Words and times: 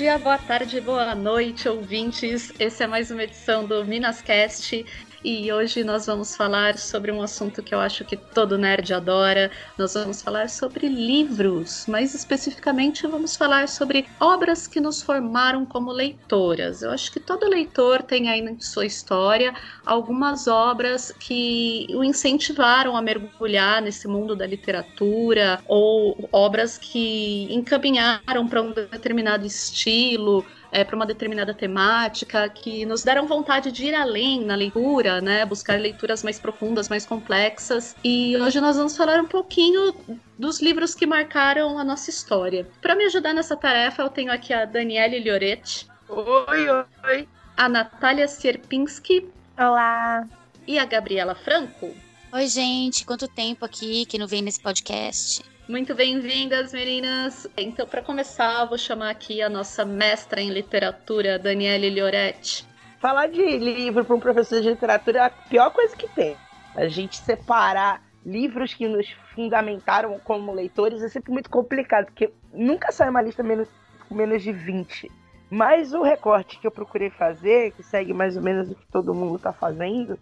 dia, 0.00 0.16
boa 0.16 0.38
tarde, 0.38 0.80
boa 0.80 1.14
noite, 1.14 1.68
ouvintes. 1.68 2.50
Esse 2.58 2.82
é 2.82 2.86
mais 2.86 3.10
uma 3.10 3.22
edição 3.22 3.66
do 3.66 3.84
Minascast 3.84 4.86
e 5.22 5.52
hoje 5.52 5.84
nós 5.84 6.06
vamos 6.06 6.34
falar 6.34 6.78
sobre 6.78 7.12
um 7.12 7.22
assunto 7.22 7.62
que 7.62 7.74
eu 7.74 7.80
acho 7.80 8.04
que 8.04 8.16
todo 8.16 8.56
nerd 8.56 8.92
adora. 8.94 9.50
Nós 9.76 9.94
vamos 9.94 10.22
falar 10.22 10.48
sobre 10.48 10.88
livros, 10.88 11.84
mais 11.86 12.14
especificamente 12.14 13.06
vamos 13.06 13.36
falar 13.36 13.68
sobre 13.68 14.06
obras 14.18 14.66
que 14.66 14.80
nos 14.80 15.02
formaram 15.02 15.66
como 15.66 15.92
leitoras. 15.92 16.82
Eu 16.82 16.90
acho 16.90 17.12
que 17.12 17.20
todo 17.20 17.48
leitor 17.48 18.02
tem 18.02 18.30
aí 18.30 18.40
na 18.40 18.58
sua 18.58 18.86
história 18.86 19.54
algumas 19.84 20.48
obras 20.48 21.12
que 21.12 21.86
o 21.90 22.02
incentivaram 22.02 22.96
a 22.96 23.02
mergulhar 23.02 23.82
nesse 23.82 24.08
mundo 24.08 24.34
da 24.34 24.46
literatura 24.46 25.60
ou 25.68 26.28
obras 26.32 26.78
que 26.78 27.46
encaminharam 27.50 28.48
para 28.48 28.62
um 28.62 28.72
determinado 28.72 29.46
estilo 29.46 30.44
é, 30.72 30.84
para 30.84 30.96
uma 30.96 31.06
determinada 31.06 31.52
temática, 31.52 32.48
que 32.48 32.84
nos 32.86 33.02
deram 33.02 33.26
vontade 33.26 33.72
de 33.72 33.86
ir 33.86 33.94
além 33.94 34.44
na 34.44 34.54
leitura, 34.54 35.20
né? 35.20 35.44
Buscar 35.44 35.78
leituras 35.78 36.22
mais 36.22 36.38
profundas, 36.38 36.88
mais 36.88 37.04
complexas. 37.04 37.96
E 38.04 38.36
hoje 38.36 38.60
nós 38.60 38.76
vamos 38.76 38.96
falar 38.96 39.20
um 39.20 39.26
pouquinho 39.26 39.94
dos 40.38 40.60
livros 40.60 40.94
que 40.94 41.06
marcaram 41.06 41.78
a 41.78 41.84
nossa 41.84 42.10
história. 42.10 42.66
Para 42.80 42.94
me 42.94 43.04
ajudar 43.04 43.32
nessa 43.32 43.56
tarefa, 43.56 44.02
eu 44.02 44.08
tenho 44.08 44.32
aqui 44.32 44.52
a 44.52 44.64
Daniele 44.64 45.18
Lioretti. 45.18 45.88
Oi, 46.08 46.68
oi. 47.04 47.28
A 47.56 47.68
Natália 47.68 48.26
Sierpinski. 48.26 49.28
Olá. 49.56 50.26
E 50.66 50.78
a 50.78 50.84
Gabriela 50.84 51.34
Franco. 51.34 51.94
Oi, 52.32 52.46
gente. 52.46 53.04
Quanto 53.04 53.26
tempo 53.26 53.64
aqui 53.64 54.06
que 54.06 54.18
não 54.18 54.26
vem 54.26 54.40
nesse 54.40 54.60
podcast? 54.60 55.42
Muito 55.70 55.94
bem-vindas, 55.94 56.72
meninas. 56.72 57.46
Então, 57.56 57.86
para 57.86 58.02
começar, 58.02 58.64
vou 58.64 58.76
chamar 58.76 59.10
aqui 59.10 59.40
a 59.40 59.48
nossa 59.48 59.84
mestra 59.84 60.40
em 60.40 60.50
literatura, 60.50 61.38
Daniele 61.38 61.88
Lioretti. 61.88 62.66
Falar 62.98 63.28
de 63.28 63.40
livro 63.56 64.04
para 64.04 64.16
um 64.16 64.18
professor 64.18 64.60
de 64.60 64.68
literatura 64.68 65.20
é 65.20 65.22
a 65.26 65.30
pior 65.30 65.70
coisa 65.70 65.96
que 65.96 66.08
tem. 66.08 66.36
A 66.74 66.88
gente 66.88 67.18
separar 67.18 68.02
livros 68.26 68.74
que 68.74 68.88
nos 68.88 69.12
fundamentaram 69.32 70.18
como 70.18 70.52
leitores 70.52 71.04
é 71.04 71.08
sempre 71.08 71.30
muito 71.32 71.48
complicado, 71.48 72.06
porque 72.06 72.32
nunca 72.52 72.90
sai 72.90 73.08
uma 73.08 73.22
lista 73.22 73.44
menos, 73.44 73.68
menos 74.10 74.42
de 74.42 74.52
20. 74.52 75.08
Mas 75.48 75.92
o 75.92 76.02
recorte 76.02 76.58
que 76.58 76.66
eu 76.66 76.72
procurei 76.72 77.10
fazer, 77.10 77.70
que 77.74 77.84
segue 77.84 78.12
mais 78.12 78.36
ou 78.36 78.42
menos 78.42 78.72
o 78.72 78.74
que 78.74 78.86
todo 78.90 79.14
mundo 79.14 79.36
está 79.36 79.52
fazendo, 79.52 80.18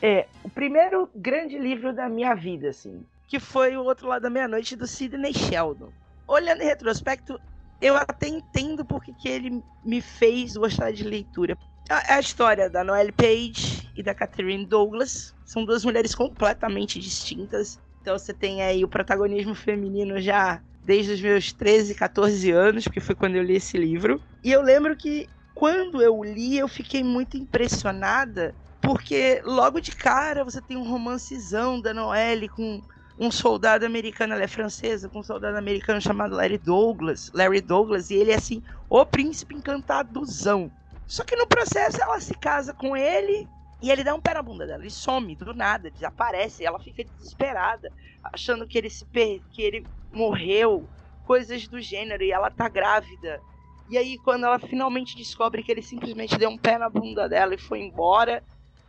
é 0.00 0.28
o 0.44 0.48
primeiro 0.48 1.10
grande 1.12 1.58
livro 1.58 1.92
da 1.92 2.08
minha 2.08 2.36
vida, 2.36 2.68
assim 2.68 3.04
que 3.32 3.40
foi 3.40 3.74
o 3.78 3.84
outro 3.84 4.08
lado 4.08 4.20
da 4.20 4.28
meia-noite 4.28 4.76
do 4.76 4.86
Sidney 4.86 5.32
Sheldon. 5.32 5.90
Olhando 6.28 6.60
em 6.60 6.66
retrospecto, 6.66 7.40
eu 7.80 7.96
até 7.96 8.28
entendo 8.28 8.84
porque 8.84 9.10
que 9.14 9.26
ele 9.26 9.64
me 9.82 10.02
fez 10.02 10.54
gostar 10.54 10.92
de 10.92 11.02
leitura. 11.02 11.56
A, 11.88 12.16
a 12.16 12.20
história 12.20 12.68
da 12.68 12.84
Noelle 12.84 13.10
Page 13.10 13.88
e 13.96 14.02
da 14.02 14.14
Catherine 14.14 14.66
Douglas 14.66 15.34
são 15.46 15.64
duas 15.64 15.82
mulheres 15.82 16.14
completamente 16.14 17.00
distintas. 17.00 17.80
Então 18.02 18.18
você 18.18 18.34
tem 18.34 18.60
aí 18.62 18.84
o 18.84 18.88
protagonismo 18.88 19.54
feminino 19.54 20.20
já 20.20 20.60
desde 20.84 21.12
os 21.12 21.20
meus 21.22 21.54
13, 21.54 21.94
14 21.94 22.50
anos, 22.50 22.84
porque 22.84 23.00
foi 23.00 23.14
quando 23.14 23.36
eu 23.36 23.42
li 23.42 23.56
esse 23.56 23.78
livro. 23.78 24.20
E 24.44 24.52
eu 24.52 24.60
lembro 24.60 24.94
que 24.94 25.26
quando 25.54 26.02
eu 26.02 26.22
li, 26.22 26.58
eu 26.58 26.68
fiquei 26.68 27.02
muito 27.02 27.38
impressionada, 27.38 28.54
porque 28.82 29.40
logo 29.42 29.80
de 29.80 29.92
cara 29.92 30.44
você 30.44 30.60
tem 30.60 30.76
um 30.76 30.86
romancezão 30.86 31.80
da 31.80 31.94
Noelle 31.94 32.46
com 32.46 32.82
um 33.22 33.30
soldado 33.30 33.86
americano, 33.86 34.34
ela 34.34 34.42
é 34.42 34.48
francesa, 34.48 35.08
com 35.08 35.20
um 35.20 35.22
soldado 35.22 35.56
americano 35.56 36.00
chamado 36.00 36.34
Larry 36.34 36.58
Douglas, 36.58 37.30
Larry 37.32 37.60
Douglas, 37.60 38.10
e 38.10 38.16
ele 38.16 38.32
é 38.32 38.34
assim, 38.34 38.62
o 38.90 39.06
príncipe 39.06 39.54
encantadozão. 39.54 40.70
Só 41.06 41.22
que 41.22 41.36
no 41.36 41.46
processo 41.46 42.02
ela 42.02 42.18
se 42.20 42.34
casa 42.34 42.74
com 42.74 42.96
ele 42.96 43.48
e 43.80 43.90
ele 43.90 44.02
dá 44.02 44.14
um 44.14 44.20
pé 44.20 44.34
na 44.34 44.42
bunda 44.42 44.66
dela, 44.66 44.82
ele 44.82 44.90
some 44.90 45.36
do 45.36 45.54
nada, 45.54 45.90
desaparece, 45.90 46.64
ela 46.64 46.80
fica 46.80 47.04
desesperada, 47.04 47.92
achando 48.22 48.66
que 48.66 48.76
ele 48.76 48.90
se 48.90 49.04
per... 49.04 49.40
que 49.52 49.62
ele 49.62 49.86
morreu, 50.12 50.88
coisas 51.24 51.68
do 51.68 51.80
gênero, 51.80 52.22
e 52.22 52.32
ela 52.32 52.50
tá 52.50 52.68
grávida. 52.68 53.40
E 53.88 53.96
aí 53.96 54.18
quando 54.18 54.46
ela 54.46 54.58
finalmente 54.58 55.16
descobre 55.16 55.62
que 55.62 55.70
ele 55.70 55.82
simplesmente 55.82 56.36
deu 56.36 56.50
um 56.50 56.58
pé 56.58 56.76
na 56.76 56.88
bunda 56.88 57.28
dela 57.28 57.54
e 57.54 57.58
foi 57.58 57.80
embora, 57.80 58.42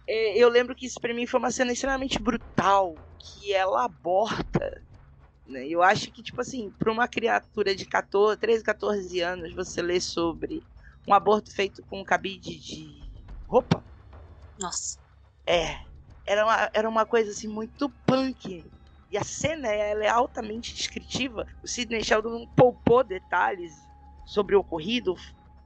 eu 0.08 0.50
lembro 0.50 0.76
que 0.76 0.86
isso 0.86 1.00
para 1.00 1.14
mim 1.14 1.26
foi 1.26 1.40
uma 1.40 1.52
cena 1.52 1.72
extremamente 1.72 2.20
brutal, 2.20 2.96
que 3.20 3.54
ela 3.54 3.86
aborta. 3.86 4.82
Né? 5.48 5.68
Eu 5.68 5.82
acho 5.82 6.12
que, 6.12 6.22
tipo 6.22 6.42
assim, 6.42 6.72
para 6.72 6.92
uma 6.92 7.08
criatura 7.08 7.76
de 7.76 7.86
14, 7.86 8.38
13, 8.40 8.64
14 8.64 9.20
anos, 9.22 9.54
você 9.54 9.82
lê 9.82 10.00
sobre 10.00 10.64
um 11.08 11.14
aborto 11.14 11.54
feito 11.54 11.84
com 11.84 12.02
um 12.02 12.04
cabide 12.04 12.58
de 12.58 13.02
roupa. 13.48 13.84
Nossa. 14.60 14.98
É. 15.46 15.80
Era 16.26 16.46
uma, 16.46 16.70
era 16.74 16.90
uma 16.90 17.06
coisa 17.06 17.32
assim 17.32 17.48
muito 17.48 17.90
punk. 18.06 18.64
E 19.12 19.18
a 19.18 19.24
cena 19.24 19.68
ela 19.68 20.04
é 20.04 20.10
altamente 20.10 20.74
descritiva. 20.74 21.46
O 21.62 21.68
Sidney 21.68 22.04
Sheldon 22.04 22.30
não 22.30 22.48
poupou 22.48 23.04
detalhes 23.04 23.74
sobre 24.26 24.56
o 24.56 24.60
ocorrido, 24.60 25.16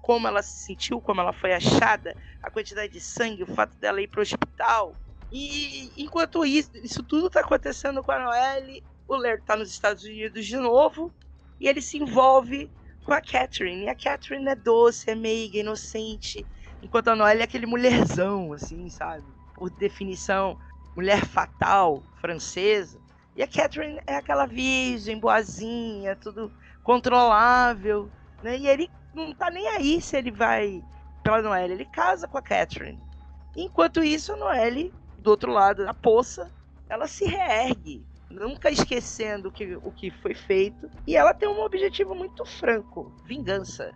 como 0.08 0.26
ela 0.26 0.42
se 0.42 0.64
sentiu, 0.64 1.02
como 1.02 1.20
ela 1.20 1.34
foi 1.34 1.54
achada, 1.54 2.16
a 2.42 2.50
quantidade 2.50 2.94
de 2.94 3.02
sangue, 3.02 3.44
o 3.44 3.54
fato 3.54 3.76
dela 3.76 4.02
ir 4.02 4.08
para 4.08 4.20
o 4.20 4.22
hospital. 4.22 4.94
E 5.30 5.92
enquanto 5.98 6.46
isso, 6.46 6.72
isso 6.76 7.04
tudo 7.04 7.28
está 7.28 7.42
acontecendo 7.42 8.02
com 8.02 8.14
a 8.14 8.24
Noelle, 8.24 8.82
o 9.06 9.18
Laird 9.18 9.42
está 9.42 9.58
nos 9.58 9.70
Estados 9.70 10.06
Unidos 10.06 10.46
de 10.46 10.56
novo 10.56 11.12
e 11.60 11.68
ele 11.68 11.82
se 11.82 11.98
envolve 11.98 12.72
com 13.04 13.12
a 13.12 13.20
Catherine. 13.20 13.84
E 13.84 13.90
a 13.90 13.96
Catherine 13.96 14.48
é 14.48 14.56
doce, 14.56 15.12
é 15.12 15.14
meiga, 15.14 15.58
inocente, 15.58 16.46
enquanto 16.82 17.10
a 17.10 17.16
Noelle 17.16 17.42
é 17.42 17.44
aquele 17.44 17.66
mulherzão, 17.66 18.54
assim, 18.54 18.90
sabe? 18.90 19.26
Por 19.56 19.70
definição, 19.72 20.58
mulher 20.96 21.26
fatal, 21.26 22.02
francesa. 22.22 22.98
E 23.36 23.44
a 23.44 23.48
Catherine 23.48 24.00
é 24.08 24.16
aquela 24.16 24.46
virgem, 24.46 25.20
boazinha, 25.20 26.16
tudo 26.16 26.50
controlável. 26.82 28.10
Né? 28.42 28.58
E 28.58 28.68
ele 28.70 28.90
não 29.18 29.34
tá 29.34 29.50
nem 29.50 29.68
aí 29.70 30.02
se 30.02 30.16
ele 30.16 30.32
vai 30.32 30.84
pela 31.24 31.42
Noelle. 31.42 31.74
Ele 31.74 31.86
casa 31.86 32.28
com 32.28 32.38
a 32.38 32.42
Catherine. 32.42 33.00
Enquanto 33.56 34.04
isso, 34.04 34.34
a 34.34 34.38
Noelle, 34.38 34.94
do 35.18 35.32
outro 35.32 35.52
lado 35.52 35.84
da 35.84 35.94
poça, 35.94 36.52
ela 36.88 37.08
se 37.08 37.26
reergue, 37.26 38.06
nunca 38.30 38.70
esquecendo 38.70 39.52
que, 39.52 39.76
o 39.78 39.92
que 39.92 40.12
foi 40.12 40.34
feito. 40.34 40.90
E 41.06 41.16
ela 41.16 41.34
tem 41.34 41.50
um 41.50 41.62
objetivo 41.62 42.14
muito 42.14 42.46
franco: 42.46 43.12
vingança. 43.26 43.94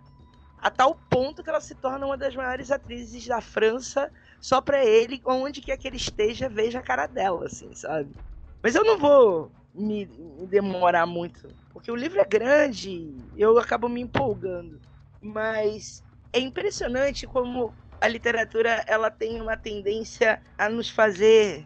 A 0.58 0.70
tal 0.70 0.94
ponto 1.10 1.42
que 1.42 1.50
ela 1.50 1.60
se 1.60 1.74
torna 1.74 2.06
uma 2.06 2.16
das 2.16 2.36
maiores 2.36 2.70
atrizes 2.70 3.26
da 3.26 3.40
França, 3.40 4.12
só 4.40 4.60
para 4.60 4.84
ele, 4.84 5.20
onde 5.24 5.60
quer 5.60 5.76
que 5.76 5.88
ele 5.88 5.96
esteja, 5.96 6.48
veja 6.48 6.78
a 6.78 6.82
cara 6.82 7.06
dela, 7.06 7.46
assim, 7.46 7.74
sabe? 7.74 8.14
Mas 8.62 8.76
eu 8.76 8.84
não 8.84 8.96
vou 8.96 9.50
me, 9.74 10.06
me 10.06 10.46
demorar 10.46 11.04
muito, 11.04 11.48
porque 11.72 11.90
o 11.90 11.96
livro 11.96 12.20
é 12.20 12.24
grande, 12.24 13.12
eu 13.36 13.58
acabo 13.58 13.88
me 13.88 14.00
empolgando. 14.00 14.80
Mas 15.22 16.02
é 16.32 16.40
impressionante 16.40 17.26
como 17.26 17.72
a 18.00 18.08
literatura 18.08 18.84
ela 18.86 19.10
tem 19.10 19.40
uma 19.40 19.56
tendência 19.56 20.42
a 20.58 20.68
nos 20.68 20.90
fazer 20.90 21.64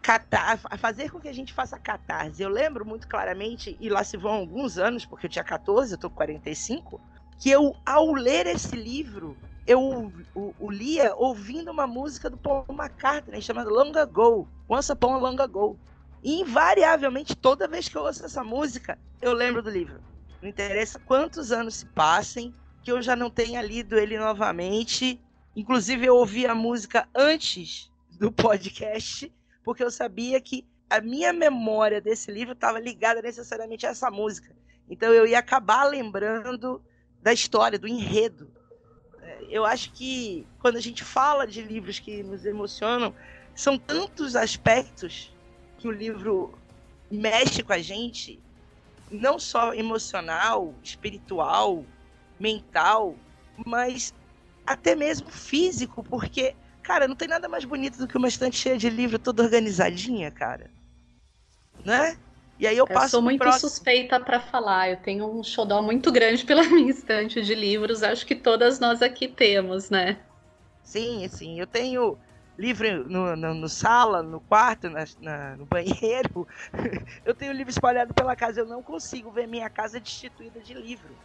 catar, 0.00 0.60
a 0.64 0.76
fazer 0.76 1.10
com 1.10 1.20
que 1.20 1.28
a 1.28 1.32
gente 1.32 1.52
faça 1.52 1.78
catarse. 1.78 2.42
Eu 2.42 2.48
lembro 2.48 2.84
muito 2.84 3.08
claramente, 3.08 3.76
e 3.80 3.88
lá 3.88 4.04
se 4.04 4.16
vão 4.16 4.32
alguns 4.32 4.78
anos, 4.78 5.04
porque 5.04 5.26
eu 5.26 5.30
tinha 5.30 5.44
14, 5.44 5.92
eu 5.92 5.98
tô 5.98 6.10
com 6.10 6.16
45, 6.16 7.00
que 7.38 7.50
eu, 7.50 7.74
ao 7.84 8.12
ler 8.12 8.46
esse 8.46 8.76
livro, 8.76 9.36
eu 9.66 10.12
o, 10.34 10.54
o, 10.58 10.70
lia 10.70 11.14
ouvindo 11.16 11.70
uma 11.70 11.86
música 11.86 12.28
do 12.28 12.36
Paul 12.36 12.66
McCartney 12.68 13.40
chamada 13.40 13.70
Long 13.70 13.96
Ago, 13.96 14.46
Once 14.68 14.92
Upon 14.92 15.14
a 15.14 15.18
Long 15.18 15.40
Ago. 15.40 15.78
E 16.22 16.40
invariavelmente, 16.40 17.34
toda 17.34 17.68
vez 17.68 17.88
que 17.88 17.96
eu 17.96 18.02
ouço 18.02 18.24
essa 18.24 18.44
música, 18.44 18.98
eu 19.20 19.32
lembro 19.32 19.62
do 19.62 19.70
livro. 19.70 20.00
Não 20.40 20.48
interessa 20.48 20.98
quantos 20.98 21.50
anos 21.50 21.76
se 21.76 21.86
passem, 21.86 22.54
que 22.84 22.92
eu 22.92 23.00
já 23.00 23.16
não 23.16 23.30
tenha 23.30 23.62
lido 23.62 23.98
ele 23.98 24.18
novamente. 24.18 25.18
Inclusive, 25.56 26.06
eu 26.06 26.16
ouvi 26.16 26.46
a 26.46 26.54
música 26.54 27.08
antes 27.14 27.90
do 28.10 28.30
podcast, 28.30 29.32
porque 29.64 29.82
eu 29.82 29.90
sabia 29.90 30.38
que 30.40 30.66
a 30.90 31.00
minha 31.00 31.32
memória 31.32 32.00
desse 32.00 32.30
livro 32.30 32.52
estava 32.52 32.78
ligada 32.78 33.22
necessariamente 33.22 33.86
a 33.86 33.90
essa 33.90 34.10
música. 34.10 34.54
Então, 34.88 35.12
eu 35.12 35.26
ia 35.26 35.38
acabar 35.38 35.84
lembrando 35.84 36.82
da 37.22 37.32
história, 37.32 37.78
do 37.78 37.88
enredo. 37.88 38.50
É, 39.22 39.46
eu 39.48 39.64
acho 39.64 39.90
que 39.92 40.46
quando 40.60 40.76
a 40.76 40.80
gente 40.80 41.02
fala 41.02 41.46
de 41.46 41.62
livros 41.62 41.98
que 41.98 42.22
nos 42.22 42.44
emocionam, 42.44 43.14
são 43.54 43.78
tantos 43.78 44.36
aspectos 44.36 45.34
que 45.78 45.88
o 45.88 45.90
livro 45.90 46.52
mexe 47.10 47.62
com 47.62 47.72
a 47.72 47.78
gente, 47.78 48.38
não 49.10 49.38
só 49.38 49.72
emocional, 49.72 50.74
espiritual, 50.82 51.84
mental, 52.38 53.14
mas 53.66 54.12
até 54.66 54.94
mesmo 54.94 55.30
físico, 55.30 56.02
porque, 56.02 56.54
cara, 56.82 57.06
não 57.06 57.14
tem 57.14 57.28
nada 57.28 57.48
mais 57.48 57.64
bonito 57.64 57.98
do 57.98 58.08
que 58.08 58.16
uma 58.16 58.28
estante 58.28 58.56
cheia 58.56 58.76
de 58.76 58.88
livro 58.88 59.18
toda 59.18 59.42
organizadinha, 59.42 60.30
cara. 60.30 60.70
Né? 61.84 62.16
E 62.58 62.66
aí 62.66 62.76
eu 62.76 62.86
passo. 62.86 63.06
Eu 63.06 63.10
sou 63.10 63.22
muito 63.22 63.40
próximo. 63.40 63.68
suspeita 63.68 64.18
para 64.20 64.40
falar. 64.40 64.90
Eu 64.90 64.96
tenho 64.96 65.26
um 65.26 65.42
xodó 65.42 65.82
muito 65.82 66.10
grande 66.10 66.44
pela 66.44 66.62
minha 66.70 66.90
estante 66.90 67.42
de 67.42 67.54
livros. 67.54 68.02
Acho 68.02 68.24
que 68.24 68.34
todas 68.34 68.78
nós 68.80 69.02
aqui 69.02 69.28
temos, 69.28 69.90
né? 69.90 70.18
Sim, 70.82 71.26
sim. 71.28 71.58
Eu 71.58 71.66
tenho 71.66 72.16
livro 72.56 73.08
no, 73.08 73.36
no, 73.36 73.54
no 73.54 73.68
sala, 73.68 74.22
no 74.22 74.40
quarto, 74.40 74.88
na, 74.88 75.04
na, 75.20 75.56
no 75.56 75.66
banheiro. 75.66 76.46
eu 77.24 77.34
tenho 77.34 77.52
livro 77.52 77.70
espalhado 77.70 78.14
pela 78.14 78.36
casa. 78.36 78.60
Eu 78.60 78.66
não 78.66 78.82
consigo 78.82 79.30
ver 79.30 79.48
minha 79.48 79.68
casa 79.68 79.98
destituída 80.00 80.60
de 80.60 80.74
livro. 80.74 81.18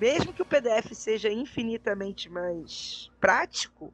Mesmo 0.00 0.32
que 0.32 0.42
o 0.42 0.46
PDF 0.46 0.94
seja 0.94 1.28
infinitamente 1.28 2.28
mais 2.28 3.10
prático, 3.20 3.92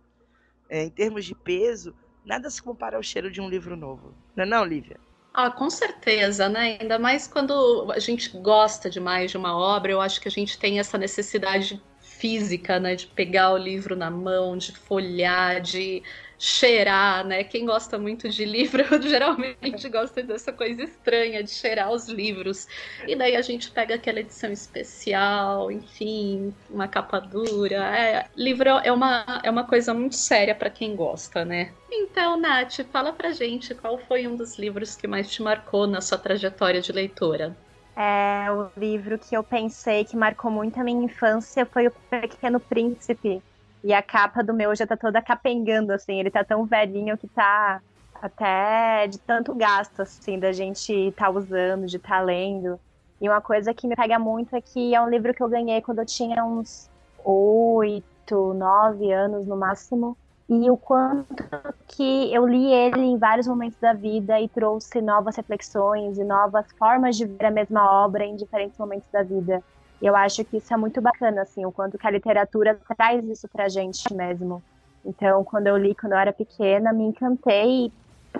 é, 0.68 0.84
em 0.84 0.90
termos 0.90 1.24
de 1.24 1.34
peso, 1.34 1.94
nada 2.24 2.50
se 2.50 2.62
compara 2.62 2.96
ao 2.96 3.02
cheiro 3.02 3.30
de 3.30 3.40
um 3.40 3.48
livro 3.48 3.76
novo. 3.76 4.14
Não 4.36 4.44
é 4.44 4.46
não, 4.46 4.64
Lívia? 4.64 4.98
Ah, 5.32 5.50
com 5.50 5.68
certeza, 5.68 6.48
né? 6.48 6.78
Ainda 6.80 6.98
mais 6.98 7.26
quando 7.26 7.90
a 7.90 7.98
gente 7.98 8.28
gosta 8.38 8.88
demais 8.88 9.30
de 9.30 9.36
uma 9.36 9.56
obra, 9.56 9.90
eu 9.90 10.00
acho 10.00 10.20
que 10.20 10.28
a 10.28 10.30
gente 10.30 10.58
tem 10.58 10.78
essa 10.78 10.96
necessidade 10.96 11.82
física, 12.00 12.78
né? 12.78 12.94
De 12.94 13.06
pegar 13.08 13.52
o 13.52 13.58
livro 13.58 13.96
na 13.96 14.10
mão, 14.10 14.56
de 14.56 14.72
folhear, 14.72 15.60
de 15.60 16.02
cheirar, 16.38 17.24
né? 17.26 17.44
Quem 17.44 17.64
gosta 17.64 17.98
muito 17.98 18.28
de 18.28 18.44
livro 18.44 18.84
geralmente 19.02 19.88
gosta 19.88 20.22
dessa 20.22 20.52
coisa 20.52 20.82
estranha 20.82 21.42
de 21.42 21.50
cheirar 21.50 21.90
os 21.90 22.08
livros. 22.08 22.66
E 23.06 23.16
daí 23.16 23.36
a 23.36 23.42
gente 23.42 23.70
pega 23.70 23.94
aquela 23.94 24.20
edição 24.20 24.50
especial, 24.50 25.70
enfim, 25.70 26.54
uma 26.70 26.88
capa 26.88 27.20
dura. 27.20 27.96
É, 27.96 28.26
livro 28.36 28.68
é 28.68 28.92
uma, 28.92 29.40
é 29.42 29.50
uma 29.50 29.64
coisa 29.64 29.94
muito 29.94 30.16
séria 30.16 30.54
para 30.54 30.70
quem 30.70 30.94
gosta, 30.94 31.44
né? 31.44 31.72
Então, 31.90 32.36
Nath, 32.36 32.80
fala 32.90 33.12
pra 33.12 33.32
gente 33.32 33.74
qual 33.74 33.98
foi 33.98 34.26
um 34.26 34.36
dos 34.36 34.58
livros 34.58 34.96
que 34.96 35.06
mais 35.06 35.30
te 35.30 35.42
marcou 35.42 35.86
na 35.86 36.00
sua 36.00 36.18
trajetória 36.18 36.80
de 36.80 36.92
leitora. 36.92 37.56
É, 37.96 38.50
o 38.50 38.68
livro 38.76 39.16
que 39.18 39.36
eu 39.36 39.44
pensei 39.44 40.04
que 40.04 40.16
marcou 40.16 40.50
muito 40.50 40.80
a 40.80 40.84
minha 40.84 41.04
infância 41.04 41.64
foi 41.64 41.86
O 41.86 41.92
Pequeno 42.10 42.58
Príncipe, 42.58 43.40
e 43.84 43.92
a 43.92 44.02
capa 44.02 44.42
do 44.42 44.54
meu 44.54 44.74
já 44.74 44.86
tá 44.86 44.96
toda 44.96 45.20
capengando, 45.20 45.92
assim. 45.92 46.18
Ele 46.18 46.30
tá 46.30 46.42
tão 46.42 46.64
velhinho 46.64 47.18
que 47.18 47.28
tá 47.28 47.82
até 48.14 49.06
de 49.06 49.18
tanto 49.18 49.54
gasto, 49.54 50.00
assim, 50.00 50.38
da 50.38 50.50
gente 50.52 51.12
tá 51.14 51.28
usando, 51.28 51.84
de 51.84 51.98
tá 51.98 52.18
lendo. 52.22 52.80
E 53.20 53.28
uma 53.28 53.42
coisa 53.42 53.74
que 53.74 53.86
me 53.86 53.94
pega 53.94 54.18
muito 54.18 54.56
é 54.56 54.60
que 54.62 54.94
é 54.94 55.00
um 55.02 55.10
livro 55.10 55.34
que 55.34 55.42
eu 55.42 55.48
ganhei 55.50 55.82
quando 55.82 55.98
eu 55.98 56.06
tinha 56.06 56.42
uns 56.42 56.90
oito, 57.22 58.54
nove 58.54 59.12
anos 59.12 59.46
no 59.46 59.56
máximo. 59.56 60.16
E 60.48 60.70
o 60.70 60.78
quanto 60.78 61.44
que 61.88 62.34
eu 62.34 62.46
li 62.46 62.72
ele 62.72 63.00
em 63.00 63.18
vários 63.18 63.46
momentos 63.46 63.78
da 63.78 63.92
vida 63.92 64.40
e 64.40 64.48
trouxe 64.48 65.02
novas 65.02 65.36
reflexões 65.36 66.18
e 66.18 66.24
novas 66.24 66.66
formas 66.78 67.16
de 67.16 67.26
ver 67.26 67.46
a 67.46 67.50
mesma 67.50 68.04
obra 68.04 68.24
em 68.24 68.34
diferentes 68.36 68.78
momentos 68.78 69.08
da 69.12 69.22
vida. 69.22 69.62
Eu 70.02 70.14
acho 70.14 70.44
que 70.44 70.58
isso 70.58 70.72
é 70.72 70.76
muito 70.76 71.00
bacana, 71.00 71.42
assim, 71.42 71.64
o 71.64 71.72
quanto 71.72 71.96
que 71.96 72.06
a 72.06 72.10
literatura 72.10 72.78
traz 72.96 73.24
isso 73.24 73.48
pra 73.48 73.68
gente 73.68 74.12
mesmo. 74.12 74.62
Então, 75.04 75.44
quando 75.44 75.66
eu 75.66 75.76
li 75.76 75.94
quando 75.94 76.12
eu 76.12 76.18
era 76.18 76.32
pequena, 76.32 76.92
me 76.92 77.04
encantei 77.04 77.92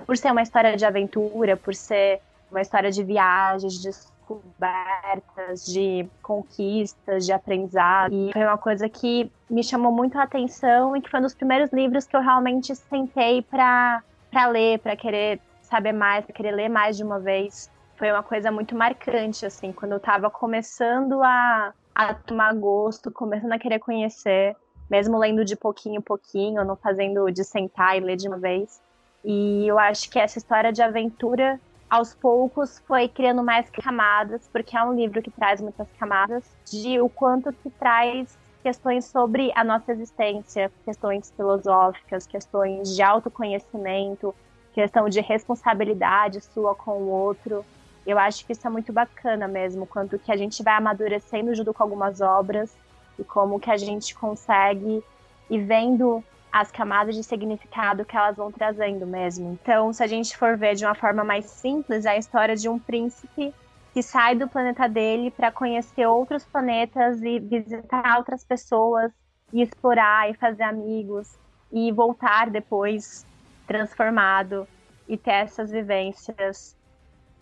por 0.06 0.16
ser 0.16 0.32
uma 0.32 0.42
história 0.42 0.76
de 0.76 0.84
aventura, 0.84 1.56
por 1.56 1.74
ser 1.74 2.20
uma 2.50 2.60
história 2.60 2.90
de 2.90 3.02
viagens, 3.02 3.74
de 3.74 3.82
descobertas, 3.82 5.66
de 5.66 6.06
conquistas, 6.22 7.26
de 7.26 7.32
aprendizado. 7.32 8.12
E 8.12 8.32
foi 8.32 8.42
uma 8.42 8.58
coisa 8.58 8.88
que 8.88 9.30
me 9.48 9.62
chamou 9.62 9.92
muito 9.92 10.18
a 10.18 10.22
atenção 10.22 10.96
e 10.96 11.02
que 11.02 11.10
foi 11.10 11.20
um 11.20 11.22
dos 11.22 11.34
primeiros 11.34 11.72
livros 11.72 12.06
que 12.06 12.16
eu 12.16 12.20
realmente 12.20 12.74
sentei 12.74 13.42
para 13.42 14.02
ler, 14.50 14.78
para 14.78 14.96
querer 14.96 15.40
saber 15.62 15.92
mais, 15.92 16.24
para 16.24 16.34
querer 16.34 16.52
ler 16.52 16.68
mais 16.68 16.96
de 16.96 17.04
uma 17.04 17.18
vez 17.18 17.70
foi 17.96 18.10
uma 18.10 18.22
coisa 18.22 18.50
muito 18.50 18.74
marcante, 18.74 19.46
assim, 19.46 19.72
quando 19.72 19.92
eu 19.92 20.00
tava 20.00 20.30
começando 20.30 21.22
a, 21.22 21.72
a 21.94 22.14
tomar 22.14 22.54
gosto, 22.54 23.10
começando 23.10 23.52
a 23.52 23.58
querer 23.58 23.78
conhecer, 23.78 24.56
mesmo 24.90 25.18
lendo 25.18 25.44
de 25.44 25.56
pouquinho 25.56 25.98
em 25.98 26.02
pouquinho, 26.02 26.64
não 26.64 26.76
fazendo 26.76 27.30
de 27.30 27.44
sentar 27.44 27.96
e 27.96 28.00
ler 28.00 28.16
de 28.16 28.28
uma 28.28 28.38
vez. 28.38 28.80
E 29.24 29.66
eu 29.66 29.78
acho 29.78 30.10
que 30.10 30.18
essa 30.18 30.38
história 30.38 30.72
de 30.72 30.82
aventura, 30.82 31.58
aos 31.88 32.14
poucos, 32.14 32.82
foi 32.86 33.08
criando 33.08 33.42
mais 33.42 33.70
camadas, 33.70 34.48
porque 34.52 34.76
é 34.76 34.82
um 34.82 34.92
livro 34.92 35.22
que 35.22 35.30
traz 35.30 35.60
muitas 35.60 35.88
camadas, 35.98 36.44
de 36.70 37.00
o 37.00 37.08
quanto 37.08 37.52
que 37.52 37.70
traz 37.70 38.36
questões 38.62 39.04
sobre 39.04 39.52
a 39.54 39.62
nossa 39.62 39.92
existência, 39.92 40.72
questões 40.84 41.30
filosóficas, 41.36 42.26
questões 42.26 42.94
de 42.94 43.02
autoconhecimento, 43.02 44.34
questão 44.72 45.08
de 45.08 45.20
responsabilidade 45.20 46.40
sua 46.40 46.74
com 46.74 46.92
o 46.92 47.08
outro. 47.08 47.64
Eu 48.06 48.18
acho 48.18 48.44
que 48.44 48.52
isso 48.52 48.66
é 48.66 48.70
muito 48.70 48.92
bacana 48.92 49.48
mesmo, 49.48 49.86
quanto 49.86 50.18
que 50.18 50.30
a 50.30 50.36
gente 50.36 50.62
vai 50.62 50.74
amadurecendo 50.74 51.54
junto 51.54 51.72
com 51.72 51.82
algumas 51.82 52.20
obras 52.20 52.76
e 53.18 53.24
como 53.24 53.60
que 53.60 53.70
a 53.70 53.76
gente 53.76 54.14
consegue 54.14 55.02
ir 55.50 55.64
vendo 55.64 56.22
as 56.52 56.70
camadas 56.70 57.16
de 57.16 57.24
significado 57.24 58.04
que 58.04 58.16
elas 58.16 58.36
vão 58.36 58.52
trazendo 58.52 59.06
mesmo. 59.06 59.52
Então, 59.52 59.92
se 59.92 60.02
a 60.02 60.06
gente 60.06 60.36
for 60.36 60.56
ver 60.56 60.76
de 60.76 60.84
uma 60.84 60.94
forma 60.94 61.24
mais 61.24 61.46
simples, 61.46 62.04
é 62.04 62.10
a 62.10 62.16
história 62.16 62.54
de 62.54 62.68
um 62.68 62.78
príncipe 62.78 63.52
que 63.92 64.02
sai 64.02 64.34
do 64.34 64.48
planeta 64.48 64.88
dele 64.88 65.30
para 65.30 65.50
conhecer 65.50 66.06
outros 66.06 66.44
planetas 66.44 67.22
e 67.22 67.38
visitar 67.40 68.18
outras 68.18 68.44
pessoas 68.44 69.12
e 69.52 69.62
explorar 69.62 70.30
e 70.30 70.34
fazer 70.34 70.64
amigos 70.64 71.36
e 71.72 71.90
voltar 71.92 72.50
depois 72.50 73.26
transformado 73.66 74.66
e 75.08 75.16
ter 75.16 75.30
essas 75.30 75.70
vivências 75.70 76.76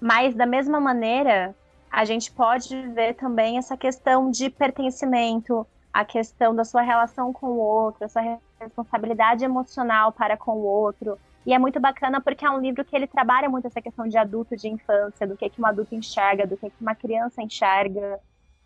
mas, 0.02 0.34
da 0.34 0.44
mesma 0.44 0.80
maneira, 0.80 1.54
a 1.88 2.04
gente 2.04 2.32
pode 2.32 2.76
ver 2.88 3.14
também 3.14 3.56
essa 3.56 3.76
questão 3.76 4.32
de 4.32 4.50
pertencimento, 4.50 5.64
a 5.92 6.04
questão 6.04 6.52
da 6.56 6.64
sua 6.64 6.82
relação 6.82 7.32
com 7.32 7.46
o 7.46 7.58
outro, 7.58 8.04
a 8.04 8.08
sua 8.08 8.40
responsabilidade 8.58 9.44
emocional 9.44 10.10
para 10.10 10.36
com 10.36 10.56
o 10.56 10.64
outro. 10.64 11.16
E 11.46 11.54
é 11.54 11.58
muito 11.58 11.78
bacana 11.78 12.20
porque 12.20 12.44
é 12.44 12.50
um 12.50 12.58
livro 12.58 12.84
que 12.84 12.96
ele 12.96 13.06
trabalha 13.06 13.48
muito 13.48 13.68
essa 13.68 13.80
questão 13.80 14.08
de 14.08 14.18
adulto, 14.18 14.56
de 14.56 14.68
infância, 14.68 15.24
do 15.24 15.36
que, 15.36 15.48
que 15.48 15.62
um 15.62 15.66
adulto 15.66 15.94
enxerga, 15.94 16.48
do 16.48 16.56
que, 16.56 16.68
que 16.68 16.80
uma 16.82 16.96
criança 16.96 17.40
enxerga. 17.40 18.18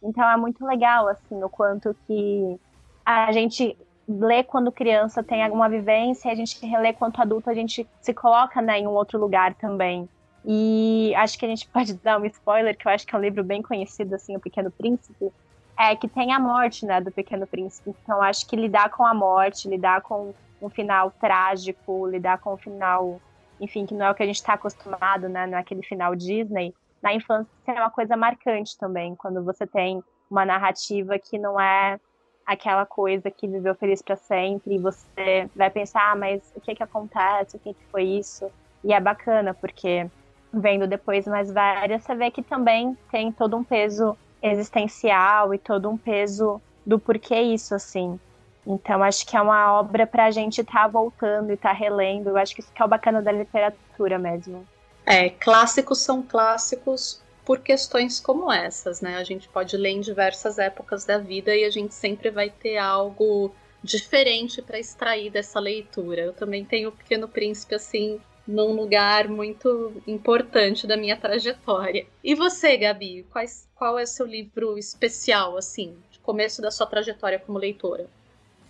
Então 0.03 0.27
é 0.27 0.39
muito 0.39 0.65
legal, 0.65 1.06
assim, 1.06 1.44
o 1.44 1.50
quanto 1.50 1.94
que 2.06 2.59
a 3.05 3.31
gente 3.31 3.77
lê 4.09 4.43
quando 4.43 4.73
criança 4.73 5.23
tem 5.23 5.44
alguma 5.44 5.69
vivência, 5.69 6.32
a 6.32 6.35
gente 6.35 6.65
relê 6.65 6.94
quanto 6.94 7.21
adulto 7.21 7.50
a 7.50 7.55
gente 7.55 7.87
se 8.01 8.15
coloca 8.15 8.63
né, 8.63 8.79
em 8.79 8.87
um 8.87 8.93
outro 8.93 9.20
lugar 9.20 9.53
também. 9.55 10.08
E 10.46 11.12
acho 11.17 11.36
que 11.38 11.44
a 11.44 11.48
gente 11.48 11.67
pode 11.72 11.94
dar 11.94 12.20
um 12.20 12.24
spoiler, 12.26 12.76
que 12.76 12.86
eu 12.86 12.93
acho 12.93 13.06
que 13.06 13.15
é 13.15 13.19
um 13.19 13.22
livro 13.22 13.43
bem 13.43 13.60
conhecido, 13.60 14.15
assim, 14.15 14.36
O 14.36 14.41
Pequeno 14.41 14.70
Príncipe, 14.70 15.32
é 15.79 15.94
que 15.96 16.08
tem 16.08 16.32
a 16.32 16.38
morte, 16.38 16.86
né, 16.86 17.00
do 17.00 17.10
Pequeno 17.10 17.46
Príncipe. 17.46 17.94
Então 18.03 18.22
acho 18.22 18.46
que 18.46 18.56
lidar 18.56 18.91
com 18.91 19.05
a 19.05 19.12
morte, 19.12 19.69
lidar 19.69 20.00
com 20.00 20.32
um 20.62 20.69
final 20.70 21.10
trágico, 21.10 22.06
lidar 22.06 22.38
com 22.38 22.55
um 22.55 22.56
final, 22.56 23.20
enfim, 23.60 23.84
que 23.84 23.94
não 23.94 24.06
é 24.06 24.10
o 24.10 24.15
que 24.15 24.22
a 24.22 24.26
gente 24.26 24.36
está 24.36 24.55
acostumado, 24.55 25.29
né, 25.29 25.46
naquele 25.46 25.81
é 25.81 25.84
final 25.84 26.15
Disney, 26.15 26.72
na 27.03 27.12
infância 27.12 27.46
é 27.67 27.72
uma 27.72 27.91
coisa 27.91 28.17
marcante 28.17 28.79
também, 28.79 29.15
quando 29.15 29.44
você 29.44 29.67
tem 29.67 30.03
uma 30.31 30.44
narrativa 30.44 31.19
que 31.19 31.38
não 31.38 31.60
é 31.60 32.00
aquela 32.44 32.86
coisa 32.86 33.31
que 33.31 33.46
viveu 33.46 33.74
feliz 33.74 34.00
para 34.00 34.17
sempre 34.17 34.76
e 34.76 34.79
você 34.79 35.50
vai 35.55 35.69
pensar, 35.69 36.12
ah, 36.12 36.17
mas 36.17 36.53
o 36.55 36.60
que 36.60 36.74
que 36.74 36.82
acontece, 36.82 37.56
o 37.56 37.60
que 37.60 37.74
que 37.74 37.84
foi 37.91 38.05
isso? 38.05 38.50
E 38.84 38.93
é 38.93 39.00
bacana 39.00 39.53
porque 39.53 40.08
vendo 40.60 40.86
depois 40.86 41.27
mais 41.27 41.53
várias, 41.53 42.03
você 42.03 42.15
vê 42.15 42.31
que 42.31 42.43
também 42.43 42.96
tem 43.10 43.31
todo 43.31 43.56
um 43.56 43.65
peso 43.65 44.17
existencial 44.43 45.55
e 45.55 45.58
todo 45.58 45.89
um 45.89 45.96
peso 45.96 46.60
do 46.84 46.98
porquê 46.98 47.41
isso, 47.41 47.75
assim. 47.75 48.19
Então, 48.67 49.03
acho 49.03 49.25
que 49.27 49.36
é 49.36 49.41
uma 49.41 49.79
obra 49.79 50.06
para 50.06 50.25
a 50.25 50.31
gente 50.31 50.60
estar 50.60 50.82
tá 50.82 50.89
voltando 50.89 51.51
e 51.51 51.55
estar 51.55 51.70
tá 51.70 51.75
relendo. 51.75 52.31
Eu 52.31 52.36
acho 52.36 52.55
que 52.55 52.60
isso 52.60 52.72
que 52.72 52.82
é 52.82 52.84
o 52.84 52.89
bacana 52.89 53.22
da 53.22 53.31
literatura 53.31 54.19
mesmo. 54.19 54.67
É, 55.05 55.31
clássicos 55.31 56.01
são 56.01 56.20
clássicos 56.20 57.22
por 57.44 57.60
questões 57.60 58.19
como 58.19 58.53
essas, 58.53 59.01
né? 59.01 59.17
A 59.19 59.25
gente 59.25 59.48
pode 59.48 59.77
ler 59.77 59.91
em 59.91 60.01
diversas 60.01 60.58
épocas 60.58 61.05
da 61.05 61.17
vida 61.17 61.55
e 61.55 61.65
a 61.65 61.70
gente 61.70 61.94
sempre 61.94 62.29
vai 62.29 62.51
ter 62.51 62.77
algo 62.77 63.55
diferente 63.84 64.60
para 64.60 64.81
extrair 64.81 65.31
dessa 65.31 65.60
leitura. 65.60 66.22
Eu 66.22 66.32
também 66.32 66.65
tenho 66.65 66.89
o 66.89 66.93
Pequeno 66.93 67.29
Príncipe, 67.29 67.77
assim, 67.77 68.20
num 68.46 68.72
lugar 68.72 69.29
muito 69.29 70.03
importante 70.06 70.86
da 70.86 70.96
minha 70.96 71.17
trajetória. 71.17 72.06
E 72.22 72.34
você, 72.34 72.76
Gabi, 72.76 73.24
quais, 73.31 73.67
qual 73.74 73.98
é 73.98 74.06
seu 74.06 74.26
livro 74.26 74.79
especial, 74.79 75.56
assim, 75.56 75.96
de 76.10 76.19
começo 76.20 76.62
da 76.62 76.70
sua 76.70 76.86
trajetória 76.86 77.38
como 77.38 77.58
leitora? 77.58 78.08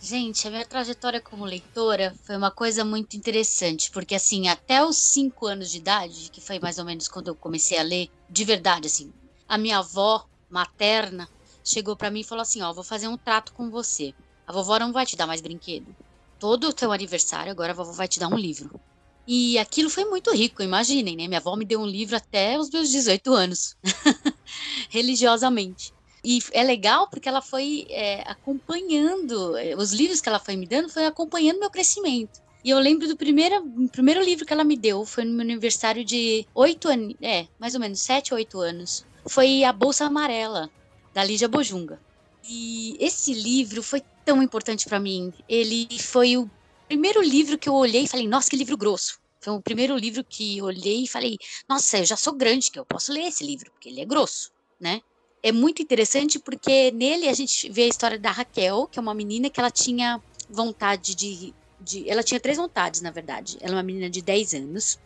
Gente, 0.01 0.47
a 0.47 0.51
minha 0.51 0.65
trajetória 0.65 1.21
como 1.21 1.45
leitora 1.45 2.15
foi 2.25 2.37
uma 2.37 2.51
coisa 2.51 2.85
muito 2.85 3.17
interessante, 3.17 3.91
porque 3.91 4.15
assim, 4.15 4.47
até 4.47 4.85
os 4.85 4.97
cinco 4.97 5.47
anos 5.47 5.71
de 5.71 5.79
idade, 5.79 6.31
que 6.31 6.41
foi 6.41 6.59
mais 6.59 6.79
ou 6.79 6.85
menos 6.85 7.09
quando 7.09 7.29
eu 7.29 7.35
comecei 7.35 7.79
a 7.79 7.83
ler, 7.83 8.09
de 8.29 8.45
verdade, 8.45 8.87
assim, 8.89 9.11
a 9.49 9.57
minha 9.57 9.79
avó 9.79 10.25
materna 10.51 11.27
chegou 11.65 11.97
para 11.97 12.11
mim 12.11 12.21
e 12.21 12.25
falou 12.25 12.43
assim: 12.43 12.63
Ó, 12.63 12.73
vou 12.73 12.85
fazer 12.85 13.09
um 13.09 13.17
trato 13.17 13.53
com 13.53 13.71
você. 13.71 14.13
A 14.47 14.53
vovó 14.53 14.79
não 14.79 14.93
vai 14.93 15.05
te 15.05 15.17
dar 15.17 15.27
mais 15.27 15.41
brinquedo. 15.41 15.95
Todo 16.39 16.69
o 16.69 16.73
teu 16.73 16.93
aniversário, 16.93 17.51
agora 17.51 17.73
a 17.73 17.75
vovó 17.75 17.93
vai 17.93 18.07
te 18.07 18.21
dar 18.21 18.29
um 18.29 18.37
livro. 18.37 18.81
E 19.27 19.59
aquilo 19.59 19.91
foi 19.91 20.05
muito 20.05 20.33
rico, 20.33 20.63
imaginem, 20.63 21.17
né? 21.17 21.27
Minha 21.27 21.41
avó 21.41 21.57
me 21.57 21.65
deu 21.65 21.81
um 21.81 21.87
livro 21.87 22.17
até 22.17 22.59
os 22.59 22.71
meus 22.71 22.91
18 22.91 23.33
anos, 23.33 23.77
religiosamente. 24.89 25.93
E 26.23 26.41
é 26.53 26.63
legal 26.63 27.09
porque 27.09 27.29
ela 27.29 27.43
foi 27.43 27.87
é, 27.91 28.23
acompanhando, 28.29 29.57
é, 29.57 29.75
os 29.77 29.93
livros 29.93 30.21
que 30.21 30.29
ela 30.29 30.39
foi 30.39 30.57
me 30.57 30.67
dando 30.67 30.89
foi 30.89 31.07
acompanhando 31.07 31.61
meu 31.61 31.71
crescimento. 31.71 32.41
E 32.65 32.71
eu 32.71 32.79
lembro 32.79 33.07
do 33.07 33.17
primeiro, 33.17 33.63
primeiro 33.93 34.21
livro 34.21 34.45
que 34.45 34.53
ela 34.53 34.65
me 34.65 34.77
deu, 34.77 35.05
foi 35.05 35.25
no 35.25 35.33
meu 35.33 35.43
aniversário 35.43 36.05
de 36.05 36.47
oito 36.53 36.89
anos, 36.89 37.15
é, 37.23 37.47
mais 37.61 37.75
ou 37.75 37.81
menos 37.81 38.01
sete, 38.01 38.35
oito 38.35 38.61
anos. 38.61 39.05
Foi 39.25 39.63
A 39.63 39.73
Bolsa 39.73 40.07
Amarela, 40.07 40.69
da 41.15 41.23
Lígia 41.23 41.49
Bojunga. 41.49 42.01
E 42.49 42.97
esse 43.01 43.33
livro 43.33 43.83
foi 43.83 44.03
tão 44.25 44.43
importante 44.43 44.85
para 44.89 44.99
mim. 44.99 45.33
Ele 45.49 45.87
foi 45.99 46.37
o 46.37 46.51
primeiro 46.89 47.23
livro 47.23 47.59
que 47.59 47.69
eu 47.69 47.75
olhei 47.75 48.05
e 48.05 48.09
falei, 48.09 48.29
nossa, 48.29 48.49
que 48.49 48.57
livro 48.57 48.77
grosso. 48.77 49.19
Foi 49.41 49.53
o 49.53 49.61
primeiro 49.61 49.97
livro 49.97 50.25
que 50.25 50.59
eu 50.59 50.65
olhei 50.65 51.05
e 51.05 51.09
falei, 51.09 51.37
nossa, 51.69 51.99
eu 51.99 52.05
já 52.05 52.17
sou 52.17 52.33
grande, 52.33 52.71
que 52.71 52.79
eu 52.79 52.85
posso 52.85 53.13
ler 53.13 53.27
esse 53.27 53.45
livro, 53.45 53.71
porque 53.71 53.89
ele 53.89 54.01
é 54.01 54.05
grosso, 54.05 54.51
né? 54.81 55.01
É 55.43 55.53
muito 55.53 55.81
interessante 55.81 56.39
porque 56.39 56.91
nele 56.91 57.29
a 57.29 57.33
gente 57.33 57.71
vê 57.71 57.83
a 57.83 57.89
história 57.89 58.19
da 58.19 58.31
Raquel, 58.31 58.89
que 58.91 58.99
é 58.99 59.03
uma 59.03 59.15
menina 59.15 59.49
que 59.49 59.61
ela 59.61 59.71
tinha 59.71 60.21
vontade 60.49 61.15
de, 61.15 61.55
de 61.81 62.09
ela 62.09 62.23
tinha 62.23 62.41
três 62.41 62.57
vontades, 62.57 63.01
na 63.01 63.11
verdade. 63.11 63.57
Ela 63.61 63.75
é 63.75 63.77
uma 63.77 63.83
menina 63.83 64.11
de 64.11 64.23
10 64.23 64.55
anos 64.55 64.99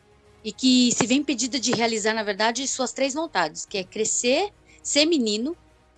e 0.42 0.52
que 0.52 0.92
se 0.92 1.06
vê 1.06 1.14
impedida 1.14 1.60
de 1.60 1.72
realizar, 1.72 2.14
na 2.14 2.22
verdade, 2.22 2.66
suas 2.66 2.92
três 2.92 3.12
vontades, 3.12 3.66
que 3.66 3.78
é 3.78 3.84
crescer, 3.84 4.50
ser 4.82 5.04
menino, 5.04 5.54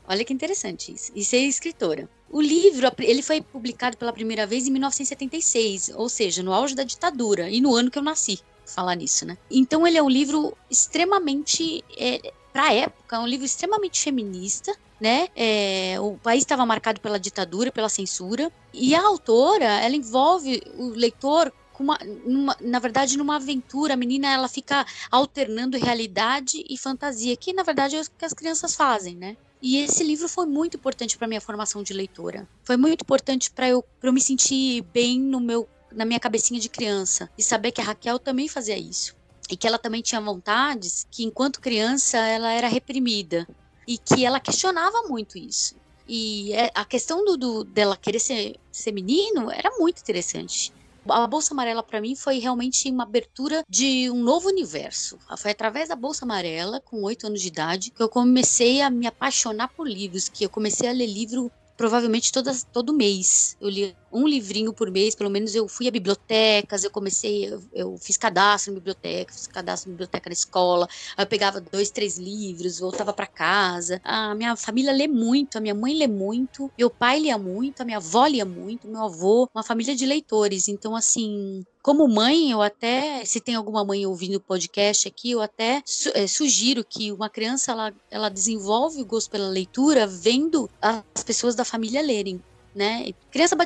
olha 0.09 0.25
que 0.25 0.33
interessante 0.33 0.93
isso, 0.93 1.12
e 1.15 1.25
ser 1.25 1.39
escritora. 1.39 2.09
O 2.33 2.41
livro 2.41 2.91
ele 3.01 3.21
foi 3.21 3.43
publicado 3.43 3.99
pela 3.99 4.12
primeira 4.12 4.47
vez 4.47 4.67
em 4.67 4.71
1976, 4.71 5.91
ou 5.95 6.09
seja, 6.09 6.43
no 6.43 6.51
auge 6.53 6.75
da 6.75 6.83
ditadura 6.83 7.51
e 7.51 7.61
no 7.61 7.75
ano 7.77 7.91
que 7.91 7.99
eu 7.99 8.03
nasci. 8.03 8.41
Falar 8.65 8.95
nisso, 8.95 9.27
né? 9.27 9.37
Então 9.51 9.87
ele 9.87 9.99
é 9.99 10.03
um 10.03 10.09
livro 10.09 10.57
extremamente, 10.71 11.85
é, 11.95 12.33
para 12.51 12.69
a 12.69 12.73
época, 12.73 13.21
um 13.21 13.27
livro 13.27 13.45
extremamente 13.45 14.01
feminista, 14.01 14.75
né? 14.99 15.29
É, 15.37 16.01
o 16.01 16.17
país 16.17 16.43
estava 16.43 16.65
marcado 16.65 17.01
pela 17.03 17.21
ditadura, 17.21 17.71
pela 17.71 17.91
censura, 17.91 18.51
e 18.73 18.95
a 18.95 19.05
autora 19.05 19.67
ela 19.81 19.95
envolve 19.95 20.62
o 20.79 20.89
leitor 20.89 21.53
uma, 21.79 21.99
numa, 22.25 22.57
na 22.61 22.79
verdade, 22.79 23.19
numa 23.19 23.37
aventura, 23.37 23.95
a 23.95 23.97
menina 23.97 24.33
ela 24.33 24.49
fica 24.49 24.87
alternando 25.11 25.77
realidade 25.77 26.65
e 26.69 26.79
fantasia, 26.79 27.37
que 27.37 27.53
na 27.53 27.62
verdade 27.62 27.97
é 27.97 28.01
o 28.01 28.05
que 28.17 28.25
as 28.25 28.33
crianças 28.33 28.75
fazem, 28.75 29.17
né? 29.17 29.37
E 29.62 29.76
esse 29.76 30.02
livro 30.02 30.28
foi 30.28 30.45
muito 30.45 30.76
importante 30.76 31.16
para 31.16 31.28
minha 31.28 31.40
formação 31.40 31.85
de 31.85 31.92
leitora. 31.92 32.49
Foi 32.64 32.76
muito 32.76 33.02
importante 33.02 33.49
para 33.49 33.69
eu, 33.69 33.85
eu 34.02 34.12
me 34.12 34.21
sentir 34.21 34.83
bem 34.92 35.21
no 35.21 35.38
meu, 35.38 35.69
na 35.92 36.04
minha 36.04 36.19
cabecinha 36.19 36.59
de 36.59 36.69
criança 36.69 37.31
e 37.38 37.42
saber 37.45 37.71
que 37.71 37.81
a 37.81 37.85
Raquel 37.85 38.19
também 38.19 38.49
fazia 38.49 38.76
isso 38.76 39.14
e 39.49 39.57
que 39.57 39.66
ela 39.66 39.78
também 39.78 40.02
tinha 40.02 40.21
vontades 40.21 41.07
que 41.11 41.23
enquanto 41.23 41.61
criança 41.61 42.19
ela 42.19 42.52
era 42.52 42.66
reprimida 42.66 43.47
e 43.87 43.99
que 43.99 44.25
ela 44.25 44.40
questionava 44.40 45.02
muito 45.02 45.38
isso. 45.38 45.76
E 46.09 46.52
é, 46.54 46.71
a 46.75 46.85
questão 46.85 47.25
do, 47.25 47.37
do 47.37 47.64
dela 47.64 47.97
querer 47.97 48.19
ser, 48.19 48.57
ser 48.73 48.90
menino 48.90 49.50
era 49.50 49.71
muito 49.78 50.00
interessante. 50.00 50.73
A 51.09 51.27
Bolsa 51.27 51.53
Amarela 51.53 51.83
para 51.83 52.01
mim 52.01 52.15
foi 52.15 52.39
realmente 52.39 52.89
uma 52.91 53.03
abertura 53.03 53.65
de 53.69 54.09
um 54.11 54.23
novo 54.23 54.49
universo. 54.49 55.19
Foi 55.37 55.51
através 55.51 55.89
da 55.89 55.97
Bolsa 55.97 56.25
Amarela, 56.25 56.81
com 56.81 57.03
oito 57.03 57.27
anos 57.27 57.41
de 57.41 57.49
idade, 57.49 57.91
que 57.91 58.03
eu 58.03 58.09
comecei 58.09 58.81
a 58.81 58.89
me 58.89 59.07
apaixonar 59.07 59.69
por 59.75 59.89
livros, 59.89 60.29
que 60.29 60.45
eu 60.45 60.51
comecei 60.51 60.89
a 60.89 60.93
ler 60.93 61.07
livro 61.07 61.51
provavelmente 61.76 62.31
todas, 62.33 62.64
todo 62.73 62.93
mês. 62.95 63.55
Eu 63.61 63.69
li 63.69 63.97
um 64.12 64.26
livrinho 64.29 64.75
por 64.75 64.91
mês, 64.91 65.14
pelo 65.14 65.31
menos 65.31 65.55
eu 65.55 65.67
fui 65.69 65.88
a 65.88 65.91
bibliotecas, 65.91 66.85
eu 66.85 66.91
comecei, 66.91 67.47
eu, 67.52 67.61
eu 67.73 67.97
fiz 68.02 68.17
cadastro 68.17 68.71
em 68.73 68.75
biblioteca, 68.76 69.33
fiz 69.33 69.47
cadastro 69.47 69.91
em 69.91 69.95
biblioteca 69.95 70.29
na 70.29 70.35
escola, 70.35 70.87
aí 71.17 71.25
eu 71.25 71.29
pegava 71.29 71.61
dois, 71.73 71.91
três 71.91 72.19
livros, 72.19 72.79
voltava 72.79 73.12
para 73.14 73.26
casa. 73.26 74.00
A 74.05 74.35
minha 74.35 74.55
família 74.57 74.93
lê 74.93 75.09
muito, 75.09 75.57
a 75.57 75.61
minha 75.61 75.75
mãe 75.75 75.95
lê 75.95 76.07
muito, 76.07 76.71
meu 76.79 76.91
pai 76.91 77.21
lia 77.21 77.38
muito, 77.38 77.81
a 77.81 77.85
minha 77.85 77.97
avó 77.99 78.26
lia 78.26 78.45
muito, 78.45 78.88
meu 78.88 79.02
avô, 79.05 79.49
uma 79.55 79.64
família 79.64 79.95
de 79.95 80.05
leitores. 80.07 80.69
Então, 80.69 80.95
assim, 80.97 81.62
como 81.83 82.07
mãe, 82.07 82.51
eu 82.53 82.62
até, 82.62 83.25
se 83.25 83.41
tem 83.41 83.55
alguma 83.55 83.85
mãe 83.85 84.07
ouvindo 84.07 84.37
o 84.37 84.41
podcast 84.41 85.09
aqui, 85.09 85.33
eu 85.33 85.43
até 85.43 85.83
é, 86.15 86.27
sugiro 86.27 86.85
que 86.85 87.11
uma 87.11 87.29
criança 87.29 87.73
ela, 87.73 87.93
ela 88.11 88.29
desenvolve 88.29 89.03
o 89.03 89.05
gosto 89.05 89.31
pela 89.31 89.49
leitura 89.49 90.07
vendo 90.07 90.71
as 90.81 91.25
pessoas 91.25 91.55
da 91.55 91.65
família 91.65 92.01
lerem 92.01 92.41
né? 92.75 93.12
Criança 93.31 93.57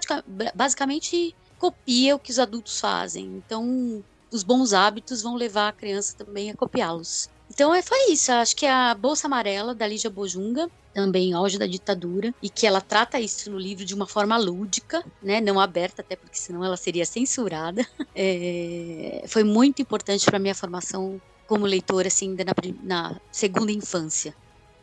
basicamente 0.55 1.35
copia 1.59 2.17
o 2.17 2.19
que 2.19 2.31
os 2.31 2.39
adultos 2.39 2.81
fazem. 2.81 3.25
Então, 3.25 4.05
os 4.31 4.43
bons 4.43 4.73
hábitos 4.73 5.23
vão 5.23 5.35
levar 5.35 5.69
a 5.69 5.73
criança 5.73 6.15
também 6.17 6.51
a 6.51 6.57
copiá-los. 6.57 7.29
Então, 7.51 7.75
é, 7.75 7.81
foi 7.83 8.11
isso. 8.11 8.33
Acho 8.33 8.57
que 8.57 8.67
a 8.67 8.95
Bolsa 8.95 9.27
Amarela, 9.27 9.75
da 9.75 9.87
Lígia 9.87 10.11
Bojunga, 10.11 10.69
também 10.97 11.35
auge 11.35 11.59
da 11.59 11.67
ditadura, 11.67 12.35
e 12.43 12.49
que 12.49 12.67
ela 12.67 12.81
trata 12.81 13.21
isso 13.21 13.51
no 13.51 13.59
livro 13.59 13.85
de 13.85 13.95
uma 13.95 14.07
forma 14.07 14.35
lúdica, 14.39 15.05
né, 15.23 15.43
não 15.43 15.61
aberta, 15.61 16.01
até 16.01 16.17
porque 16.17 16.39
senão 16.39 16.65
ela 16.65 16.77
seria 16.79 17.05
censurada. 17.05 17.87
É, 18.19 19.25
foi 19.29 19.45
muito 19.45 19.83
importante 19.83 20.25
para 20.25 20.39
minha 20.39 20.55
formação 20.55 21.21
como 21.47 21.67
leitora, 21.67 22.09
assim, 22.09 22.35
na, 22.35 22.55
na 22.83 23.21
segunda 23.31 23.71
infância. 23.71 24.35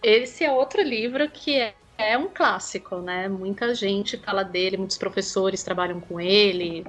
Esse 0.04 0.44
é 0.44 0.52
outro 0.52 0.84
livro 0.84 1.28
que 1.32 1.56
é 1.56 1.74
é 1.98 2.18
um 2.18 2.28
clássico, 2.28 2.98
né? 2.98 3.28
Muita 3.28 3.74
gente 3.74 4.18
fala 4.18 4.44
dele, 4.44 4.78
muitos 4.78 4.98
professores 4.98 5.64
trabalham 5.64 6.00
com 6.00 6.20
ele. 6.20 6.86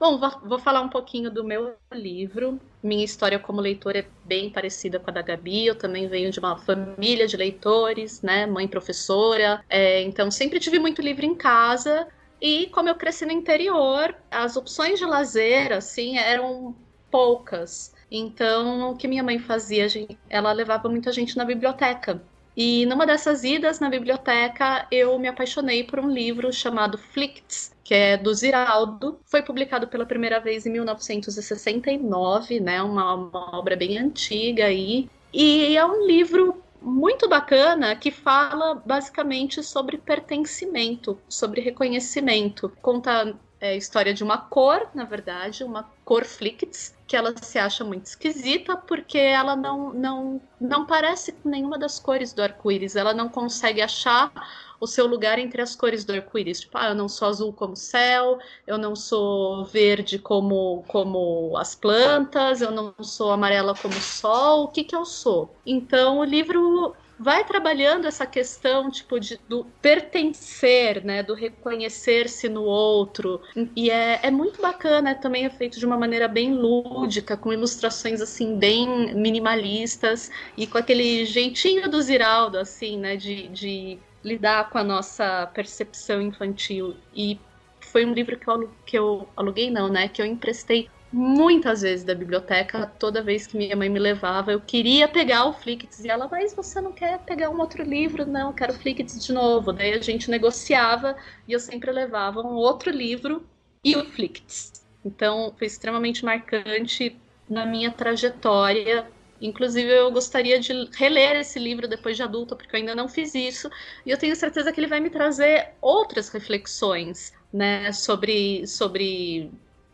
Bom, 0.00 0.18
vou 0.18 0.58
falar 0.58 0.80
um 0.80 0.88
pouquinho 0.88 1.30
do 1.30 1.44
meu 1.44 1.76
livro. 1.92 2.58
Minha 2.82 3.04
história 3.04 3.38
como 3.38 3.60
leitora 3.60 3.98
é 3.98 4.06
bem 4.24 4.48
parecida 4.48 4.98
com 4.98 5.10
a 5.10 5.12
da 5.12 5.20
Gabi. 5.20 5.66
Eu 5.66 5.74
também 5.76 6.08
venho 6.08 6.30
de 6.30 6.38
uma 6.38 6.56
família 6.56 7.26
de 7.26 7.36
leitores, 7.36 8.22
né? 8.22 8.46
Mãe 8.46 8.66
professora. 8.66 9.62
É, 9.68 10.00
então, 10.00 10.30
sempre 10.30 10.58
tive 10.58 10.78
muito 10.78 11.02
livro 11.02 11.26
em 11.26 11.34
casa. 11.34 12.08
E 12.40 12.68
como 12.68 12.88
eu 12.88 12.94
cresci 12.94 13.26
no 13.26 13.32
interior, 13.32 14.16
as 14.30 14.56
opções 14.56 14.98
de 14.98 15.04
lazer, 15.04 15.70
assim, 15.70 16.16
eram 16.16 16.74
poucas. 17.10 17.94
Então, 18.10 18.92
o 18.92 18.96
que 18.96 19.06
minha 19.06 19.22
mãe 19.22 19.38
fazia? 19.38 19.86
Ela 20.30 20.50
levava 20.52 20.88
muita 20.88 21.12
gente 21.12 21.36
na 21.36 21.44
biblioteca. 21.44 22.22
E 22.62 22.84
numa 22.84 23.06
dessas 23.06 23.42
idas 23.42 23.80
na 23.80 23.88
biblioteca, 23.88 24.86
eu 24.90 25.18
me 25.18 25.26
apaixonei 25.26 25.82
por 25.82 25.98
um 25.98 26.10
livro 26.10 26.52
chamado 26.52 26.98
Flicts, 26.98 27.74
que 27.82 27.94
é 27.94 28.18
do 28.18 28.34
Ziraldo. 28.34 29.18
Foi 29.24 29.40
publicado 29.40 29.88
pela 29.88 30.04
primeira 30.04 30.38
vez 30.38 30.66
em 30.66 30.70
1969, 30.72 32.60
né? 32.60 32.82
Uma, 32.82 33.14
uma 33.14 33.58
obra 33.58 33.74
bem 33.76 33.96
antiga 33.96 34.66
aí. 34.66 35.08
E 35.32 35.74
é 35.74 35.86
um 35.86 36.06
livro 36.06 36.62
muito 36.82 37.26
bacana 37.30 37.96
que 37.96 38.10
fala 38.10 38.74
basicamente 38.74 39.62
sobre 39.62 39.96
pertencimento, 39.96 41.18
sobre 41.30 41.62
reconhecimento. 41.62 42.70
Conta 42.82 43.34
é, 43.58 43.70
a 43.70 43.76
história 43.76 44.12
de 44.12 44.22
uma 44.22 44.36
cor, 44.36 44.86
na 44.94 45.04
verdade, 45.04 45.64
uma 45.64 45.90
cor 46.10 46.24
Flicts, 46.24 46.92
que 47.06 47.14
ela 47.14 47.32
se 47.40 47.56
acha 47.56 47.84
muito 47.84 48.06
esquisita 48.06 48.76
porque 48.76 49.16
ela 49.16 49.54
não, 49.54 49.92
não, 49.92 50.42
não 50.60 50.84
parece 50.84 51.30
com 51.30 51.48
nenhuma 51.48 51.78
das 51.78 52.00
cores 52.00 52.32
do 52.32 52.42
arco-íris. 52.42 52.96
Ela 52.96 53.14
não 53.14 53.28
consegue 53.28 53.80
achar 53.80 54.32
o 54.80 54.88
seu 54.88 55.06
lugar 55.06 55.38
entre 55.38 55.62
as 55.62 55.76
cores 55.76 56.04
do 56.04 56.12
arco-íris. 56.12 56.62
Tipo, 56.62 56.78
ah, 56.78 56.88
eu 56.88 56.96
não 56.96 57.08
sou 57.08 57.28
azul 57.28 57.52
como 57.52 57.74
o 57.74 57.76
céu, 57.76 58.40
eu 58.66 58.76
não 58.76 58.96
sou 58.96 59.64
verde 59.66 60.18
como, 60.18 60.82
como 60.88 61.56
as 61.56 61.76
plantas, 61.76 62.60
eu 62.60 62.72
não 62.72 62.92
sou 63.00 63.30
amarela 63.30 63.72
como 63.76 63.94
o 63.94 64.00
sol. 64.00 64.64
O 64.64 64.68
que, 64.68 64.82
que 64.82 64.96
eu 64.96 65.04
sou? 65.04 65.54
Então, 65.64 66.18
o 66.18 66.24
livro 66.24 66.92
vai 67.20 67.44
trabalhando 67.44 68.06
essa 68.06 68.24
questão 68.24 68.90
tipo 68.90 69.20
de, 69.20 69.38
do 69.46 69.66
pertencer, 69.82 71.04
né, 71.04 71.22
do 71.22 71.34
reconhecer-se 71.34 72.48
no 72.48 72.62
outro. 72.62 73.42
E 73.76 73.90
é, 73.90 74.20
é 74.22 74.30
muito 74.30 74.62
bacana, 74.62 75.14
também 75.14 75.44
é 75.44 75.50
feito 75.50 75.78
de 75.78 75.84
uma 75.84 75.98
maneira 75.98 76.26
bem 76.26 76.54
lúdica, 76.54 77.36
com 77.36 77.52
ilustrações 77.52 78.22
assim 78.22 78.56
bem 78.56 79.14
minimalistas 79.14 80.30
e 80.56 80.66
com 80.66 80.78
aquele 80.78 81.26
jeitinho 81.26 81.90
do 81.90 82.00
Ziraldo 82.00 82.56
assim, 82.56 82.98
né, 82.98 83.16
de, 83.16 83.48
de 83.48 83.98
lidar 84.24 84.70
com 84.70 84.78
a 84.78 84.84
nossa 84.84 85.46
percepção 85.52 86.22
infantil. 86.22 86.96
E 87.14 87.38
foi 87.80 88.06
um 88.06 88.14
livro 88.14 88.38
que 88.38 88.48
eu, 88.48 88.70
que 88.86 88.98
eu 88.98 89.28
aluguei 89.36 89.70
não, 89.70 89.90
né, 89.90 90.08
que 90.08 90.22
eu 90.22 90.26
emprestei 90.26 90.88
muitas 91.12 91.82
vezes 91.82 92.04
da 92.04 92.14
biblioteca, 92.14 92.86
toda 92.86 93.22
vez 93.22 93.46
que 93.46 93.56
minha 93.56 93.74
mãe 93.74 93.88
me 93.88 93.98
levava, 93.98 94.52
eu 94.52 94.60
queria 94.60 95.08
pegar 95.08 95.46
o 95.46 95.52
Flickits 95.52 96.04
e 96.04 96.08
ela, 96.08 96.28
mas 96.30 96.54
você 96.54 96.80
não 96.80 96.92
quer 96.92 97.18
pegar 97.20 97.50
um 97.50 97.58
outro 97.58 97.82
livro? 97.82 98.24
Não, 98.24 98.48
eu 98.48 98.54
quero 98.54 98.74
Flickits 98.74 99.24
de 99.24 99.32
novo. 99.32 99.72
Daí 99.72 99.92
a 99.92 100.00
gente 100.00 100.30
negociava 100.30 101.16
e 101.48 101.52
eu 101.52 101.60
sempre 101.60 101.90
levava 101.90 102.40
um 102.40 102.54
outro 102.54 102.90
livro 102.90 103.44
e 103.84 103.96
o 103.96 104.04
Flickits. 104.04 104.72
Então 105.04 105.52
foi 105.58 105.66
extremamente 105.66 106.24
marcante 106.24 107.20
na 107.48 107.66
minha 107.66 107.90
trajetória. 107.90 109.10
Inclusive, 109.40 109.90
eu 109.90 110.12
gostaria 110.12 110.60
de 110.60 110.72
reler 110.92 111.36
esse 111.40 111.58
livro 111.58 111.88
depois 111.88 112.16
de 112.16 112.22
adulta, 112.22 112.54
porque 112.54 112.76
eu 112.76 112.78
ainda 112.80 112.94
não 112.94 113.08
fiz 113.08 113.34
isso, 113.34 113.70
e 114.04 114.10
eu 114.10 114.18
tenho 114.18 114.36
certeza 114.36 114.70
que 114.70 114.78
ele 114.78 114.86
vai 114.86 115.00
me 115.00 115.08
trazer 115.08 115.70
outras 115.80 116.28
reflexões, 116.28 117.32
né, 117.50 117.90
sobre, 117.90 118.66
sobre 118.66 119.50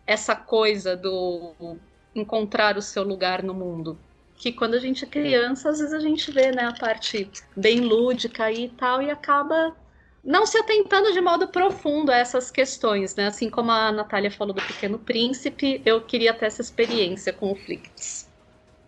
essa 0.06 0.36
coisa 0.36 0.96
do 0.96 1.76
encontrar 2.14 2.76
o 2.76 2.82
seu 2.82 3.02
lugar 3.02 3.42
no 3.42 3.52
mundo. 3.52 3.98
Que 4.34 4.52
quando 4.52 4.74
a 4.74 4.78
gente 4.78 5.04
é 5.04 5.08
criança, 5.08 5.70
às 5.70 5.78
vezes 5.78 5.94
a 5.94 6.00
gente 6.00 6.30
vê 6.30 6.52
né, 6.52 6.64
a 6.64 6.72
parte 6.72 7.30
bem 7.56 7.80
lúdica 7.80 8.50
e 8.52 8.68
tal, 8.68 9.02
e 9.02 9.10
acaba 9.10 9.74
não 10.22 10.44
se 10.44 10.58
atentando 10.58 11.12
de 11.12 11.20
modo 11.20 11.48
profundo 11.48 12.10
a 12.10 12.16
essas 12.16 12.50
questões, 12.50 13.14
né? 13.14 13.28
Assim 13.28 13.48
como 13.48 13.70
a 13.70 13.92
Natália 13.92 14.30
falou 14.30 14.52
do 14.52 14.62
Pequeno 14.62 14.98
Príncipe, 14.98 15.80
eu 15.86 16.00
queria 16.02 16.34
ter 16.34 16.46
essa 16.46 16.60
experiência 16.60 17.32
com 17.32 17.52
o 17.52 17.54
Flix. 17.54 18.28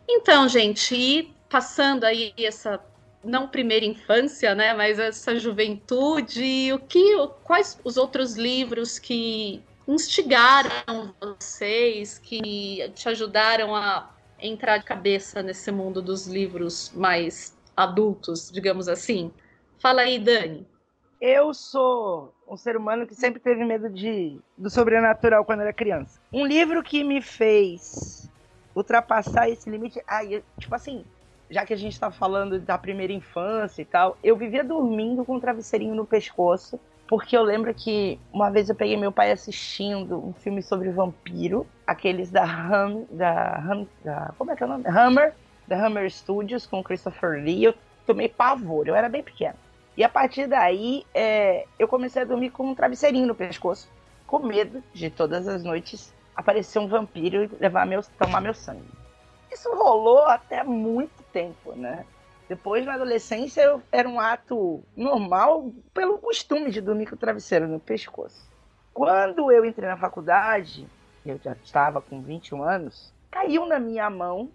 Então, 0.08 0.48
gente, 0.48 1.32
passando 1.48 2.04
aí 2.04 2.34
essa 2.36 2.80
não 3.22 3.48
primeira 3.48 3.84
infância, 3.84 4.54
né, 4.54 4.72
mas 4.74 4.98
essa 4.98 5.38
juventude, 5.38 6.72
o 6.72 6.78
que, 6.78 7.14
quais 7.44 7.78
os 7.84 7.96
outros 7.96 8.36
livros 8.36 8.98
que 8.98 9.62
instigaram 9.88 11.14
vocês, 11.18 12.18
que 12.18 12.90
te 12.94 13.08
ajudaram 13.08 13.74
a 13.74 14.10
entrar 14.38 14.78
de 14.78 14.84
cabeça 14.84 15.42
nesse 15.42 15.72
mundo 15.72 16.02
dos 16.02 16.26
livros 16.26 16.92
mais 16.94 17.56
adultos, 17.74 18.50
digamos 18.52 18.86
assim? 18.86 19.32
Fala 19.80 20.02
aí, 20.02 20.18
Dani. 20.18 20.66
Eu 21.20 21.52
sou 21.54 22.32
um 22.46 22.56
ser 22.56 22.76
humano 22.76 23.06
que 23.06 23.14
sempre 23.14 23.40
teve 23.40 23.64
medo 23.64 23.88
de, 23.88 24.38
do 24.56 24.70
sobrenatural 24.70 25.44
quando 25.44 25.62
era 25.62 25.72
criança. 25.72 26.20
Um 26.32 26.46
livro 26.46 26.82
que 26.82 27.02
me 27.02 27.20
fez 27.20 28.30
ultrapassar 28.74 29.48
esse 29.48 29.68
limite. 29.68 30.00
Aí, 30.06 30.44
tipo 30.58 30.74
assim, 30.74 31.04
já 31.50 31.64
que 31.66 31.72
a 31.72 31.76
gente 31.76 31.98
tá 31.98 32.10
falando 32.10 32.60
da 32.60 32.78
primeira 32.78 33.12
infância 33.12 33.82
e 33.82 33.84
tal, 33.84 34.16
eu 34.22 34.36
vivia 34.36 34.62
dormindo 34.62 35.24
com 35.24 35.36
um 35.36 35.40
travesseirinho 35.40 35.94
no 35.94 36.06
pescoço, 36.06 36.78
porque 37.08 37.34
eu 37.36 37.42
lembro 37.42 37.72
que 37.72 38.20
uma 38.30 38.50
vez 38.50 38.68
eu 38.68 38.74
peguei 38.74 38.96
meu 38.96 39.10
pai 39.10 39.32
assistindo 39.32 40.18
um 40.18 40.34
filme 40.34 40.62
sobre 40.62 40.90
vampiro, 40.90 41.66
aqueles 41.86 42.30
da 42.30 42.44
Hum, 42.44 43.06
da, 43.10 43.64
Hum, 43.66 43.86
da 44.04 44.32
como 44.36 44.52
é 44.52 44.56
que 44.56 44.62
é 44.62 44.66
o 44.66 44.68
nome? 44.68 44.86
Hammer, 44.86 45.34
da 45.66 45.84
Hammer 45.84 46.10
Studios 46.10 46.66
com 46.66 46.84
Christopher 46.84 47.42
Lee. 47.42 47.64
Eu 47.64 47.74
tomei 48.06 48.28
pavor, 48.28 48.86
eu 48.86 48.94
era 48.94 49.08
bem 49.08 49.22
pequeno. 49.22 49.56
E 49.96 50.04
a 50.04 50.08
partir 50.08 50.46
daí, 50.46 51.04
é, 51.14 51.66
eu 51.78 51.88
comecei 51.88 52.22
a 52.22 52.26
dormir 52.26 52.50
com 52.50 52.70
um 52.70 52.74
travesseirinho 52.74 53.26
no 53.26 53.34
pescoço, 53.34 53.90
com 54.26 54.40
medo 54.40 54.82
de 54.92 55.08
todas 55.08 55.48
as 55.48 55.64
noites 55.64 56.14
aparecer 56.36 56.78
um 56.78 56.86
vampiro 56.86 57.44
e 57.44 57.50
levar 57.58 57.86
meu, 57.86 58.02
tomar 58.18 58.40
meu 58.40 58.54
sangue. 58.54 58.84
Isso 59.50 59.68
rolou 59.74 60.22
até 60.26 60.62
muito 60.62 61.22
tempo, 61.32 61.72
né? 61.72 62.04
Depois, 62.48 62.84
na 62.86 62.94
adolescência, 62.94 63.60
eu, 63.60 63.82
era 63.92 64.08
um 64.08 64.18
ato 64.18 64.82
normal 64.96 65.70
pelo 65.92 66.18
costume 66.18 66.70
de 66.70 66.80
dormir 66.80 67.06
com 67.06 67.14
o 67.14 67.18
travesseiro 67.18 67.68
no 67.68 67.78
pescoço. 67.78 68.48
Quando 68.94 69.52
eu 69.52 69.64
entrei 69.64 69.88
na 69.88 69.96
faculdade, 69.96 70.86
eu 71.26 71.38
já 71.38 71.52
estava 71.52 72.00
com 72.00 72.22
21 72.22 72.62
anos, 72.62 73.12
caiu 73.30 73.66
na 73.66 73.78
minha 73.78 74.08
mão, 74.08 74.50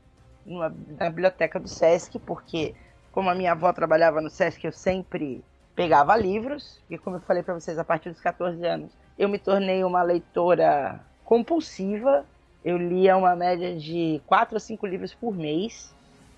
numa, 0.46 0.76
na 1.00 1.10
biblioteca 1.10 1.60
do 1.60 1.68
Sesc, 1.68 2.18
porque 2.20 2.74
como 3.12 3.30
a 3.30 3.36
minha 3.36 3.52
avó 3.52 3.72
trabalhava 3.72 4.20
no 4.20 4.30
Sesc, 4.30 4.66
eu 4.66 4.72
sempre 4.72 5.44
pegava 5.76 6.16
livros, 6.16 6.82
e 6.90 6.98
como 6.98 7.18
eu 7.18 7.22
falei 7.22 7.44
para 7.44 7.54
vocês, 7.54 7.78
a 7.78 7.84
partir 7.84 8.10
dos 8.10 8.20
14 8.20 8.66
anos, 8.66 8.92
eu 9.18 9.30
me 9.30 9.38
tornei 9.38 9.84
uma 9.84 10.02
leitora 10.02 11.00
compulsiva. 11.24 12.26
Eu 12.66 12.78
lia 12.78 13.18
uma 13.18 13.36
média 13.36 13.76
de 13.76 14.22
4 14.26 14.58
a 14.58 14.60
5 14.60 14.88
livros 14.88 15.14
por 15.14 15.36
mês, 15.36 15.94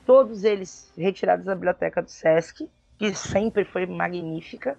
todos 0.06 0.44
eles 0.44 0.92
retirados 0.98 1.46
da 1.46 1.56
biblioteca 1.56 2.02
do 2.02 2.10
Sesc, 2.10 2.70
que 2.98 3.14
sempre 3.14 3.66
foi 3.66 3.86
magnífica. 3.86 4.78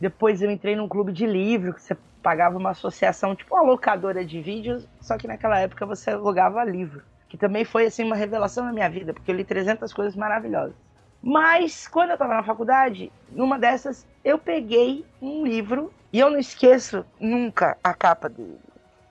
Depois 0.00 0.40
eu 0.40 0.50
entrei 0.50 0.76
num 0.76 0.88
clube 0.88 1.12
de 1.12 1.26
livro, 1.26 1.74
que 1.74 1.82
você 1.82 1.96
pagava 2.22 2.56
uma 2.56 2.70
associação, 2.70 3.34
tipo 3.34 3.54
uma 3.54 3.62
locadora 3.62 4.24
de 4.24 4.40
vídeos, 4.40 4.86
só 5.00 5.16
que 5.18 5.26
naquela 5.26 5.58
época 5.58 5.84
você 5.84 6.10
alugava 6.10 6.64
livro. 6.64 7.02
Que 7.28 7.36
também 7.36 7.64
foi 7.64 7.86
assim 7.86 8.04
uma 8.04 8.16
revelação 8.16 8.64
na 8.64 8.72
minha 8.72 8.88
vida, 8.88 9.12
porque 9.12 9.30
eu 9.30 9.36
li 9.36 9.44
300 9.44 9.92
coisas 9.92 10.16
maravilhosas. 10.16 10.74
Mas 11.20 11.88
quando 11.88 12.10
eu 12.10 12.14
estava 12.14 12.34
na 12.34 12.44
faculdade, 12.44 13.12
numa 13.30 13.58
dessas, 13.58 14.06
eu 14.24 14.38
peguei 14.38 15.04
um 15.20 15.44
livro 15.44 15.92
e 16.12 16.20
eu 16.20 16.30
não 16.30 16.38
esqueço 16.38 17.04
nunca 17.20 17.76
a 17.82 17.92
capa 17.92 18.28
dele. 18.28 18.58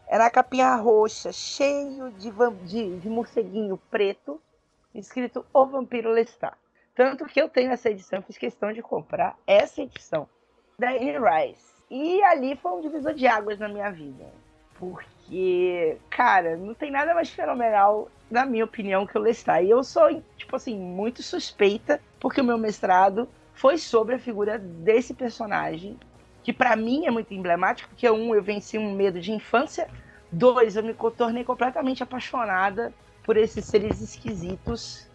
Era 0.08 0.26
a 0.26 0.32
capinha 0.32 0.74
roxa, 0.76 1.34
cheio 1.34 2.12
de, 2.12 2.32
de, 2.64 2.98
de 2.98 3.10
morceguinho 3.10 3.78
preto, 3.92 4.42
escrito 5.00 5.46
O 5.54 5.66
Vampiro 5.66 6.12
Lestat. 6.12 6.56
Tanto 6.96 7.26
que 7.26 7.40
eu 7.40 7.48
tenho 7.48 7.72
essa 7.72 7.90
edição, 7.90 8.22
fiz 8.22 8.38
questão 8.38 8.74
de 8.74 8.82
comprar 8.82 9.38
essa 9.46 9.82
edição 9.82 10.28
da 10.80 10.90
Anne 10.90 11.18
Rice. 11.18 11.76
E 11.90 12.22
ali 12.24 12.56
foi 12.56 12.72
um 12.72 12.82
divisor 12.82 13.14
de 13.14 13.28
águas 13.28 13.60
na 13.60 13.68
minha 13.68 13.92
vida. 13.92 14.26
Porque, 14.80 15.98
cara, 16.10 16.58
não 16.58 16.74
tem 16.74 16.92
nada 16.92 17.14
mais 17.14 17.30
fenomenal 17.30 18.10
na 18.30 18.46
minha 18.46 18.66
opinião, 18.66 19.06
que 19.06 19.18
o 19.18 19.22
Lestat. 19.22 19.64
E 19.64 19.70
eu 19.70 19.84
sou, 19.84 20.22
tipo 20.36 20.56
assim, 20.56 20.78
muito 20.78 21.24
suspeita, 21.24 22.02
porque 22.20 22.42
o 22.42 22.44
meu 22.44 22.58
mestrado 22.58 23.28
foi 23.54 23.78
sobre 23.78 24.16
a 24.16 24.20
figura 24.20 24.60
desse 24.60 25.14
personagem, 25.14 25.98
que 26.44 26.54
para 26.54 26.76
mim 26.76 27.06
é 27.06 27.12
muito 27.12 27.34
emblemático, 27.34 27.90
porque 27.90 28.10
um, 28.10 28.36
eu 28.36 28.42
venci 28.42 28.78
um 28.78 28.94
medo 28.94 29.20
de 29.20 29.32
infância, 29.32 29.88
dois, 30.32 30.76
eu 30.76 30.84
me 30.84 30.94
tornei 30.94 31.44
completamente 31.44 32.04
apaixonada 32.04 32.94
por 33.28 33.36
esses 33.36 33.66
seres 33.66 34.00
esquisitos 34.00 35.06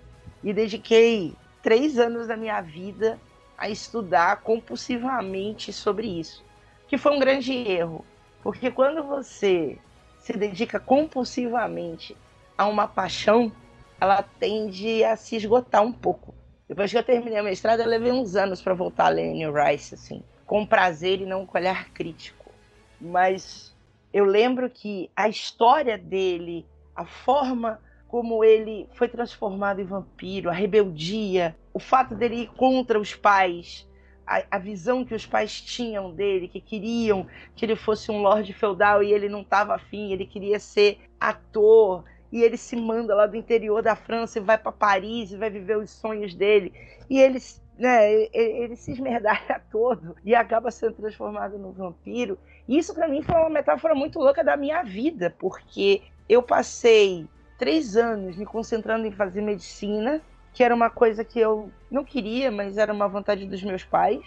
e 0.45 0.53
dediquei 0.53 1.35
três 1.63 1.99
anos 1.99 2.27
da 2.27 2.37
minha 2.37 2.61
vida 2.61 3.19
a 3.57 3.71
estudar 3.71 4.43
compulsivamente 4.43 5.73
sobre 5.73 6.07
isso, 6.21 6.45
que 6.87 6.99
foi 6.99 7.17
um 7.17 7.19
grande 7.19 7.55
erro, 7.55 8.05
porque 8.43 8.71
quando 8.71 9.03
você 9.03 9.79
se 10.19 10.35
dedica 10.35 10.79
compulsivamente 10.79 12.15
a 12.59 12.67
uma 12.67 12.87
paixão, 12.87 13.51
ela 13.99 14.23
tende 14.23 15.03
a 15.05 15.17
se 15.17 15.37
esgotar 15.37 15.83
um 15.83 15.93
pouco. 15.93 16.35
Depois 16.69 16.91
que 16.91 16.99
eu 16.99 17.03
terminei 17.03 17.39
a 17.39 17.43
mestrado, 17.43 17.81
eu 17.81 17.89
levei 17.89 18.13
uns 18.13 18.37
anos 18.37 18.61
para 18.61 18.75
voltar 18.75 19.07
a 19.07 19.09
ler 19.09 19.31
Anne 19.31 19.47
Rice, 19.47 19.95
assim, 19.95 20.23
com 20.45 20.67
prazer 20.67 21.23
e 21.23 21.27
não 21.27 21.47
com 21.47 21.57
olhar 21.57 21.89
crítico. 21.91 22.53
Mas 23.01 23.75
eu 24.13 24.27
lembro 24.27 24.69
que 24.69 25.11
a 25.17 25.31
história 25.31 25.97
dele, 25.97 26.67
a 26.95 27.07
forma 27.07 27.81
como 28.13 28.45
ele 28.45 28.87
foi 28.93 29.09
transformado 29.09 29.81
em 29.81 29.87
vampiro, 29.87 30.51
a 30.51 30.53
rebeldia, 30.53 31.57
o 31.73 31.81
fato 31.81 32.15
dele 32.15 32.43
ir 32.43 32.49
contra 32.49 33.01
os 33.01 33.15
pais, 33.15 33.89
a, 34.27 34.45
a, 34.51 34.59
visão 34.59 35.03
que 35.03 35.15
os 35.15 35.25
pais 35.25 35.59
tinham 35.59 36.13
dele, 36.13 36.47
que 36.47 36.61
queriam 36.61 37.27
que 37.57 37.65
ele 37.65 37.75
fosse 37.75 38.11
um 38.11 38.21
lord 38.21 38.53
feudal 38.53 39.03
e 39.03 39.11
ele 39.11 39.31
não 39.31 39.41
estava 39.41 39.77
afim, 39.77 40.13
ele 40.13 40.27
queria 40.27 40.61
ser 40.61 40.99
ator, 41.19 42.05
e 42.31 42.43
ele 42.43 42.59
se 42.59 42.77
manda 42.77 43.15
lá 43.15 43.27
do 43.27 43.35
interior 43.35 43.83
da 43.83 43.97
França 43.97 44.39
e 44.39 44.43
vai 44.43 44.59
para 44.59 44.73
Paris 44.73 45.33
e 45.33 45.39
vai 45.39 45.49
viver 45.49 45.79
os 45.79 45.89
sonhos 45.91 46.35
dele. 46.35 46.71
E 47.09 47.19
ele, 47.19 47.39
né, 47.79 48.13
ele, 48.13 48.29
ele 48.35 48.77
se 48.77 48.93
esmerdalha 48.93 49.63
todo 49.73 50.17
e 50.23 50.35
acaba 50.35 50.71
sendo 50.71 50.97
transformado 50.97 51.59
num 51.59 51.73
vampiro. 51.73 52.39
E 52.69 52.77
isso 52.77 52.93
para 52.93 53.09
mim 53.09 53.23
foi 53.23 53.37
uma 53.37 53.49
metáfora 53.49 53.95
muito 53.95 54.19
louca 54.19 54.45
da 54.45 54.55
minha 54.55 54.83
vida, 54.83 55.35
porque 55.39 56.03
eu 56.29 56.43
passei 56.43 57.27
três 57.63 57.97
anos 57.97 58.35
me 58.37 58.45
concentrando 58.45 59.07
em 59.07 59.13
fazer 59.13 59.41
medicina, 59.41 60.21
que 60.53 60.65
era 60.65 60.75
uma 60.75 60.91
coisa 60.91 61.23
que 61.23 61.39
eu 61.39 61.71
não 61.89 62.03
queria, 62.03 62.51
mas 62.51 62.77
era 62.77 62.93
uma 62.93 63.07
vontade 63.07 63.47
dos 63.47 63.63
meus 63.63 63.85
pais. 63.85 64.21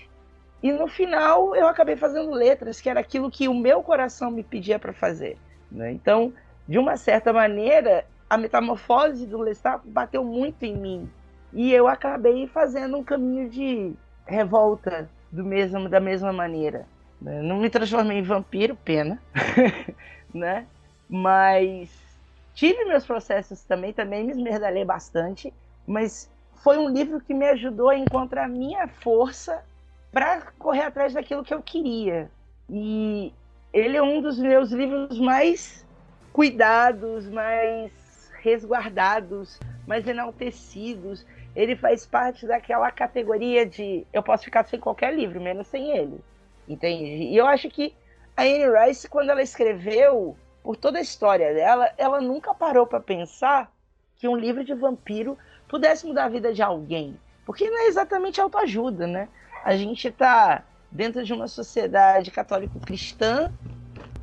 E 0.63 0.71
no 0.71 0.87
final 0.87 1.53
eu 1.53 1.67
acabei 1.67 1.97
fazendo 1.97 2.31
letras, 2.31 2.79
que 2.79 2.89
era 2.89 3.01
aquilo 3.01 3.29
que 3.29 3.49
o 3.49 3.53
meu 3.53 3.83
coração 3.83 4.31
me 4.31 4.41
pedia 4.41 4.79
para 4.79 4.93
fazer. 4.93 5.37
Né? 5.69 5.91
Então 5.91 6.31
de 6.65 6.79
uma 6.79 6.95
certa 6.95 7.33
maneira, 7.33 8.05
a 8.29 8.37
metamorfose 8.37 9.27
do 9.27 9.41
Lestat 9.41 9.81
bateu 9.83 10.23
muito 10.23 10.63
em 10.63 10.77
mim. 10.77 11.09
E 11.51 11.73
eu 11.73 11.89
acabei 11.89 12.47
fazendo 12.47 12.95
um 12.95 13.03
caminho 13.03 13.49
de 13.49 13.91
revolta 14.25 15.09
do 15.29 15.43
mesmo, 15.43 15.89
da 15.89 15.99
mesma 15.99 16.31
maneira. 16.31 16.87
Né? 17.21 17.41
Não 17.41 17.57
me 17.57 17.69
transformei 17.69 18.19
em 18.19 18.23
vampiro, 18.23 18.77
pena, 18.77 19.21
né? 20.33 20.65
Mas 21.09 22.04
tive 22.55 22.85
meus 22.85 23.05
processos 23.05 23.63
também, 23.63 23.93
também 23.93 24.23
me 24.23 24.31
esmerdalhei 24.31 24.85
bastante, 24.85 25.53
mas 25.85 26.31
foi 26.63 26.77
um 26.79 26.89
livro 26.89 27.21
que 27.21 27.33
me 27.33 27.45
ajudou 27.49 27.89
a 27.89 27.97
encontrar 27.97 28.45
a 28.45 28.47
minha 28.47 28.87
força 28.87 29.63
para 30.11 30.41
correr 30.57 30.83
atrás 30.83 31.13
daquilo 31.13 31.43
que 31.43 31.53
eu 31.53 31.61
queria. 31.61 32.31
E 32.69 33.31
ele 33.71 33.97
é 33.97 34.01
um 34.01 34.21
dos 34.21 34.39
meus 34.39 34.71
livros 34.71 35.19
mais 35.19 35.85
cuidados, 36.31 37.29
mais 37.29 38.31
resguardados, 38.41 39.61
mais 39.85 40.07
enaltecidos. 40.07 41.25
Ele 41.53 41.75
faz 41.75 42.05
parte 42.05 42.47
daquela 42.47 42.89
categoria 42.89 43.65
de 43.65 44.07
eu 44.13 44.23
posso 44.23 44.45
ficar 44.45 44.63
sem 44.63 44.79
qualquer 44.79 45.13
livro, 45.13 45.41
menos 45.41 45.67
sem 45.67 45.91
ele. 45.91 46.23
Entende? 46.67 47.05
E 47.05 47.35
eu 47.35 47.45
acho 47.45 47.69
que 47.69 47.93
a 48.35 48.43
Anne 48.43 48.87
Rice, 48.87 49.07
quando 49.07 49.29
ela 49.29 49.41
escreveu, 49.41 50.37
por 50.65 50.75
toda 50.75 50.97
a 50.97 51.01
história 51.01 51.53
dela, 51.53 51.91
ela 51.95 52.19
nunca 52.19 52.51
parou 52.51 52.87
para 52.87 52.99
pensar 52.99 53.71
que 54.15 54.27
um 54.27 54.35
livro 54.35 54.63
de 54.63 54.73
vampiro 54.73 55.37
pudesse 55.67 56.07
mudar 56.07 56.25
a 56.25 56.29
vida 56.29 56.51
de 56.51 56.63
alguém. 56.63 57.19
Porque 57.45 57.69
não 57.69 57.81
é 57.81 57.85
exatamente 57.85 58.41
autoajuda, 58.41 59.05
né? 59.05 59.29
A 59.63 59.75
gente 59.75 60.07
está 60.07 60.63
dentro 60.91 61.23
de 61.23 61.31
uma 61.31 61.47
sociedade 61.47 62.31
católico-cristã 62.31 63.53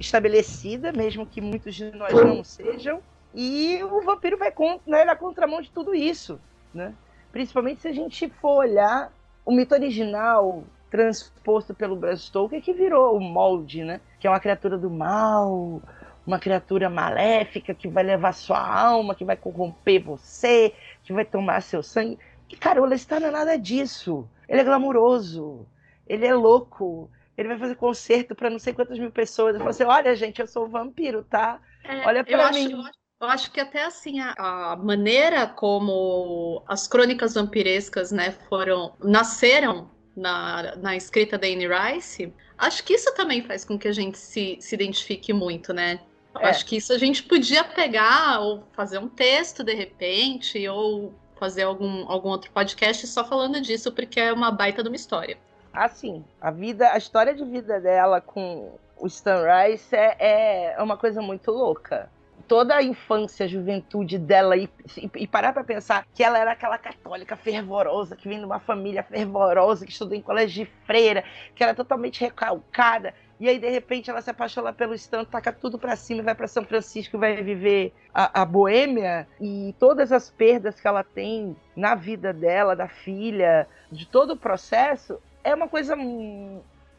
estabelecida, 0.01 0.91
mesmo 0.91 1.25
que 1.25 1.41
muitos 1.41 1.77
de 1.77 1.93
nós 1.93 2.13
não 2.13 2.43
sejam, 2.43 3.01
E 3.33 3.81
o 3.85 4.03
vampiro 4.03 4.37
vai 4.37 4.53
né, 4.85 5.05
na 5.05 5.15
contramão 5.15 5.63
de 5.63 5.71
tudo 5.71 5.95
isso, 5.95 6.41
né? 6.75 6.93
Principalmente 7.31 7.83
se 7.83 7.89
a 7.89 7.93
gente 7.93 8.29
for 8.41 8.57
olhar 8.59 9.13
o 9.47 9.53
mito 9.53 9.75
original 9.75 10.65
transposto 10.91 11.73
pelo 11.73 11.95
Bram 11.95 12.17
Stoker, 12.17 12.61
que 12.61 12.73
virou 12.73 13.17
o 13.17 13.21
molde, 13.21 13.85
né? 13.85 14.01
Que 14.19 14.27
é 14.27 14.31
uma 14.31 14.41
criatura 14.41 14.77
do 14.77 14.91
mal, 14.91 15.81
uma 16.27 16.39
criatura 16.39 16.89
maléfica 16.89 17.75
que 17.75 17.89
vai 17.89 18.05
levar 18.05 18.33
sua 18.33 18.59
alma, 18.59 19.15
que 19.15 19.25
vai 19.25 19.37
corromper 19.37 20.03
você, 20.03 20.73
que 21.03 21.13
vai 21.13 21.25
tomar 21.25 21.63
seu 21.63 21.83
sangue. 21.83 22.19
E, 22.49 22.57
cara, 22.57 22.81
o 22.81 22.85
Lestat 22.85 23.21
não 23.21 23.29
é 23.29 23.33
nada 23.33 23.59
disso. 23.59 24.29
Ele 24.49 24.61
é 24.61 24.65
glamuroso, 24.65 25.67
ele 26.07 26.27
é 26.27 26.35
louco, 26.35 27.11
ele 27.37 27.49
vai 27.49 27.59
fazer 27.59 27.75
concerto 27.77 28.35
para 28.35 28.51
não 28.51 28.59
sei 28.59 28.73
quantas 28.73 28.99
mil 28.99 29.11
pessoas. 29.11 29.55
Ele 29.55 29.59
fala 29.59 29.71
assim: 29.71 29.85
olha, 29.85 30.15
gente, 30.15 30.41
eu 30.41 30.47
sou 30.47 30.67
um 30.67 30.71
vampiro, 30.71 31.25
tá? 31.25 31.61
É, 31.85 32.07
olha 32.07 32.23
para 32.23 32.53
mim. 32.53 32.75
Acho, 32.75 32.91
eu 33.21 33.29
acho 33.29 33.53
que 33.53 33.61
até 33.61 33.85
assim 33.85 34.21
a, 34.21 34.35
a, 34.37 34.77
maneira 34.77 35.47
como 35.47 36.63
as 36.69 36.87
crônicas 36.87 37.35
vampirescas, 37.35 38.13
né, 38.13 38.33
foram 38.49 38.95
nasceram 39.03 39.91
na, 40.17 40.77
na 40.77 40.97
escrita 40.97 41.39
da 41.39 41.47
Anne 41.47 41.67
Rice, 41.67 42.33
acho 42.59 42.85
que 42.85 42.95
isso 42.95 43.15
também 43.15 43.43
faz 43.43 43.65
com 43.65 43.79
que 43.79 43.89
a 43.89 43.93
gente 43.93 44.19
se, 44.19 44.59
se 44.61 44.75
identifique 44.75 45.33
muito, 45.33 45.73
né? 45.73 46.01
É. 46.41 46.49
Acho 46.49 46.65
que 46.67 46.77
isso 46.77 46.93
a 46.93 46.99
gente 46.99 47.23
podia 47.23 47.63
pegar 47.63 48.41
ou 48.41 48.65
fazer 48.73 48.99
um 48.99 49.09
texto 49.09 49.63
de 49.63 49.75
repente, 49.75 50.67
ou 50.69 51.13
fazer 51.39 51.63
algum, 51.63 52.09
algum 52.09 52.29
outro 52.29 52.51
podcast 52.53 53.07
só 53.07 53.25
falando 53.25 53.61
disso, 53.61 53.93
porque 53.93 54.21
é 54.21 54.33
uma 54.33 54.51
baita 54.51 54.83
de 54.83 54.89
uma 54.89 54.97
história. 54.97 55.37
Assim, 55.73 56.25
a 56.41 56.51
vida, 56.51 56.93
a 56.93 56.99
história 56.99 57.35
de 57.35 57.45
vida 57.45 57.81
dela 57.81 58.21
com 58.21 58.79
o 58.97 59.07
Stan 59.07 59.43
Rice 59.45 59.95
é, 59.95 60.75
é 60.77 60.83
uma 60.83 60.97
coisa 60.97 61.21
muito 61.21 61.51
louca 61.51 62.11
toda 62.53 62.77
a 62.77 62.83
infância, 62.83 63.47
a 63.47 63.49
juventude 63.49 64.19
dela 64.19 64.59
e, 64.59 64.69
e, 65.17 65.27
parar 65.27 65.55
para 65.55 65.65
pensar 65.65 66.07
que 66.13 66.23
ela 66.23 66.39
era 66.39 66.53
aquela 66.53 66.77
católica 66.77 67.35
fervorosa, 67.35 68.15
que 68.15 68.29
vem 68.29 68.39
de 68.39 68.45
uma 68.45 68.61
família 68.61 69.03
fervorosa, 69.03 69.87
que 69.87 69.91
estudou 69.91 70.15
em 70.15 70.21
colégio 70.21 70.67
de 70.67 70.71
freira, 70.85 71.25
que 71.55 71.65
era 71.65 71.75
totalmente 71.75 72.21
recalcada. 72.21 73.15
E 73.41 73.49
aí, 73.49 73.59
de 73.59 73.71
repente, 73.71 74.11
ela 74.11 74.21
se 74.21 74.29
apaixona 74.29 74.71
pelo 74.71 74.93
Stan, 74.93 75.25
taca 75.25 75.51
tudo 75.51 75.79
para 75.79 75.97
cima 75.97 76.23
vai 76.23 76.35
para 76.35 76.47
São 76.47 76.63
Francisco 76.63 77.19
vai 77.19 77.43
viver 77.43 77.95
a, 78.13 78.43
a 78.43 78.45
Boêmia. 78.45 79.27
E 79.41 79.75
todas 79.79 80.13
as 80.13 80.31
perdas 80.31 80.79
que 80.79 80.87
ela 80.87 81.03
tem 81.03 81.57
na 81.75 81.95
vida 81.95 82.35
dela, 82.35 82.77
da 82.77 82.87
filha, 82.87 83.67
de 83.91 84.05
todo 84.07 84.35
o 84.35 84.37
processo, 84.37 85.19
é 85.43 85.55
uma 85.55 85.69
coisa. 85.69 85.97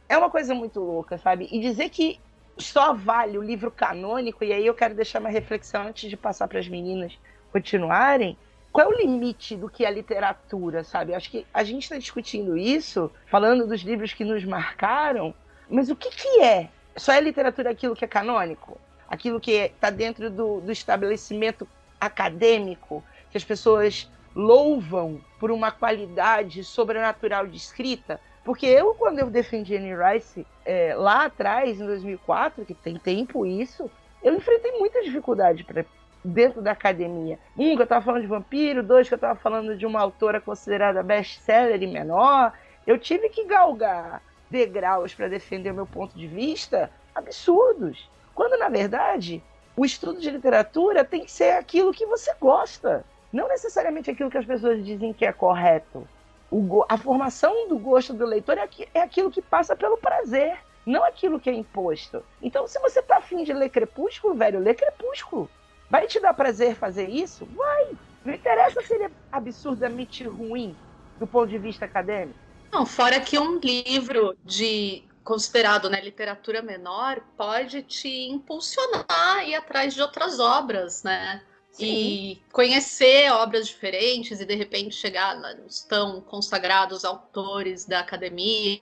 É 0.09 0.17
uma 0.17 0.31
coisa 0.31 0.55
muito 0.55 0.79
louca, 0.79 1.19
sabe? 1.19 1.47
E 1.51 1.59
dizer 1.59 1.89
que 1.89 2.19
só 2.57 2.93
vale 2.93 3.37
o 3.37 3.43
livro 3.43 3.71
canônico, 3.71 4.43
e 4.43 4.53
aí 4.53 4.65
eu 4.65 4.73
quero 4.73 4.93
deixar 4.93 5.19
uma 5.19 5.29
reflexão 5.29 5.87
antes 5.87 6.09
de 6.09 6.17
passar 6.17 6.47
para 6.47 6.59
as 6.59 6.67
meninas 6.67 7.17
continuarem. 7.51 8.37
Qual 8.71 8.91
é 8.91 8.95
o 8.95 8.97
limite 8.97 9.55
do 9.55 9.69
que 9.69 9.85
é 9.85 9.91
literatura, 9.91 10.83
sabe? 10.83 11.13
Acho 11.13 11.29
que 11.29 11.45
a 11.53 11.63
gente 11.63 11.83
está 11.83 11.97
discutindo 11.97 12.57
isso, 12.57 13.11
falando 13.27 13.67
dos 13.67 13.81
livros 13.81 14.13
que 14.13 14.23
nos 14.23 14.43
marcaram, 14.43 15.33
mas 15.69 15.89
o 15.89 15.95
que, 15.95 16.09
que 16.09 16.41
é? 16.41 16.69
Só 16.95 17.13
é 17.13 17.21
literatura 17.21 17.69
aquilo 17.71 17.95
que 17.95 18.05
é 18.05 18.07
canônico? 18.07 18.79
Aquilo 19.07 19.39
que 19.39 19.51
está 19.51 19.89
dentro 19.89 20.29
do, 20.29 20.59
do 20.61 20.71
estabelecimento 20.71 21.67
acadêmico, 22.01 23.03
que 23.29 23.37
as 23.37 23.43
pessoas 23.43 24.11
louvam 24.35 25.21
por 25.39 25.51
uma 25.51 25.71
qualidade 25.71 26.63
sobrenatural 26.63 27.45
de 27.45 27.57
escrita? 27.57 28.19
Porque 28.43 28.65
eu, 28.65 28.93
quando 28.95 29.19
eu 29.19 29.29
defendi 29.29 29.75
Annie 29.75 29.95
Rice 29.95 30.45
é, 30.65 30.93
lá 30.95 31.25
atrás, 31.25 31.79
em 31.79 31.85
2004, 31.85 32.65
que 32.65 32.73
tem 32.73 32.97
tempo 32.97 33.45
isso, 33.45 33.89
eu 34.21 34.35
enfrentei 34.35 34.71
muita 34.73 35.01
dificuldade 35.01 35.63
para 35.63 35.85
dentro 36.23 36.61
da 36.61 36.71
academia. 36.71 37.39
Um, 37.57 37.75
que 37.75 37.81
eu 37.81 37.83
estava 37.83 38.03
falando 38.03 38.21
de 38.21 38.27
vampiro, 38.27 38.83
dois, 38.83 39.07
que 39.07 39.13
eu 39.13 39.17
estava 39.17 39.39
falando 39.39 39.77
de 39.77 39.85
uma 39.85 40.01
autora 40.01 40.41
considerada 40.41 41.01
best-seller 41.01 41.81
e 41.81 41.87
menor. 41.87 42.53
Eu 42.85 42.97
tive 42.97 43.29
que 43.29 43.45
galgar 43.45 44.21
degraus 44.49 45.13
para 45.13 45.29
defender 45.29 45.71
o 45.71 45.75
meu 45.75 45.85
ponto 45.85 46.17
de 46.17 46.27
vista 46.27 46.91
absurdos. 47.15 48.09
Quando, 48.35 48.57
na 48.57 48.67
verdade, 48.67 49.41
o 49.75 49.85
estudo 49.85 50.19
de 50.19 50.29
literatura 50.29 51.05
tem 51.05 51.23
que 51.23 51.31
ser 51.31 51.51
aquilo 51.51 51.93
que 51.93 52.05
você 52.05 52.33
gosta, 52.39 53.05
não 53.31 53.47
necessariamente 53.47 54.11
aquilo 54.11 54.29
que 54.29 54.37
as 54.37 54.45
pessoas 54.45 54.83
dizem 54.85 55.13
que 55.13 55.25
é 55.25 55.31
correto 55.31 56.07
o, 56.53 56.85
a 56.87 56.97
formação 56.97 57.67
do 57.67 57.79
gosto 57.79 58.13
do 58.13 58.25
leitor 58.25 58.57
é, 58.59 58.69
é 58.93 59.01
aquilo 59.01 59.31
que 59.31 59.41
passa 59.41 59.75
pelo 59.75 59.97
prazer, 59.97 60.57
não 60.85 61.03
aquilo 61.03 61.39
que 61.39 61.49
é 61.49 61.53
imposto. 61.53 62.23
Então, 62.41 62.67
se 62.67 62.79
você 62.79 63.01
tá 63.01 63.17
afim 63.17 63.43
de 63.43 63.51
ler 63.51 63.69
Crepúsculo, 63.69 64.35
velho, 64.35 64.59
lê 64.59 64.73
Crepúsculo. 64.75 65.49
Vai 65.89 66.05
te 66.05 66.19
dar 66.19 66.33
prazer 66.33 66.75
fazer 66.75 67.09
isso? 67.09 67.45
Vai! 67.55 67.91
Não 68.23 68.33
interessa 68.33 68.81
se 68.81 68.93
ele 68.93 69.05
é 69.05 69.11
absurdamente 69.31 70.23
ruim 70.23 70.75
do 71.19 71.25
ponto 71.25 71.47
de 71.49 71.57
vista 71.57 71.85
acadêmico. 71.85 72.37
Não, 72.71 72.85
fora 72.85 73.19
que 73.19 73.37
um 73.37 73.59
livro 73.59 74.35
de 74.43 75.03
considerado 75.23 75.89
né, 75.89 76.01
literatura 76.01 76.61
menor 76.61 77.21
pode 77.37 77.81
te 77.83 78.27
impulsionar 78.27 79.47
ir 79.47 79.55
atrás 79.55 79.93
de 79.93 80.01
outras 80.01 80.39
obras, 80.39 81.03
né? 81.03 81.41
Sim. 81.73 81.85
e 81.85 82.43
conhecer 82.51 83.31
obras 83.31 83.67
diferentes 83.67 84.39
e 84.39 84.45
de 84.45 84.53
repente 84.53 84.93
chegar 84.93 85.35
nos 85.35 85.83
tão 85.83 86.21
consagrados 86.21 87.03
autores 87.03 87.83
da 87.83 87.99
academia, 87.99 88.79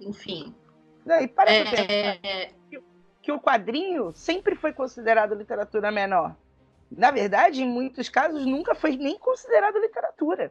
enfim. 0.00 0.54
Não, 1.04 1.20
e 1.20 1.28
para 1.28 1.52
é, 1.52 2.18
é... 2.22 2.50
que, 2.70 2.82
que 3.20 3.30
o 3.30 3.38
quadrinho 3.38 4.10
sempre 4.12 4.54
foi 4.54 4.72
considerado 4.72 5.34
literatura 5.34 5.90
menor. 5.90 6.34
Na 6.90 7.10
verdade, 7.10 7.62
em 7.62 7.68
muitos 7.68 8.08
casos, 8.08 8.46
nunca 8.46 8.74
foi 8.74 8.96
nem 8.96 9.18
considerado 9.18 9.78
literatura. 9.78 10.50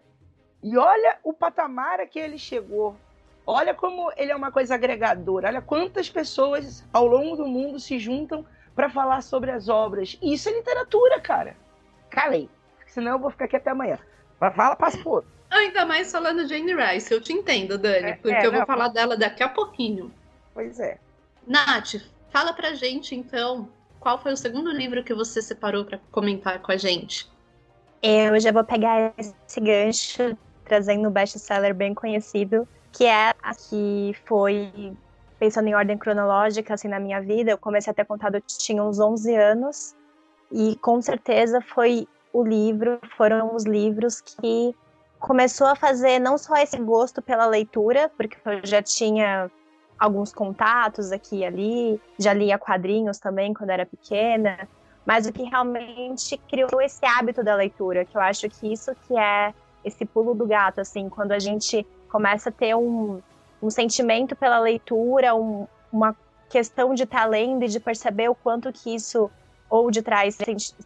E 0.62 0.78
olha 0.78 1.17
o 1.23 1.34
patamar 1.34 1.99
a 1.99 2.06
que 2.06 2.19
ele 2.19 2.38
chegou. 2.38 2.95
Olha 3.47 3.73
como 3.73 4.12
ele 4.15 4.32
é 4.32 4.36
uma 4.36 4.52
coisa 4.52 4.75
agregadora. 4.75 5.47
Olha 5.47 5.62
quantas 5.62 6.08
pessoas 6.08 6.86
ao 6.93 7.08
longo 7.08 7.36
do 7.36 7.47
mundo 7.47 7.80
se 7.80 7.97
juntam 7.97 8.45
para 8.75 8.91
falar 8.91 9.23
sobre 9.23 9.49
as 9.49 9.67
obras. 9.67 10.19
E 10.21 10.34
isso 10.34 10.47
é 10.49 10.54
literatura, 10.54 11.19
cara 11.19 11.58
calei. 12.10 12.50
Senão 12.88 13.13
eu 13.13 13.19
vou 13.19 13.30
ficar 13.30 13.45
aqui 13.45 13.56
até 13.56 13.72
amanhã. 13.72 13.98
Fala, 14.39 14.76
passa 14.76 14.98
por 15.00 15.15
outro. 15.15 15.30
Ainda 15.50 15.86
mais 15.86 16.12
falando 16.12 16.45
de 16.45 16.58
Jane 16.58 16.76
Rice, 16.76 17.12
eu 17.12 17.19
te 17.19 17.34
entendo, 17.34 17.78
Dani, 17.78 18.12
é, 18.12 18.13
porque 18.15 18.36
é, 18.36 18.45
eu 18.45 18.52
vou 18.52 18.65
falar 18.65 18.89
dela 18.89 19.17
daqui 19.17 19.41
a 19.41 19.50
pouquinho. 19.50 20.12
Pois 20.54 20.80
é. 20.80 21.00
Nath, 21.45 21.95
fala 22.30 22.54
pra 22.54 22.74
gente 22.74 23.15
então, 23.15 23.67
qual 24.00 24.22
foi 24.22 24.34
o 24.34 24.38
segundo 24.38 24.72
livro 24.72 25.04
que 25.04 25.13
você 25.13 25.41
separou 25.41 25.86
para 25.86 26.00
comentar 26.12 26.62
com 26.62 26.72
a 26.72 26.78
gente? 26.78 27.28
Eu 28.02 28.39
já 28.39 28.52
vou 28.52 28.63
pegar 28.63 29.13
esse 29.17 29.60
gancho, 29.60 30.38
trazendo 30.63 31.10
um 31.10 31.12
best-seller 31.12 31.74
bem 31.74 31.93
conhecido, 31.93 32.67
que 32.91 33.06
é 33.06 33.34
a 33.41 33.56
que 33.56 34.15
foi, 34.26 34.95
pensando 35.39 35.67
em 35.67 35.76
ordem 35.76 35.98
cronológica, 35.98 36.76
assim, 36.76 36.88
na 36.88 37.00
minha 37.00 37.19
vida, 37.19 37.52
eu 37.52 37.58
comecei 37.58 37.91
a 37.91 37.93
ter 37.93 38.06
contado, 38.06 38.36
eu 38.36 38.41
tinha 38.41 38.84
uns 38.84 39.00
11 39.00 39.36
anos, 39.36 39.95
e 40.51 40.75
com 40.77 41.01
certeza 41.01 41.62
foi 41.62 42.07
o 42.33 42.43
livro, 42.43 42.99
foram 43.17 43.55
os 43.55 43.65
livros 43.65 44.21
que 44.21 44.75
começou 45.19 45.67
a 45.67 45.75
fazer 45.75 46.19
não 46.19 46.38
só 46.38 46.55
esse 46.55 46.77
gosto 46.77 47.21
pela 47.21 47.45
leitura, 47.45 48.09
porque 48.15 48.38
eu 48.45 48.62
já 48.63 48.81
tinha 48.81 49.51
alguns 49.99 50.31
contatos 50.31 51.12
aqui 51.12 51.39
e 51.39 51.45
ali, 51.45 52.01
já 52.17 52.33
lia 52.33 52.57
quadrinhos 52.57 53.19
também 53.19 53.53
quando 53.53 53.71
era 53.71 53.85
pequena, 53.85 54.67
mas 55.05 55.25
o 55.25 55.33
que 55.33 55.43
realmente 55.43 56.38
criou 56.49 56.81
esse 56.81 57.05
hábito 57.05 57.43
da 57.43 57.55
leitura, 57.55 58.05
que 58.05 58.15
eu 58.15 58.21
acho 58.21 58.47
que 58.49 58.71
isso 58.71 58.95
que 59.07 59.17
é 59.17 59.53
esse 59.83 60.05
pulo 60.05 60.33
do 60.33 60.45
gato, 60.45 60.79
assim, 60.79 61.09
quando 61.09 61.31
a 61.31 61.39
gente 61.39 61.85
começa 62.09 62.49
a 62.49 62.51
ter 62.51 62.75
um, 62.75 63.21
um 63.62 63.69
sentimento 63.69 64.35
pela 64.35 64.59
leitura, 64.59 65.35
um, 65.35 65.67
uma 65.91 66.15
questão 66.49 66.93
de 66.93 67.03
estar 67.03 67.25
lendo 67.25 67.63
e 67.63 67.67
de 67.67 67.79
perceber 67.79 68.29
o 68.29 68.35
quanto 68.35 68.71
que 68.71 68.93
isso 68.93 69.29
ou 69.69 69.91
de 69.91 70.01
traz, 70.01 70.38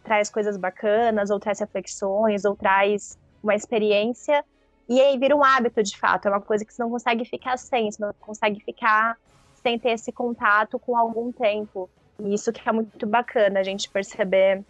traz 0.02 0.30
coisas 0.30 0.56
bacanas, 0.56 1.30
ou 1.30 1.40
traz 1.40 1.58
reflexões, 1.60 2.44
ou 2.44 2.54
traz 2.54 3.18
uma 3.42 3.54
experiência, 3.54 4.44
e 4.88 5.00
aí 5.00 5.18
vira 5.18 5.34
um 5.34 5.42
hábito 5.42 5.82
de 5.82 5.98
fato, 5.98 6.26
é 6.26 6.30
uma 6.30 6.40
coisa 6.40 6.64
que 6.64 6.72
você 6.72 6.82
não 6.82 6.90
consegue 6.90 7.24
ficar 7.24 7.56
sem, 7.56 7.90
você 7.90 8.04
não 8.04 8.12
consegue 8.20 8.60
ficar 8.60 9.16
sem 9.54 9.78
ter 9.78 9.90
esse 9.90 10.12
contato 10.12 10.78
com 10.78 10.96
algum 10.96 11.32
tempo. 11.32 11.88
E 12.20 12.34
isso 12.34 12.52
que 12.52 12.68
é 12.68 12.72
muito 12.72 13.06
bacana, 13.06 13.60
a 13.60 13.62
gente 13.62 13.88
perceber 13.88 14.62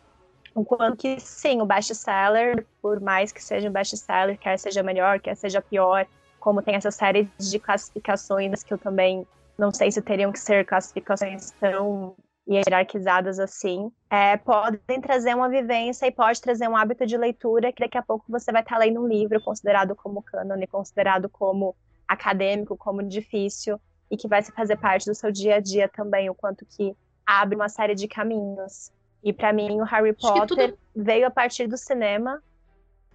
o 0.55 0.65
quanto 0.65 0.97
que, 0.97 1.19
sim, 1.19 1.61
o 1.61 1.67
best-seller, 1.67 2.65
por 2.81 3.01
mais 3.01 3.33
que 3.33 3.43
seja 3.43 3.69
um 3.69 3.73
best-seller, 3.73 4.39
quer 4.39 4.57
seja 4.57 4.85
melhor, 4.85 5.19
quer 5.19 5.35
seja 5.35 5.61
pior, 5.61 6.07
como 6.39 6.63
tem 6.63 6.77
essa 6.77 6.93
série 6.93 7.29
de 7.39 7.59
classificações 7.59 8.63
que 8.63 8.73
eu 8.73 8.79
também 8.79 9.27
não 9.59 9.73
sei 9.73 9.91
se 9.91 10.01
teriam 10.01 10.31
que 10.31 10.39
ser 10.39 10.65
classificações 10.65 11.51
tão 11.53 12.15
hierarquizadas 12.49 13.39
assim, 13.39 13.91
é, 14.11 14.37
podem 14.37 15.01
trazer 15.01 15.35
uma 15.35 15.49
vivência 15.49 16.07
e 16.07 16.13
pode 16.13 16.41
trazer 16.41 16.69
um 16.69 16.77
hábito 16.77 17.07
de 17.07 17.17
leitura 17.17 17.73
que 17.73 17.83
daqui 17.83 17.97
a 17.97 18.03
pouco 18.03 18.25
você 18.29 18.53
vai 18.53 18.63
estar 18.63 18.79
lendo 18.79 19.03
um 19.03 19.09
livro 19.09 19.41
considerado 19.41 19.97
como 19.97 20.23
cânone, 20.23 20.67
considerado 20.67 21.29
como 21.29 21.75
acadêmico, 22.07 22.77
como 22.77 23.03
difícil 23.03 23.81
e 24.11 24.17
que 24.17 24.29
vai 24.29 24.43
se 24.43 24.53
fazer 24.53 24.77
parte 24.77 25.07
do 25.07 25.15
seu 25.15 25.33
dia 25.33 25.57
a 25.57 25.61
dia 25.61 25.89
também, 25.89 26.29
o 26.29 26.35
quanto 26.35 26.67
que 26.67 26.95
abre 27.27 27.57
uma 27.57 27.69
série 27.69 27.95
de 27.95 28.07
caminhos. 28.07 28.93
E 29.23 29.33
para 29.33 29.53
mim 29.53 29.81
o 29.81 29.85
Harry 29.85 30.13
Potter 30.13 30.47
tudo... 30.47 30.79
veio 30.95 31.27
a 31.27 31.31
partir 31.31 31.67
do 31.67 31.79
cinema. 31.79 32.43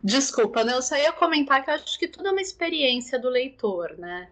Desculpa, 0.03 0.63
né? 0.63 0.73
eu 0.73 0.81
só 0.81 0.95
ia 0.95 1.11
comentar 1.11 1.63
que 1.63 1.69
eu 1.69 1.75
acho 1.75 1.99
que 1.99 2.07
tudo 2.07 2.29
é 2.29 2.31
uma 2.31 2.41
experiência 2.41 3.19
do 3.19 3.29
leitor, 3.29 3.95
né? 3.97 4.29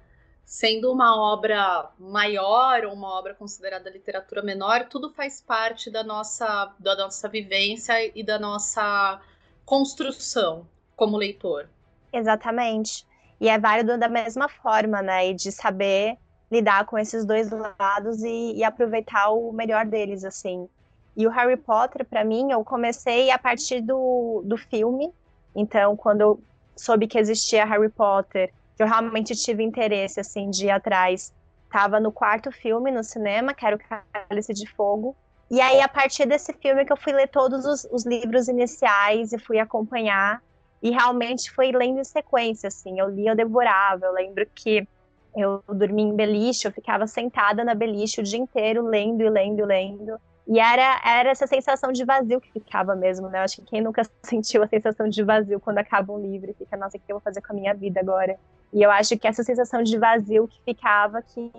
Sendo 0.48 0.94
uma 0.94 1.14
obra 1.20 1.92
maior 2.00 2.86
ou 2.86 2.94
uma 2.94 3.20
obra 3.20 3.34
considerada 3.34 3.90
literatura 3.90 4.42
menor, 4.42 4.88
tudo 4.88 5.10
faz 5.10 5.42
parte 5.42 5.92
da 5.92 6.06
nossa, 6.06 6.74
da 6.80 6.96
nossa 6.96 7.28
vivência 7.28 7.94
e 8.18 8.24
da 8.24 8.40
nossa 8.40 9.20
construção 9.66 10.66
como 10.96 11.18
leitor. 11.18 11.70
Exatamente. 12.14 13.06
E 13.42 13.50
é 13.50 13.60
válido 13.60 13.98
da 13.98 14.08
mesma 14.08 14.48
forma, 14.48 15.02
né? 15.02 15.32
E 15.32 15.34
de 15.34 15.52
saber 15.52 16.18
lidar 16.50 16.86
com 16.86 16.98
esses 16.98 17.26
dois 17.26 17.50
lados 17.78 18.24
e, 18.24 18.54
e 18.56 18.64
aproveitar 18.64 19.32
o 19.32 19.52
melhor 19.52 19.86
deles, 19.86 20.24
assim. 20.24 20.70
E 21.14 21.28
o 21.28 21.30
Harry 21.30 21.58
Potter, 21.58 22.06
para 22.06 22.24
mim, 22.24 22.54
eu 22.54 22.64
comecei 22.64 23.32
a 23.32 23.38
partir 23.38 23.82
do, 23.82 24.42
do 24.46 24.56
filme. 24.56 25.12
Então, 25.54 25.98
quando 25.98 26.22
eu 26.22 26.42
soube 26.74 27.06
que 27.06 27.20
existia 27.20 27.66
Harry 27.66 27.90
Potter, 27.90 28.54
que 28.78 28.84
eu 28.84 28.88
realmente 28.88 29.36
tive 29.36 29.64
interesse, 29.64 30.20
assim, 30.20 30.52
de 30.52 30.68
ir 30.68 30.70
atrás, 30.70 31.34
tava 31.70 32.00
no 32.00 32.12
quarto 32.12 32.52
filme 32.52 32.92
no 32.92 33.04
cinema, 33.04 33.54
que 33.54 33.66
era 33.66 33.76
o 33.76 33.80
Cálice 33.80 34.54
de 34.54 34.70
Fogo. 34.70 35.16
E 35.50 35.60
aí, 35.60 35.82
a 35.82 35.88
partir 35.88 36.28
desse 36.28 36.54
filme, 36.54 36.86
que 36.86 36.94
eu 36.94 36.98
fui 36.98 37.12
ler 37.12 37.28
todos 37.28 37.66
os, 37.66 37.86
os 37.92 38.06
livros 38.06 38.48
iniciais 38.48 39.34
e 39.34 39.40
fui 39.40 39.58
acompanhar. 39.60 40.44
E 40.82 40.92
realmente 40.92 41.50
foi 41.52 41.72
lendo 41.72 42.00
em 42.00 42.04
sequência, 42.04 42.68
assim. 42.68 43.00
Eu 43.00 43.10
lia, 43.10 43.32
eu 43.32 43.36
devorava. 43.36 44.06
Eu 44.06 44.14
lembro 44.14 44.46
que 44.54 44.88
eu 45.36 45.64
dormia 45.68 46.06
em 46.06 46.16
beliche, 46.16 46.68
eu 46.68 46.72
ficava 46.72 47.08
sentada 47.08 47.64
na 47.64 47.74
beliche 47.74 48.22
o 48.22 48.24
dia 48.24 48.40
inteiro, 48.40 48.86
lendo 48.86 49.24
e 49.24 49.30
lendo 49.30 49.60
e 49.60 49.66
lendo. 49.66 50.20
E 50.48 50.60
era, 50.60 51.02
era 51.04 51.30
essa 51.30 51.48
sensação 51.48 51.92
de 51.92 52.06
vazio 52.06 52.40
que 52.40 52.52
ficava 52.52 52.96
mesmo, 52.96 53.28
né? 53.28 53.40
Eu 53.40 53.44
acho 53.44 53.58
que 53.58 53.70
quem 53.70 53.82
nunca 53.82 54.04
sentiu 54.24 54.64
a 54.64 54.68
sensação 54.68 55.10
de 55.10 55.24
vazio 55.24 55.60
quando 55.60 55.80
acaba 55.80 56.14
um 56.14 56.20
livro 56.20 56.52
e 56.52 56.54
fica, 56.54 56.78
nossa, 56.78 56.98
o 56.98 57.00
que 57.00 57.12
eu 57.12 57.16
vou 57.16 57.22
fazer 57.22 57.42
com 57.42 57.54
a 57.54 57.56
minha 57.56 57.74
vida 57.74 58.00
agora? 58.00 58.38
E 58.74 58.82
eu 58.82 58.92
acho 58.92 59.18
que 59.18 59.28
essa 59.28 59.44
sensação 59.44 59.82
de 59.82 59.98
vazio 59.98 60.48
que 60.48 60.60
ficava, 60.64 61.22
que 61.22 61.52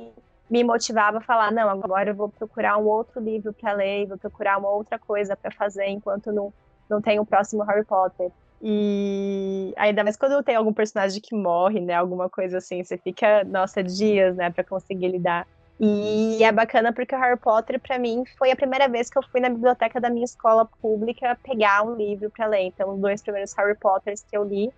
me 0.51 0.64
motivava 0.64 1.18
a 1.18 1.21
falar, 1.21 1.53
não, 1.53 1.68
agora 1.68 2.11
eu 2.11 2.14
vou 2.14 2.29
procurar 2.29 2.77
um 2.79 2.87
outro 2.87 3.21
livro 3.21 3.53
para 3.53 3.73
ler, 3.73 4.07
vou 4.07 4.18
procurar 4.18 4.59
uma 4.59 4.68
outra 4.68 4.99
coisa 4.99 5.37
para 5.37 5.51
fazer 5.51 5.87
enquanto 5.87 6.33
não, 6.33 6.53
não 6.88 7.01
tem 7.01 7.18
o 7.18 7.27
próximo 7.27 7.62
Harry 7.64 7.85
Potter. 7.85 8.31
E 8.61 9.73
ainda 9.77 10.03
mais 10.03 10.16
quando 10.16 10.42
tem 10.42 10.57
algum 10.57 10.73
personagem 10.73 11.21
que 11.21 11.35
morre, 11.35 11.81
né? 11.81 11.94
Alguma 11.94 12.29
coisa 12.29 12.59
assim, 12.59 12.83
você 12.83 12.99
fica, 12.99 13.44
nossa, 13.44 13.83
dias, 13.83 14.35
né, 14.37 14.51
para 14.51 14.64
conseguir 14.64 15.09
lidar. 15.09 15.47
E 15.81 16.42
é 16.42 16.51
bacana 16.51 16.92
porque 16.92 17.14
o 17.14 17.18
Harry 17.18 17.38
Potter, 17.38 17.79
para 17.79 18.01
mim, 18.01 18.25
foi 18.37 18.51
a 18.51 18.57
primeira 18.57 18.88
vez 18.88 19.09
que 19.09 19.16
eu 19.16 19.23
fui 19.31 19.40
na 19.40 19.49
biblioteca 19.49 20.01
da 20.01 20.11
minha 20.11 20.25
escola 20.25 20.68
pública 20.83 21.38
pegar 21.44 21.85
um 21.85 21.94
livro 21.94 22.31
para 22.31 22.47
ler. 22.47 22.62
Então, 22.62 22.94
os 22.94 23.01
dois 23.01 23.23
primeiros 23.23 23.53
Harry 23.57 23.77
Potters 23.77 24.25
que 24.29 24.37
eu 24.37 24.42
li, 24.42 24.73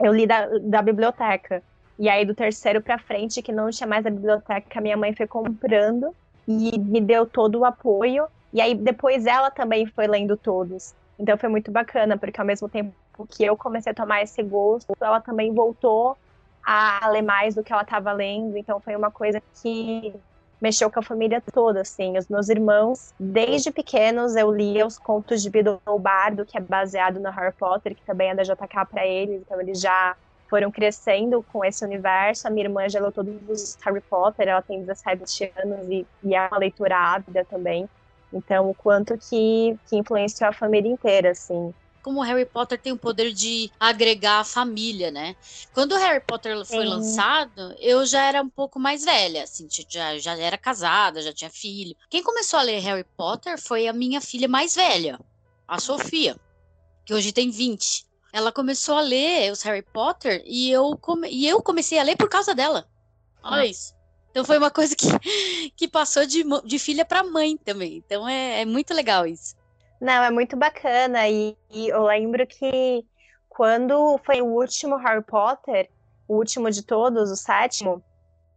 eu 0.00 0.12
li 0.12 0.26
da, 0.26 0.48
da 0.62 0.82
biblioteca. 0.82 1.62
E 2.00 2.08
aí, 2.08 2.24
do 2.24 2.34
terceiro 2.34 2.80
para 2.80 2.98
frente, 2.98 3.42
que 3.42 3.52
não 3.52 3.68
tinha 3.68 3.86
mais 3.86 4.06
a 4.06 4.10
biblioteca, 4.10 4.80
minha 4.80 4.96
mãe 4.96 5.14
foi 5.14 5.26
comprando 5.26 6.16
e 6.48 6.78
me 6.78 6.98
deu 6.98 7.26
todo 7.26 7.58
o 7.58 7.64
apoio. 7.66 8.26
E 8.54 8.58
aí, 8.58 8.74
depois 8.74 9.26
ela 9.26 9.50
também 9.50 9.84
foi 9.84 10.06
lendo 10.06 10.34
todos. 10.34 10.94
Então, 11.18 11.36
foi 11.36 11.50
muito 11.50 11.70
bacana, 11.70 12.16
porque 12.16 12.40
ao 12.40 12.46
mesmo 12.46 12.70
tempo 12.70 12.94
que 13.28 13.44
eu 13.44 13.54
comecei 13.54 13.92
a 13.92 13.94
tomar 13.94 14.22
esse 14.22 14.42
gosto, 14.42 14.90
ela 14.98 15.20
também 15.20 15.52
voltou 15.52 16.16
a 16.64 17.06
ler 17.08 17.20
mais 17.20 17.54
do 17.54 17.62
que 17.62 17.70
ela 17.70 17.82
estava 17.82 18.12
lendo. 18.12 18.56
Então, 18.56 18.80
foi 18.80 18.96
uma 18.96 19.10
coisa 19.10 19.42
que 19.60 20.14
mexeu 20.58 20.90
com 20.90 21.00
a 21.00 21.02
família 21.02 21.42
toda, 21.52 21.82
assim. 21.82 22.16
Os 22.16 22.28
meus 22.28 22.48
irmãos, 22.48 23.12
desde 23.20 23.70
pequenos, 23.70 24.36
eu 24.36 24.50
lia 24.50 24.86
os 24.86 24.98
contos 24.98 25.42
de 25.42 25.50
Bido 25.50 25.78
Bardo, 26.00 26.46
que 26.46 26.56
é 26.56 26.62
baseado 26.62 27.20
no 27.20 27.30
Harry 27.30 27.52
Potter, 27.52 27.94
que 27.94 28.02
também 28.06 28.30
é 28.30 28.34
da 28.34 28.42
JK 28.42 28.86
para 28.90 29.06
eles, 29.06 29.42
então 29.42 29.60
eles 29.60 29.78
já 29.78 30.16
foram 30.50 30.70
crescendo 30.70 31.42
com 31.52 31.64
esse 31.64 31.84
universo. 31.84 32.46
A 32.46 32.50
minha 32.50 32.66
irmã 32.66 32.88
já 32.88 33.00
leu 33.00 33.12
todos 33.12 33.34
os 33.48 33.78
Harry 33.82 34.00
Potter, 34.02 34.48
ela 34.48 34.60
tem 34.60 34.80
17 34.80 35.52
anos 35.64 35.88
e, 35.88 36.04
e 36.24 36.34
é 36.34 36.48
uma 36.48 36.58
leitura 36.58 36.98
ávida 36.98 37.44
também. 37.44 37.88
Então, 38.32 38.68
o 38.68 38.74
quanto 38.74 39.16
que, 39.16 39.78
que 39.88 39.96
influenciou 39.96 40.50
a 40.50 40.52
família 40.52 40.90
inteira, 40.90 41.30
assim 41.30 41.72
como 42.02 42.20
o 42.20 42.22
Harry 42.22 42.46
Potter 42.46 42.80
tem 42.80 42.92
o 42.92 42.98
poder 42.98 43.32
de 43.32 43.70
agregar 43.78 44.40
a 44.40 44.44
família, 44.44 45.10
né? 45.10 45.36
Quando 45.72 45.92
o 45.92 45.98
Harry 45.98 46.20
Potter 46.20 46.64
foi 46.64 46.84
lançado, 46.84 47.74
eu 47.78 48.06
já 48.06 48.24
era 48.24 48.42
um 48.42 48.48
pouco 48.48 48.78
mais 48.78 49.04
velha, 49.04 49.44
assim, 49.44 49.68
já, 49.70 50.18
já 50.18 50.36
era 50.36 50.56
casada, 50.56 51.22
já 51.22 51.32
tinha 51.32 51.50
filho. 51.50 51.94
Quem 52.08 52.22
começou 52.22 52.58
a 52.58 52.62
ler 52.62 52.80
Harry 52.80 53.04
Potter 53.16 53.60
foi 53.60 53.86
a 53.86 53.92
minha 53.92 54.20
filha 54.20 54.48
mais 54.48 54.74
velha, 54.74 55.20
a 55.68 55.78
Sofia, 55.78 56.36
que 57.04 57.12
hoje 57.12 57.32
tem 57.32 57.50
20. 57.50 58.06
Ela 58.32 58.52
começou 58.52 58.96
a 58.96 59.00
ler 59.00 59.50
os 59.50 59.62
Harry 59.62 59.82
Potter 59.82 60.42
e 60.46 60.70
eu, 60.70 60.96
come... 60.96 61.28
e 61.28 61.48
eu 61.48 61.62
comecei 61.62 61.98
a 61.98 62.02
ler 62.02 62.16
por 62.16 62.28
causa 62.28 62.54
dela. 62.54 62.86
Olha 63.42 63.66
isso. 63.66 63.94
Então 64.30 64.44
foi 64.44 64.58
uma 64.58 64.70
coisa 64.70 64.94
que, 64.94 65.06
que 65.76 65.88
passou 65.88 66.24
de, 66.24 66.44
de 66.64 66.78
filha 66.78 67.04
para 67.04 67.24
mãe 67.24 67.56
também. 67.56 67.96
Então 67.96 68.28
é, 68.28 68.62
é 68.62 68.64
muito 68.64 68.94
legal 68.94 69.26
isso. 69.26 69.56
Não, 70.00 70.24
é 70.24 70.30
muito 70.30 70.56
bacana. 70.56 71.28
E, 71.28 71.56
e, 71.70 71.88
eu 71.88 72.04
lembro 72.04 72.46
que 72.46 73.04
quando 73.48 74.18
foi 74.24 74.40
o 74.40 74.46
último 74.46 74.96
Harry 74.96 75.22
Potter, 75.22 75.90
o 76.26 76.36
último 76.36 76.70
de 76.70 76.82
todos, 76.82 77.30
o 77.30 77.36
sétimo, 77.36 78.02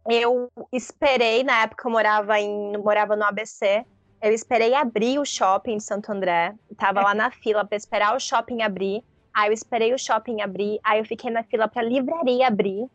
eu 0.08 0.50
esperei, 0.72 1.42
na 1.42 1.62
época 1.62 1.86
eu 1.86 1.92
morava, 1.92 2.40
em, 2.40 2.76
morava 2.78 3.16
no 3.16 3.24
ABC, 3.24 3.84
eu 4.22 4.32
esperei 4.32 4.74
abrir 4.74 5.18
o 5.18 5.24
shopping 5.24 5.76
de 5.76 5.84
Santo 5.84 6.10
André. 6.10 6.54
Tava 6.78 7.02
lá 7.02 7.14
na 7.14 7.30
fila 7.30 7.64
para 7.64 7.76
esperar 7.76 8.16
o 8.16 8.20
shopping 8.20 8.62
abrir. 8.62 9.04
Aí 9.34 9.48
eu 9.48 9.52
esperei 9.52 9.92
o 9.92 9.98
shopping 9.98 10.40
abrir. 10.40 10.78
Aí 10.84 11.00
eu 11.00 11.04
fiquei 11.04 11.30
na 11.30 11.42
fila 11.42 11.68
para 11.68 11.82
livraria 11.82 12.46
abrir 12.46 12.88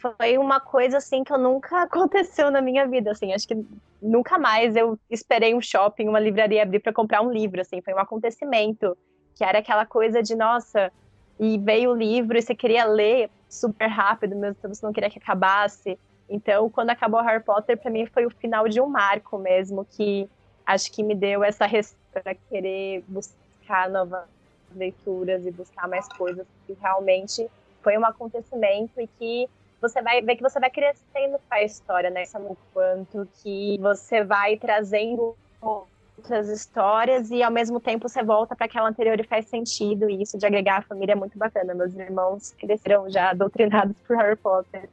foi 0.00 0.38
uma 0.38 0.58
coisa 0.58 0.96
assim 0.96 1.22
que 1.22 1.32
eu 1.32 1.38
nunca 1.38 1.82
aconteceu 1.84 2.50
na 2.50 2.60
minha 2.60 2.86
vida, 2.88 3.10
assim, 3.10 3.32
acho 3.32 3.46
que 3.46 3.64
nunca 4.00 4.38
mais 4.38 4.74
eu 4.74 4.98
esperei 5.10 5.54
um 5.54 5.60
shopping, 5.60 6.08
uma 6.08 6.18
livraria 6.18 6.62
abrir 6.62 6.80
para 6.80 6.92
comprar 6.92 7.20
um 7.20 7.30
livro, 7.30 7.60
assim, 7.60 7.82
foi 7.82 7.92
um 7.92 7.98
acontecimento 7.98 8.96
que 9.34 9.44
era 9.44 9.58
aquela 9.58 9.86
coisa 9.86 10.22
de 10.22 10.34
nossa, 10.34 10.90
e 11.38 11.58
veio 11.58 11.92
o 11.92 11.94
livro 11.94 12.36
e 12.36 12.42
você 12.42 12.54
queria 12.54 12.84
ler 12.84 13.30
super 13.48 13.86
rápido, 13.86 14.36
mesmo 14.36 14.56
você 14.62 14.84
não 14.84 14.92
queria 14.92 15.08
que 15.08 15.18
acabasse. 15.18 15.98
Então, 16.28 16.68
quando 16.68 16.90
acabou 16.90 17.20
Harry 17.22 17.42
Potter, 17.42 17.78
para 17.78 17.90
mim 17.90 18.06
foi 18.06 18.26
o 18.26 18.30
final 18.30 18.68
de 18.68 18.80
um 18.80 18.86
marco 18.86 19.38
mesmo, 19.38 19.84
que 19.84 20.28
acho 20.66 20.92
que 20.92 21.02
me 21.02 21.14
deu 21.14 21.42
essa 21.42 21.66
para 22.12 22.34
querer 22.34 23.02
buscar 23.08 23.88
novas 23.88 24.24
leituras 24.74 25.46
e 25.46 25.50
buscar 25.50 25.88
mais 25.88 26.08
coisas, 26.08 26.46
que 26.66 26.76
realmente 26.80 27.48
foi 27.82 27.96
um 27.98 28.04
acontecimento 28.04 29.00
e 29.00 29.06
que 29.06 29.48
você 29.80 30.02
vai 30.02 30.20
ver 30.20 30.36
que 30.36 30.42
você 30.42 30.60
vai 30.60 30.70
crescendo 30.70 31.38
com 31.38 31.54
a 31.54 31.62
história, 31.62 32.10
né? 32.10 32.24
O 32.34 32.56
quanto 32.72 33.26
que 33.42 33.78
você 33.80 34.22
vai 34.22 34.56
trazendo 34.56 35.34
outras 35.60 36.48
histórias 36.48 37.30
e 37.30 37.42
ao 37.42 37.50
mesmo 37.50 37.80
tempo 37.80 38.08
você 38.08 38.22
volta 38.22 38.54
para 38.54 38.66
aquela 38.66 38.88
anterior 38.88 39.18
e 39.18 39.24
faz 39.24 39.46
sentido. 39.46 40.10
E 40.10 40.22
isso 40.22 40.36
de 40.36 40.44
agregar 40.44 40.78
a 40.78 40.82
família 40.82 41.12
é 41.12 41.16
muito 41.16 41.38
bacana. 41.38 41.74
Meus 41.74 41.94
irmãos 41.94 42.52
cresceram 42.58 43.08
já 43.08 43.32
doutrinados 43.32 43.96
por 44.06 44.16
Harry 44.16 44.36
Potter 44.36 44.88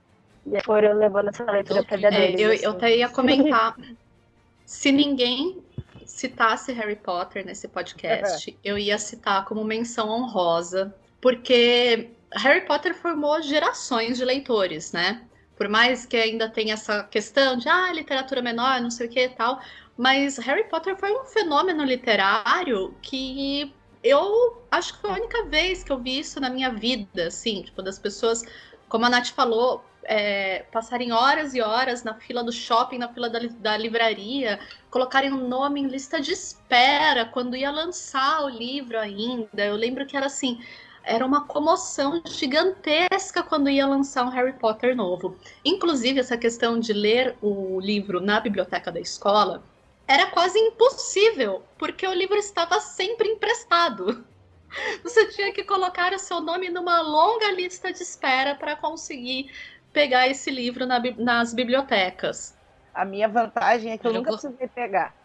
e 0.45 0.63
foram 0.63 0.93
levando 0.93 1.29
essa 1.29 1.43
leitura 1.51 1.83
para 1.83 1.97
vida 1.97 2.11
deles. 2.11 2.39
É, 2.39 2.45
eu, 2.45 2.51
assim. 2.51 2.65
eu 2.65 2.71
até 2.71 2.95
ia 2.95 3.09
comentar. 3.09 3.75
se 4.65 4.91
ninguém 4.91 5.61
citasse 6.07 6.71
Harry 6.71 6.95
Potter 6.95 7.45
nesse 7.45 7.67
podcast, 7.67 8.49
uhum. 8.49 8.57
eu 8.63 8.77
ia 8.77 8.97
citar 8.97 9.45
como 9.45 9.63
menção 9.63 10.09
honrosa, 10.09 10.95
porque 11.21 12.11
Harry 12.33 12.61
Potter 12.65 12.95
formou 12.95 13.41
gerações 13.41 14.17
de 14.17 14.25
leitores, 14.25 14.91
né? 14.93 15.23
Por 15.55 15.67
mais 15.67 16.05
que 16.05 16.15
ainda 16.15 16.49
tenha 16.49 16.73
essa 16.75 17.03
questão 17.03 17.57
de 17.57 17.67
ah, 17.67 17.91
literatura 17.91 18.41
menor, 18.41 18.79
não 18.79 18.91
sei 18.91 19.07
o 19.07 19.09
que 19.09 19.25
e 19.25 19.29
tal, 19.29 19.59
mas 19.97 20.37
Harry 20.37 20.65
Potter 20.65 20.95
foi 20.95 21.11
um 21.11 21.25
fenômeno 21.25 21.83
literário 21.83 22.95
que 23.01 23.73
eu 24.03 24.61
acho 24.71 24.93
que 24.93 25.01
foi 25.01 25.09
a 25.09 25.13
única 25.13 25.43
vez 25.45 25.83
que 25.83 25.91
eu 25.91 25.99
vi 25.99 26.19
isso 26.19 26.39
na 26.39 26.49
minha 26.49 26.71
vida, 26.71 27.27
assim, 27.27 27.63
tipo, 27.63 27.81
das 27.81 27.97
pessoas, 27.97 28.43
como 28.87 29.05
a 29.05 29.09
Nath 29.09 29.29
falou, 29.29 29.83
é, 30.07 30.63
passarem 30.71 31.11
horas 31.11 31.53
e 31.53 31.61
horas 31.61 32.03
na 32.03 32.13
fila 32.13 32.41
do 32.41 32.51
shopping, 32.51 32.97
na 32.97 33.09
fila 33.09 33.29
da, 33.29 33.39
da 33.59 33.77
livraria, 33.77 34.57
colocarem 34.89 35.33
um 35.33 35.47
nome 35.47 35.81
em 35.81 35.87
lista 35.87 36.21
de 36.21 36.31
espera 36.31 37.25
quando 37.25 37.57
ia 37.57 37.69
lançar 37.69 38.45
o 38.45 38.49
livro 38.49 38.97
ainda. 38.97 39.65
Eu 39.65 39.75
lembro 39.75 40.05
que 40.05 40.15
era 40.15 40.27
assim, 40.27 40.63
era 41.03 41.25
uma 41.25 41.45
comoção 41.45 42.21
gigantesca 42.25 43.43
quando 43.43 43.69
ia 43.69 43.85
lançar 43.85 44.25
um 44.25 44.29
Harry 44.29 44.53
Potter 44.53 44.95
novo. 44.95 45.37
Inclusive, 45.63 46.21
essa 46.21 46.37
questão 46.37 46.79
de 46.79 46.93
ler 46.93 47.35
o 47.41 47.79
livro 47.81 48.21
na 48.21 48.39
biblioteca 48.39 48.89
da 48.89 49.01
escola 49.01 49.61
era 50.07 50.27
quase 50.27 50.57
impossível, 50.57 51.63
porque 51.77 52.07
o 52.07 52.13
livro 52.13 52.37
estava 52.37 52.79
sempre 52.79 53.27
emprestado. 53.27 54.23
Você 55.03 55.27
tinha 55.27 55.51
que 55.51 55.63
colocar 55.63 56.13
o 56.13 56.19
seu 56.19 56.39
nome 56.41 56.69
numa 56.69 57.01
longa 57.01 57.51
lista 57.51 57.91
de 57.91 58.03
espera 58.03 58.55
para 58.55 58.75
conseguir 58.75 59.51
pegar 59.97 60.27
esse 60.27 60.51
livro 60.51 60.85
na, 60.85 61.01
nas 61.17 61.53
bibliotecas. 61.53 62.55
A 62.93 63.03
minha 63.03 63.27
vantagem 63.27 63.91
é 63.91 63.97
que 63.97 64.05
eu, 64.05 64.11
eu 64.11 64.17
nunca 64.19 64.31
precisei 64.31 64.67
pegar. 64.67 65.15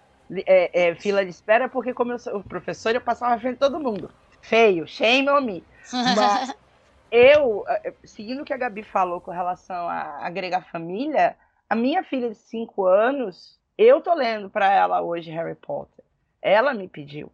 é, 0.47 0.89
é, 0.89 0.95
fila 0.95 1.23
de 1.23 1.31
espera 1.31 1.69
porque, 1.69 1.93
como 1.93 2.13
eu 2.13 2.19
sou 2.19 2.43
professor, 2.43 2.95
eu 2.95 3.01
passava 3.01 3.35
na 3.35 3.41
frente 3.41 3.55
de 3.55 3.61
todo 3.61 3.79
mundo. 3.79 4.11
Feio, 4.41 4.87
shame 4.87 5.29
on 5.29 5.43
me. 5.43 5.65
Mas 5.93 6.55
eu, 7.13 7.65
é, 7.69 7.93
seguindo 8.03 8.41
o 8.41 8.45
que 8.45 8.55
a 8.55 8.57
Gabi 8.57 8.83
falou 8.83 9.21
com 9.21 9.31
relação 9.31 9.89
a 9.89 10.27
agregar 10.27 10.63
família, 10.73 11.37
a 11.69 11.75
minha 11.75 12.03
filha 12.03 12.31
de 12.31 12.37
5 12.37 12.87
anos, 12.87 13.61
eu 13.77 14.01
tô 14.01 14.15
lendo 14.15 14.49
para 14.49 14.73
ela 14.73 15.03
hoje 15.03 15.31
Harry 15.31 15.55
Potter. 15.55 16.03
Ela 16.41 16.73
me 16.73 16.89
pediu. 16.89 17.31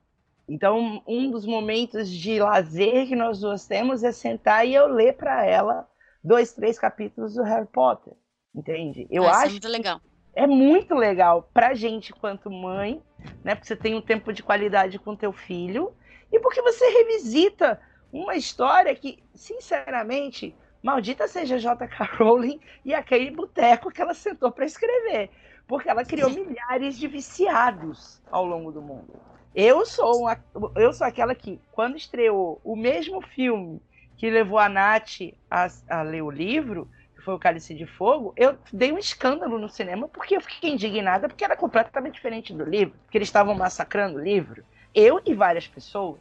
Então, 0.48 1.02
um 1.06 1.30
dos 1.30 1.46
momentos 1.46 2.10
de 2.10 2.40
lazer 2.40 3.06
que 3.06 3.14
nós 3.14 3.40
duas 3.40 3.66
temos 3.66 4.02
é 4.02 4.10
sentar 4.10 4.66
e 4.66 4.74
eu 4.74 4.88
ler 4.88 5.14
para 5.14 5.44
ela 5.44 5.86
dois, 6.28 6.52
três 6.52 6.78
capítulos 6.78 7.34
do 7.34 7.42
Harry 7.42 7.66
Potter. 7.66 8.12
Entende? 8.54 9.06
Eu 9.10 9.24
ah, 9.24 9.30
acho. 9.30 9.46
é 9.46 9.50
muito 9.50 9.68
legal. 9.68 10.00
É 10.34 10.46
muito 10.46 10.94
legal 10.94 11.50
pra 11.52 11.74
gente 11.74 12.12
quanto 12.12 12.50
mãe, 12.50 13.02
né? 13.42 13.54
Porque 13.54 13.66
você 13.66 13.74
tem 13.74 13.94
um 13.94 14.00
tempo 14.00 14.32
de 14.32 14.42
qualidade 14.42 14.98
com 14.98 15.16
teu 15.16 15.32
filho 15.32 15.92
e 16.30 16.38
porque 16.38 16.62
você 16.62 16.86
revisita 16.90 17.80
uma 18.12 18.36
história 18.36 18.94
que, 18.94 19.22
sinceramente, 19.34 20.54
maldita 20.82 21.26
seja 21.26 21.58
J.K. 21.58 22.04
Rowling 22.16 22.60
e 22.84 22.94
aquele 22.94 23.30
boteco 23.30 23.90
que 23.90 24.00
ela 24.00 24.14
sentou 24.14 24.52
para 24.52 24.66
escrever, 24.66 25.30
porque 25.66 25.88
ela 25.88 26.04
criou 26.04 26.30
milhares 26.30 26.98
de 26.98 27.08
viciados 27.08 28.22
ao 28.30 28.44
longo 28.44 28.70
do 28.70 28.82
mundo. 28.82 29.14
Eu 29.54 29.84
sou, 29.86 30.20
uma, 30.20 30.38
eu 30.76 30.92
sou 30.92 31.06
aquela 31.06 31.34
que, 31.34 31.60
quando 31.72 31.96
estreou 31.96 32.60
o 32.62 32.76
mesmo 32.76 33.20
filme 33.20 33.82
que 34.18 34.28
levou 34.28 34.58
a 34.58 34.68
Nath 34.68 35.20
a, 35.48 35.68
a 35.88 36.02
ler 36.02 36.22
o 36.22 36.30
livro, 36.30 36.90
que 37.14 37.22
foi 37.22 37.34
o 37.34 37.38
Cálice 37.38 37.72
de 37.72 37.86
Fogo, 37.86 38.34
eu 38.36 38.58
dei 38.72 38.92
um 38.92 38.98
escândalo 38.98 39.58
no 39.58 39.68
cinema 39.68 40.08
porque 40.08 40.36
eu 40.36 40.40
fiquei 40.40 40.70
indignada 40.70 41.28
porque 41.28 41.44
era 41.44 41.56
completamente 41.56 42.14
diferente 42.14 42.52
do 42.52 42.64
livro, 42.64 42.98
porque 43.04 43.16
eles 43.16 43.28
estavam 43.28 43.54
massacrando 43.54 44.18
o 44.18 44.22
livro. 44.22 44.64
Eu 44.92 45.22
e 45.24 45.32
várias 45.34 45.68
pessoas. 45.68 46.18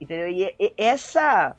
Entendeu? 0.00 0.28
E, 0.28 0.54
e 0.58 0.72
essa, 0.78 1.54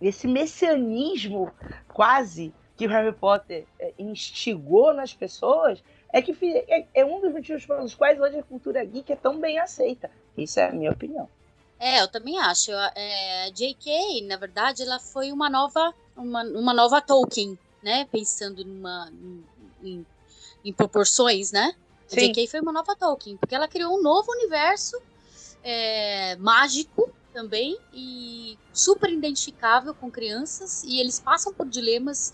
esse 0.00 0.26
messianismo 0.26 1.52
quase 1.86 2.52
que 2.76 2.86
o 2.86 2.88
Harry 2.88 3.12
Potter 3.12 3.66
é, 3.78 3.92
instigou 3.98 4.94
nas 4.94 5.12
pessoas 5.12 5.84
é 6.12 6.22
que 6.22 6.34
é, 6.68 6.86
é 6.94 7.04
um 7.04 7.20
dos 7.20 7.32
motivos 7.32 7.66
pelos 7.66 7.94
quais 7.94 8.18
hoje 8.18 8.38
a 8.38 8.42
cultura 8.42 8.84
geek 8.84 9.12
é 9.12 9.16
tão 9.16 9.38
bem 9.38 9.58
aceita. 9.58 10.10
Isso 10.36 10.58
é 10.58 10.68
a 10.68 10.72
minha 10.72 10.90
opinião. 10.90 11.28
É, 11.78 12.02
eu 12.02 12.08
também 12.08 12.38
acho. 12.38 12.70
É, 12.94 13.50
J.K., 13.52 14.22
na 14.26 14.36
verdade, 14.36 14.82
ela 14.82 14.98
foi 14.98 15.30
uma 15.30 15.48
nova, 15.48 15.94
uma, 16.16 16.42
uma 16.42 16.74
nova 16.74 17.00
Tolkien, 17.00 17.58
né? 17.82 18.04
Pensando 18.06 18.64
numa, 18.64 19.12
em, 19.82 20.04
em 20.64 20.72
proporções, 20.72 21.52
né? 21.52 21.74
J.K. 22.10 22.46
foi 22.48 22.60
uma 22.60 22.72
nova 22.72 22.96
Tolkien, 22.96 23.36
porque 23.36 23.54
ela 23.54 23.68
criou 23.68 23.96
um 23.98 24.02
novo 24.02 24.30
universo 24.32 25.00
é, 25.62 26.36
mágico 26.36 27.12
também 27.32 27.78
e 27.92 28.58
super 28.72 29.10
identificável 29.10 29.94
com 29.94 30.10
crianças 30.10 30.82
e 30.84 30.98
eles 30.98 31.20
passam 31.20 31.52
por 31.52 31.68
dilemas 31.68 32.32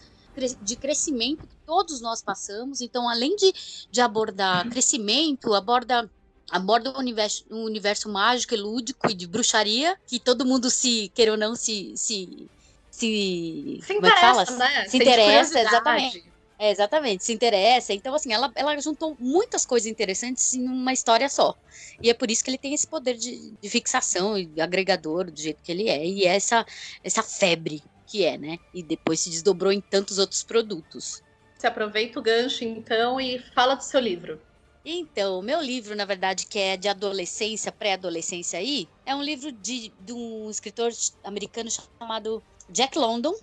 de 0.63 0.77
crescimento 0.77 1.47
que 1.47 1.57
todos 1.67 2.01
nós 2.01 2.23
passamos. 2.23 2.81
Então, 2.81 3.09
além 3.09 3.37
de, 3.37 3.53
de 3.91 4.01
abordar 4.01 4.69
crescimento, 4.69 5.55
aborda 5.55 6.11
aborda 6.55 6.93
um 6.93 6.99
universo, 6.99 7.45
um 7.51 7.65
universo 7.65 8.09
mágico 8.09 8.55
e 8.55 8.57
lúdico 8.57 9.11
e 9.11 9.15
de 9.15 9.27
bruxaria, 9.27 9.99
que 10.07 10.21
todo 10.21 10.47
mundo 10.47 10.71
se, 10.71 11.11
queira 11.13 11.33
ou 11.33 11.37
não, 11.37 11.57
se. 11.57 11.93
se 11.97 12.49
se, 12.93 13.81
se 13.83 13.95
como 13.95 14.07
é 14.07 14.11
que 14.13 14.21
fala? 14.21 14.45
Né? 14.45 14.85
Se 14.87 14.99
interessa, 14.99 15.59
exatamente. 15.59 16.25
É, 16.57 16.71
exatamente, 16.71 17.25
se 17.25 17.33
interessa. 17.33 17.93
Então, 17.93 18.15
assim, 18.15 18.33
ela, 18.33 18.53
ela 18.55 18.79
juntou 18.79 19.17
muitas 19.19 19.67
coisas 19.67 19.91
interessantes 19.91 20.55
em 20.55 20.65
uma 20.65 20.93
história 20.93 21.29
só. 21.29 21.57
E 22.01 22.09
é 22.09 22.15
por 22.15 22.31
isso 22.31 22.45
que 22.45 22.51
ele 22.51 22.57
tem 22.57 22.73
esse 22.73 22.87
poder 22.87 23.15
de, 23.17 23.51
de 23.61 23.69
fixação 23.69 24.39
e 24.39 24.61
agregador 24.61 25.29
do 25.29 25.41
jeito 25.41 25.61
que 25.61 25.73
ele 25.73 25.89
é. 25.89 26.07
E 26.07 26.25
é 26.25 26.37
essa, 26.37 26.65
essa 27.03 27.25
febre 27.25 27.83
que 28.07 28.25
é, 28.25 28.39
né? 28.39 28.61
E 28.73 28.81
depois 28.81 29.19
se 29.19 29.31
desdobrou 29.31 29.73
em 29.73 29.81
tantos 29.81 30.19
outros 30.19 30.45
produtos. 30.45 31.21
Você 31.59 31.67
aproveita 31.67 32.21
o 32.21 32.23
gancho, 32.23 32.63
então, 32.63 33.21
e 33.21 33.41
fala 33.41 33.75
do 33.75 33.83
seu 33.83 33.99
livro. 33.99 34.41
Então, 34.85 35.39
o 35.39 35.43
meu 35.43 35.63
livro, 35.63 35.97
na 35.97 36.05
verdade, 36.05 36.47
que 36.47 36.59
é 36.59 36.77
de 36.77 36.89
adolescência, 36.89 37.73
pré-adolescência 37.73 38.59
aí, 38.59 38.87
é 39.07 39.15
um 39.15 39.23
livro 39.23 39.51
de, 39.51 39.91
de 39.99 40.13
um 40.13 40.51
escritor 40.51 40.93
americano 41.25 41.71
chamado 41.71 42.43
Jack 42.69 42.99
London, 42.99 43.35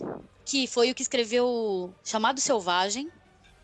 que 0.45 0.67
foi 0.67 0.91
o 0.91 0.95
que 0.95 1.01
escreveu 1.01 1.91
Chamado 2.03 2.39
Selvagem, 2.39 3.09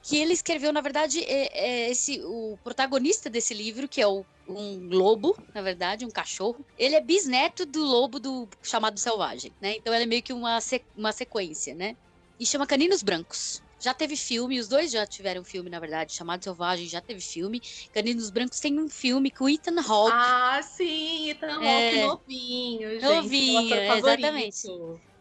que 0.01 0.17
ele 0.17 0.33
escreveu, 0.33 0.73
na 0.73 0.81
verdade, 0.81 1.23
é, 1.23 1.85
é 1.85 1.91
esse 1.91 2.19
o 2.23 2.57
protagonista 2.63 3.29
desse 3.29 3.53
livro, 3.53 3.87
que 3.87 4.01
é 4.01 4.07
o, 4.07 4.25
um 4.47 4.87
lobo, 4.89 5.37
na 5.53 5.61
verdade, 5.61 6.05
um 6.05 6.09
cachorro. 6.09 6.65
Ele 6.79 6.95
é 6.95 7.01
bisneto 7.01 7.65
do 7.65 7.83
lobo 7.83 8.19
do 8.19 8.47
Chamado 8.63 8.97
Selvagem, 8.99 9.51
né? 9.61 9.75
Então, 9.75 9.93
ele 9.93 10.05
é 10.05 10.07
meio 10.07 10.23
que 10.23 10.33
uma, 10.33 10.59
uma 10.95 11.11
sequência, 11.11 11.75
né? 11.75 11.95
E 12.39 12.45
chama 12.45 12.65
Caninos 12.65 13.03
Brancos. 13.03 13.61
Já 13.79 13.93
teve 13.93 14.15
filme, 14.17 14.59
os 14.59 14.67
dois 14.67 14.91
já 14.91 15.05
tiveram 15.05 15.43
filme, 15.43 15.69
na 15.69 15.79
verdade. 15.79 16.13
Chamado 16.13 16.43
Selvagem 16.43 16.87
já 16.87 16.99
teve 17.01 17.21
filme. 17.21 17.61
Caninos 17.93 18.29
Brancos 18.29 18.59
tem 18.59 18.79
um 18.79 18.89
filme 18.89 19.29
com 19.29 19.47
Ethan 19.47 19.79
Hawke. 19.79 20.11
Ah, 20.13 20.61
sim, 20.63 21.29
Ethan 21.29 21.53
Hawke 21.53 21.65
é... 21.65 22.05
novinho, 22.07 22.91
gente. 22.99 23.03
Novinho, 23.03 23.75
exatamente. 23.75 24.67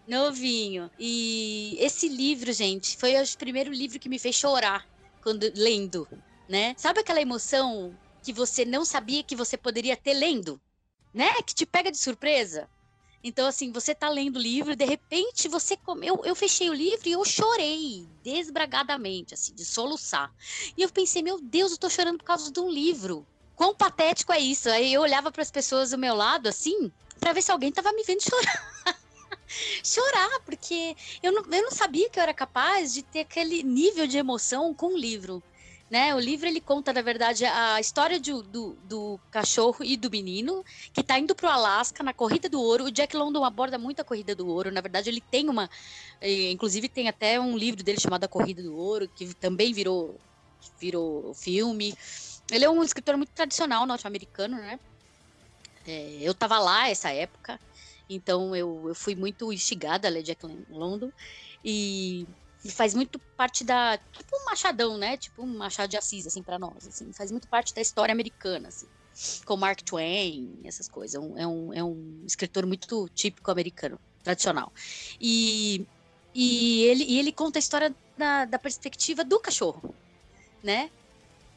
Novinho. 0.07 0.91
E 0.99 1.77
esse 1.81 2.09
livro, 2.09 2.53
gente, 2.53 2.97
foi 2.97 3.21
o 3.21 3.37
primeiro 3.37 3.71
livro 3.73 3.99
que 3.99 4.09
me 4.09 4.19
fez 4.19 4.37
chorar 4.37 4.85
quando 5.21 5.51
lendo, 5.55 6.09
né? 6.49 6.75
Sabe 6.79 7.01
aquela 7.01 7.21
emoção 7.21 7.99
que 8.23 8.33
você 8.33 8.65
não 8.65 8.85
sabia 8.85 9.23
que 9.23 9.37
você 9.37 9.57
poderia 9.57 9.97
ter 9.97 10.15
lendo, 10.15 10.61
né? 11.13 11.31
Que 11.47 11.55
te 11.55 11.67
pega 11.67 11.91
de 11.91 11.99
surpresa? 11.99 12.69
Então, 13.27 13.49
assim, 13.49 13.73
você 13.73 13.93
tá 13.93 14.09
lendo 14.09 14.37
o 14.37 14.41
livro, 14.41 14.77
de 14.77 14.85
repente 14.85 15.49
você. 15.49 15.77
Eu, 16.01 16.21
eu 16.25 16.37
fechei 16.37 16.71
o 16.71 16.73
livro 16.73 17.09
e 17.09 17.11
eu 17.11 17.25
chorei 17.25 18.07
desbragadamente, 18.23 19.35
assim, 19.35 19.53
de 19.53 19.65
soluçar. 19.65 20.33
E 20.77 20.83
eu 20.83 20.89
pensei, 20.89 21.25
meu 21.25 21.41
Deus, 21.43 21.73
eu 21.73 21.79
tô 21.79 21.91
chorando 21.91 22.19
por 22.19 22.25
causa 22.25 22.53
de 22.53 22.61
um 22.61 22.71
livro. 22.71 23.27
Quão 23.57 23.75
patético 23.75 24.33
é 24.33 24.39
isso? 24.39 24.71
Aí 24.71 24.95
eu 24.95 25.03
olhava 25.03 25.33
para 25.33 25.43
as 25.43 25.51
pessoas 25.51 25.91
do 25.91 25.99
meu 25.99 26.15
lado, 26.15 26.47
assim, 26.47 26.93
para 27.19 27.33
ver 27.33 27.43
se 27.43 27.51
alguém 27.51 27.73
tava 27.73 27.93
me 27.93 28.05
vendo 28.05 28.23
chorar. 28.23 28.97
chorar, 29.83 30.41
porque 30.45 30.95
eu 31.21 31.33
não, 31.33 31.43
eu 31.51 31.63
não 31.65 31.73
sabia 31.73 32.09
que 32.09 32.21
eu 32.21 32.23
era 32.23 32.33
capaz 32.33 32.95
de 32.95 33.03
ter 33.03 33.21
aquele 33.21 33.65
nível 33.65 34.07
de 34.07 34.19
emoção 34.19 34.73
com 34.73 34.95
o 34.95 34.97
livro. 34.97 35.43
Né? 35.89 36.13
O 36.15 36.19
livro 36.19 36.49
ele 36.49 36.61
conta, 36.61 36.93
na 36.93 37.01
verdade, 37.01 37.45
a 37.45 37.81
história 37.81 38.19
de, 38.19 38.33
do, 38.33 38.77
do 38.85 39.21
cachorro 39.31 39.85
e 39.85 39.97
do 39.97 40.11
menino 40.11 40.65
que 40.93 41.01
está 41.01 41.17
indo 41.17 41.33
para 41.33 41.49
o 41.49 41.53
Alasca 41.53 42.03
na 42.03 42.13
corrida 42.13 42.49
do 42.49 42.61
ouro. 42.61 42.85
O 42.85 42.91
Jack 42.91 43.17
London 43.17 43.45
aborda 43.45 43.79
muito 43.79 44.01
a 44.01 44.05
corrida 44.05 44.35
do 44.35 44.49
ouro. 44.49 44.73
Na 44.73 44.81
verdade, 44.81 45.09
ele 45.09 45.21
tem 45.21 45.49
uma, 45.49 45.71
inclusive 46.21 46.89
tem 46.89 47.09
até 47.09 47.39
um 47.39 47.57
livro 47.57 47.85
dele 47.85 48.01
chamado 48.01 48.25
A 48.25 48.29
Corrida 48.29 48.63
do 48.63 48.77
Ouro 48.77 49.09
que 49.09 49.33
também 49.35 49.73
virou 49.73 50.19
virou 50.81 51.33
filme. 51.35 51.95
Ele 52.51 52.65
é 52.65 52.71
um 52.71 52.83
escritor 52.83 53.17
muito 53.17 53.31
tradicional 53.33 53.87
norte-americano, 53.87 54.57
né? 54.57 54.81
É, 55.87 56.19
eu 56.21 56.33
estava 56.33 56.59
lá 56.59 56.89
essa 56.89 57.11
época, 57.11 57.61
então 58.11 58.57
eu, 58.57 58.89
eu 58.89 58.95
fui 58.95 59.15
muito 59.15 59.53
instigada 59.53 60.09
a 60.09 60.11
ler 60.11 60.23
Jack 60.23 60.45
London 60.69 61.13
e 61.65 62.27
ele 62.67 62.73
faz 62.73 62.95
muito 62.95 63.19
parte 63.37 63.65
da. 63.65 63.97
Tipo 64.13 64.37
um 64.37 64.45
machadão, 64.45 64.99
né? 64.99 65.17
Tipo 65.17 65.43
um 65.43 65.57
machado 65.57 65.89
de 65.89 65.97
Assis, 65.97 66.27
assim, 66.27 66.43
para 66.43 66.59
nós. 66.59 66.87
Assim, 66.87 67.13
faz 67.13 67.31
muito 67.31 67.49
parte 67.49 67.73
da 67.73 67.81
história 67.81 68.13
americana, 68.13 68.69
assim. 68.69 68.87
Com 69.45 69.57
Mark 69.57 69.81
Twain, 69.83 70.61
essas 70.65 70.89
coisas. 70.89 71.15
É 71.15 71.21
um, 71.21 71.39
é 71.39 71.47
um, 71.47 71.73
é 71.75 71.85
um 71.85 72.23
escritor 72.27 72.67
muito 72.67 73.09
típico 73.15 73.51
americano, 73.51 73.99
tradicional. 74.23 74.73
E, 75.21 75.87
e, 76.35 76.83
ele, 76.85 77.05
e 77.05 77.19
ele 77.19 77.33
conta 77.33 77.59
a 77.59 77.61
história 77.61 77.95
da, 78.19 78.45
da 78.45 78.59
perspectiva 78.59 79.25
do 79.25 79.39
cachorro, 79.39 79.95
né? 80.63 80.91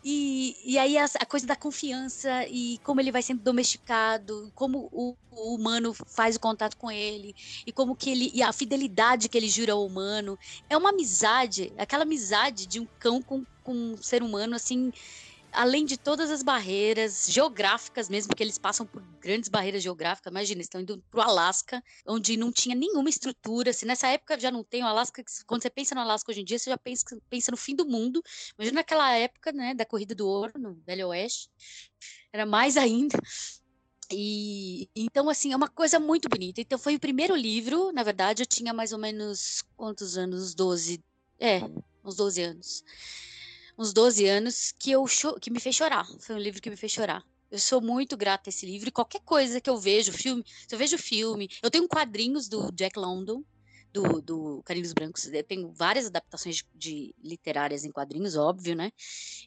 E, 0.03 0.55
e 0.63 0.77
aí 0.77 0.97
a, 0.97 1.05
a, 1.05 1.25
coisa 1.25 1.45
da 1.45 1.55
confiança 1.55 2.45
e 2.47 2.79
como 2.83 3.01
ele 3.01 3.11
vai 3.11 3.21
sendo 3.21 3.41
domesticado, 3.41 4.49
como 4.55 4.89
o, 4.93 5.15
o, 5.31 5.55
humano 5.55 5.93
faz 5.93 6.37
o 6.37 6.39
contato 6.39 6.77
com 6.77 6.89
ele 6.89 7.35
e 7.67 7.71
como 7.71 7.95
que 7.95 8.09
ele 8.09 8.31
e 8.33 8.41
a 8.41 8.53
fidelidade 8.53 9.27
que 9.27 9.37
ele 9.37 9.49
jura 9.49 9.73
ao 9.73 9.85
humano. 9.85 10.39
É 10.69 10.77
uma 10.77 10.89
amizade, 10.89 11.73
aquela 11.77 12.03
amizade 12.03 12.65
de 12.65 12.79
um 12.79 12.87
cão 12.97 13.21
com, 13.21 13.45
com 13.61 13.73
um 13.73 13.97
ser 13.97 14.23
humano 14.23 14.55
assim 14.55 14.91
além 15.51 15.85
de 15.85 15.97
todas 15.97 16.29
as 16.29 16.43
barreiras 16.43 17.27
geográficas 17.29 18.09
mesmo, 18.09 18.35
que 18.35 18.43
eles 18.43 18.57
passam 18.57 18.85
por 18.85 19.01
grandes 19.19 19.49
barreiras 19.49 19.83
geográficas, 19.83 20.31
imagina, 20.31 20.61
estão 20.61 20.81
indo 20.81 21.03
para 21.09 21.19
o 21.19 21.23
Alasca, 21.23 21.83
onde 22.07 22.37
não 22.37 22.51
tinha 22.51 22.75
nenhuma 22.75 23.09
estrutura, 23.09 23.73
se 23.73 23.85
nessa 23.85 24.07
época 24.07 24.39
já 24.39 24.51
não 24.51 24.63
tem 24.63 24.83
o 24.83 24.87
Alasca, 24.87 25.23
quando 25.45 25.61
você 25.61 25.69
pensa 25.69 25.95
no 25.95 26.01
Alasca 26.01 26.31
hoje 26.31 26.41
em 26.41 26.45
dia, 26.45 26.59
você 26.59 26.69
já 26.69 26.77
pensa, 26.77 27.05
pensa 27.29 27.51
no 27.51 27.57
fim 27.57 27.75
do 27.75 27.85
mundo, 27.85 28.21
imagina 28.57 28.79
naquela 28.79 29.15
época, 29.15 29.51
né, 29.51 29.73
da 29.73 29.85
Corrida 29.85 30.15
do 30.15 30.27
Ouro, 30.27 30.53
no 30.57 30.75
Velho 30.85 31.07
Oeste, 31.07 31.49
era 32.31 32.45
mais 32.45 32.77
ainda, 32.77 33.17
e 34.11 34.89
então, 34.95 35.29
assim, 35.29 35.53
é 35.53 35.55
uma 35.55 35.67
coisa 35.67 35.99
muito 35.99 36.27
bonita. 36.27 36.59
Então, 36.59 36.79
foi 36.79 36.95
o 36.95 36.99
primeiro 36.99 37.35
livro, 37.35 37.91
na 37.91 38.01
verdade, 38.01 38.41
eu 38.41 38.47
tinha 38.47 38.73
mais 38.73 38.91
ou 38.91 38.97
menos 38.97 39.63
quantos 39.77 40.17
anos? 40.17 40.55
12. 40.55 40.99
É, 41.39 41.59
uns 42.03 42.15
12 42.15 42.41
anos 42.41 42.83
uns 43.79 43.93
12 43.93 44.27
anos 44.27 44.73
que 44.77 44.91
eu 44.91 45.05
que 45.39 45.49
me 45.49 45.59
fez 45.59 45.73
chorar. 45.73 46.05
Foi 46.19 46.35
um 46.35 46.39
livro 46.39 46.61
que 46.61 46.69
me 46.69 46.75
fez 46.75 46.91
chorar. 46.91 47.23
Eu 47.49 47.57
sou 47.57 47.79
muito 47.81 48.17
grata 48.17 48.49
a 48.49 48.51
esse 48.51 48.65
livro. 48.65 48.89
E 48.89 48.91
qualquer 48.91 49.21
coisa 49.21 49.61
que 49.61 49.69
eu 49.69 49.77
vejo, 49.77 50.11
filme, 50.11 50.43
se 50.67 50.75
eu 50.75 50.77
vejo 50.77 50.97
filme, 50.97 51.49
eu 51.63 51.71
tenho 51.71 51.87
quadrinhos 51.87 52.49
do 52.49 52.69
Jack 52.73 52.99
London, 52.99 53.41
do, 53.93 54.21
do 54.21 54.61
Carinhos 54.65 54.91
Brancos. 54.91 55.25
Eu 55.27 55.43
tenho 55.45 55.71
várias 55.71 56.07
adaptações 56.07 56.57
de, 56.57 56.65
de, 56.75 57.15
literárias 57.23 57.85
em 57.85 57.91
quadrinhos, 57.91 58.35
óbvio, 58.35 58.75
né? 58.75 58.91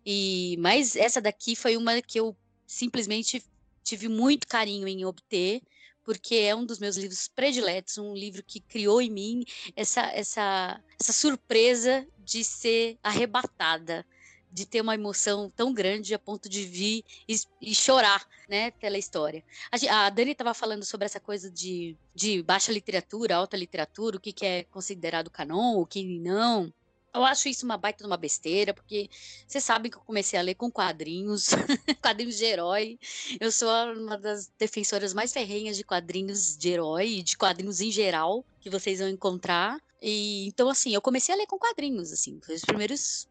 E 0.04 0.56
mas 0.58 0.96
essa 0.96 1.20
daqui 1.20 1.54
foi 1.54 1.76
uma 1.76 2.00
que 2.00 2.18
eu 2.18 2.34
simplesmente 2.66 3.44
tive 3.84 4.08
muito 4.08 4.48
carinho 4.48 4.88
em 4.88 5.04
obter, 5.04 5.60
porque 6.02 6.36
é 6.36 6.56
um 6.56 6.64
dos 6.64 6.78
meus 6.78 6.96
livros 6.96 7.28
prediletos, 7.28 7.98
um 7.98 8.14
livro 8.14 8.42
que 8.42 8.60
criou 8.60 9.02
em 9.02 9.10
mim 9.10 9.44
essa 9.76 10.00
essa 10.06 10.82
essa 10.98 11.12
surpresa 11.12 12.06
de 12.24 12.42
ser 12.42 12.98
arrebatada 13.02 14.06
de 14.52 14.66
ter 14.66 14.82
uma 14.82 14.94
emoção 14.94 15.50
tão 15.56 15.72
grande 15.72 16.14
a 16.14 16.18
ponto 16.18 16.48
de 16.48 16.64
vir 16.64 17.04
e, 17.26 17.40
e 17.60 17.74
chorar, 17.74 18.26
né, 18.48 18.70
pela 18.72 18.98
história. 18.98 19.42
A, 19.70 20.06
a 20.06 20.10
Dani 20.10 20.32
estava 20.32 20.52
falando 20.52 20.84
sobre 20.84 21.06
essa 21.06 21.18
coisa 21.18 21.50
de, 21.50 21.96
de 22.14 22.42
baixa 22.42 22.70
literatura, 22.70 23.36
alta 23.36 23.56
literatura, 23.56 24.16
o 24.16 24.20
que, 24.20 24.32
que 24.32 24.44
é 24.44 24.64
considerado 24.64 25.30
canon, 25.30 25.80
o 25.80 25.86
que 25.86 26.04
não. 26.04 26.72
Eu 27.14 27.24
acho 27.24 27.48
isso 27.48 27.66
uma 27.66 27.76
baita 27.76 28.02
de 28.02 28.06
uma 28.06 28.16
besteira, 28.16 28.72
porque 28.72 29.08
você 29.46 29.60
sabe 29.60 29.90
que 29.90 29.96
eu 29.96 30.00
comecei 30.00 30.38
a 30.38 30.42
ler 30.42 30.54
com 30.54 30.70
quadrinhos, 30.70 31.48
quadrinhos 32.00 32.38
de 32.38 32.44
herói. 32.44 32.98
Eu 33.38 33.52
sou 33.52 33.68
uma 33.94 34.16
das 34.16 34.50
defensoras 34.58 35.12
mais 35.12 35.30
ferrenhas 35.30 35.76
de 35.76 35.84
quadrinhos 35.84 36.56
de 36.56 36.70
herói 36.70 37.18
e 37.18 37.22
de 37.22 37.36
quadrinhos 37.36 37.82
em 37.82 37.90
geral 37.90 38.44
que 38.60 38.70
vocês 38.70 38.98
vão 38.98 39.08
encontrar. 39.08 39.78
E 40.00 40.46
então 40.46 40.70
assim, 40.70 40.94
eu 40.94 41.02
comecei 41.02 41.34
a 41.34 41.38
ler 41.38 41.46
com 41.46 41.58
quadrinhos, 41.58 42.12
assim, 42.12 42.40
os 42.48 42.62
primeiros 42.62 43.28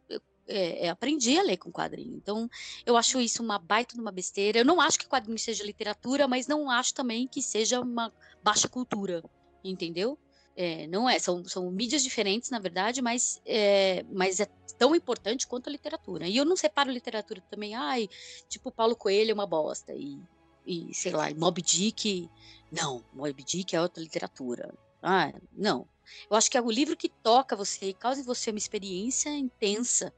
é, 0.48 0.86
é, 0.86 0.90
aprendi 0.90 1.38
a 1.38 1.44
ler 1.44 1.58
com 1.58 1.72
quadrinho. 1.72 2.16
Então, 2.16 2.50
eu 2.86 2.98
acho 2.98 3.20
isso 3.20 3.44
uma 3.44 3.58
baita 3.58 3.96
de 3.96 4.02
uma 4.02 4.12
besteira. 4.12 4.60
Eu 4.60 4.66
não 4.66 4.82
acho 4.82 5.00
que 5.00 5.08
quadrinho 5.08 5.38
seja 5.40 5.64
literatura, 5.64 6.28
mas 6.28 6.48
não 6.48 6.70
acho 6.70 6.94
também 6.94 7.28
que 7.28 7.42
seja 7.42 7.80
uma 7.80 8.12
baixa 8.44 8.68
cultura, 8.68 9.24
entendeu? 9.64 10.18
É, 10.56 10.86
não 10.88 11.10
é, 11.10 11.18
são, 11.18 11.46
são 11.46 11.72
mídias 11.72 12.04
diferentes, 12.04 12.50
na 12.50 12.60
verdade, 12.60 13.02
mas 13.02 13.42
é, 13.46 14.04
mas 14.12 14.40
é 14.40 14.46
tão 14.78 14.94
importante 14.94 15.48
quanto 15.48 15.70
a 15.70 15.72
literatura. 15.72 16.28
E 16.28 16.36
eu 16.36 16.46
não 16.46 16.58
separo 16.58 16.92
literatura 16.92 17.42
também, 17.50 17.74
ai, 17.74 18.10
tipo 18.50 18.72
Paulo 18.72 18.96
Coelho 18.96 19.32
é 19.32 19.34
uma 19.34 19.48
bosta, 19.48 19.94
e, 19.94 20.20
e 20.66 20.94
sei 20.94 21.14
lá, 21.14 21.34
Moby 21.34 21.62
Dick, 21.62 22.30
não, 22.72 23.04
Moby 23.14 23.44
Dick 23.44 23.76
é 23.76 23.82
outra 23.82 24.04
literatura. 24.04 24.74
Ah, 25.02 25.32
não. 25.54 25.88
Eu 26.30 26.36
acho 26.36 26.52
que 26.52 26.58
é 26.58 26.62
o 26.62 26.70
livro 26.70 26.98
que 26.98 27.10
toca 27.10 27.56
você 27.56 27.88
e 27.90 27.94
causa 27.94 28.22
em 28.22 28.26
você 28.26 28.52
uma 28.52 28.58
experiência 28.58 29.30
intensa 29.30 30.14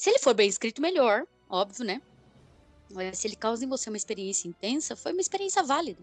se 0.00 0.08
ele 0.08 0.18
for 0.18 0.32
bem 0.32 0.48
escrito, 0.48 0.80
melhor, 0.80 1.26
óbvio, 1.46 1.84
né? 1.84 2.00
Mas 2.90 3.18
se 3.18 3.26
ele 3.28 3.36
causa 3.36 3.66
em 3.66 3.68
você 3.68 3.90
uma 3.90 3.98
experiência 3.98 4.48
intensa, 4.48 4.96
foi 4.96 5.12
uma 5.12 5.20
experiência 5.20 5.62
válida, 5.62 6.00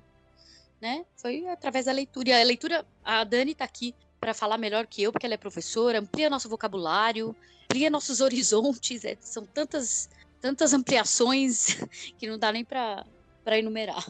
né? 0.80 1.04
Foi 1.16 1.48
através 1.48 1.86
da 1.86 1.92
leitura. 1.92 2.30
E 2.30 2.32
a 2.32 2.44
leitura, 2.44 2.86
a 3.04 3.24
Dani 3.24 3.56
tá 3.56 3.66
aqui 3.66 3.96
para 4.20 4.36
falar 4.36 4.60
melhor 4.60 4.86
que 4.86 5.02
eu, 5.02 5.12
porque 5.12 5.26
ela 5.26 5.34
é 5.34 5.38
professora, 5.38 5.98
amplia 5.98 6.30
nosso 6.30 6.48
vocabulário, 6.48 7.36
amplia 7.64 7.90
nossos 7.90 8.22
horizontes, 8.22 9.04
é, 9.04 9.18
são 9.20 9.44
tantas 9.48 10.08
tantas 10.40 10.76
ampliações 10.76 11.82
que 12.20 12.28
não 12.28 12.38
dá 12.38 12.52
nem 12.52 12.64
para 12.64 13.04
enumerar. 13.54 14.06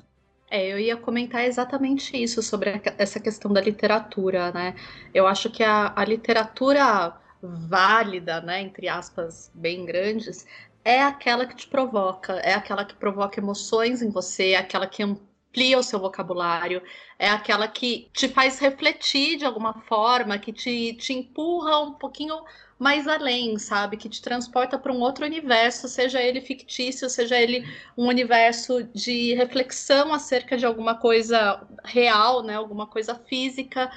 É, 0.51 0.67
eu 0.67 0.77
ia 0.77 0.97
comentar 0.97 1.45
exatamente 1.45 2.21
isso 2.21 2.43
sobre 2.43 2.81
essa 2.97 3.21
questão 3.21 3.53
da 3.53 3.61
literatura, 3.61 4.51
né? 4.51 4.75
Eu 5.13 5.25
acho 5.25 5.49
que 5.49 5.63
a, 5.63 5.93
a 5.95 6.03
literatura 6.03 7.17
válida, 7.47 8.41
né, 8.41 8.61
entre 8.61 8.87
aspas, 8.87 9.51
bem 9.53 9.85
grandes, 9.85 10.45
é 10.83 11.01
aquela 11.03 11.45
que 11.45 11.55
te 11.55 11.67
provoca, 11.67 12.33
é 12.35 12.53
aquela 12.53 12.85
que 12.85 12.95
provoca 12.95 13.39
emoções 13.39 14.01
em 14.01 14.09
você, 14.09 14.51
é 14.51 14.57
aquela 14.57 14.87
que 14.87 15.03
amplia 15.03 15.77
o 15.77 15.83
seu 15.83 15.99
vocabulário, 15.99 16.81
é 17.19 17.29
aquela 17.29 17.67
que 17.67 18.09
te 18.13 18.29
faz 18.29 18.59
refletir 18.59 19.37
de 19.37 19.45
alguma 19.45 19.73
forma, 19.81 20.37
que 20.37 20.53
te, 20.53 20.93
te 20.93 21.13
empurra 21.13 21.81
um 21.81 21.93
pouquinho 21.93 22.41
mais 22.79 23.07
além, 23.07 23.57
sabe? 23.57 23.97
Que 23.97 24.07
te 24.07 24.21
transporta 24.21 24.77
para 24.77 24.93
um 24.93 25.01
outro 25.01 25.25
universo, 25.25 25.87
seja 25.87 26.21
ele 26.21 26.41
fictício, 26.41 27.09
seja 27.09 27.39
ele 27.39 27.67
um 27.97 28.07
universo 28.07 28.83
de 28.93 29.33
reflexão 29.33 30.13
acerca 30.13 30.55
de 30.55 30.65
alguma 30.65 30.95
coisa 30.95 31.67
real, 31.83 32.43
né? 32.43 32.55
Alguma 32.55 32.87
coisa 32.87 33.15
física. 33.15 33.91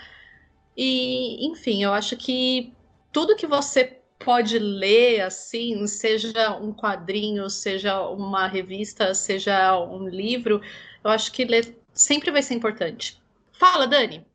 E, 0.77 1.47
enfim, 1.47 1.85
eu 1.85 1.93
acho 1.93 2.17
que 2.17 2.73
tudo 3.13 3.37
que 3.37 3.47
você 3.47 4.01
pode 4.19 4.59
ler, 4.59 5.23
assim, 5.23 5.87
seja 5.87 6.57
um 6.57 6.73
quadrinho, 6.73 7.49
seja 7.49 8.01
uma 8.09 8.47
revista, 8.47 9.15
seja 9.15 9.79
um 9.81 10.07
livro, 10.07 10.61
eu 11.03 11.11
acho 11.11 11.33
que 11.33 11.45
ler 11.45 11.79
sempre 11.93 12.31
vai 12.31 12.43
ser 12.43 12.55
importante. 12.55 13.21
Fala, 13.53 13.87
Dani. 13.87 14.27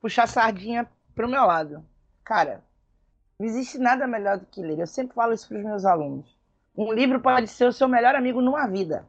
Puxar 0.00 0.24
a 0.24 0.26
sardinha 0.26 0.88
pro 1.14 1.28
meu 1.28 1.44
lado. 1.44 1.84
Cara, 2.24 2.64
não 3.38 3.46
existe 3.46 3.78
nada 3.78 4.06
melhor 4.06 4.38
do 4.38 4.46
que 4.46 4.62
ler. 4.62 4.78
Eu 4.78 4.86
sempre 4.86 5.14
falo 5.14 5.32
isso 5.32 5.48
para 5.48 5.58
os 5.58 5.64
meus 5.64 5.84
alunos. 5.84 6.36
Um 6.76 6.92
livro 6.92 7.20
pode 7.20 7.48
ser 7.48 7.66
o 7.66 7.72
seu 7.72 7.88
melhor 7.88 8.14
amigo 8.14 8.40
numa 8.40 8.66
vida. 8.66 9.06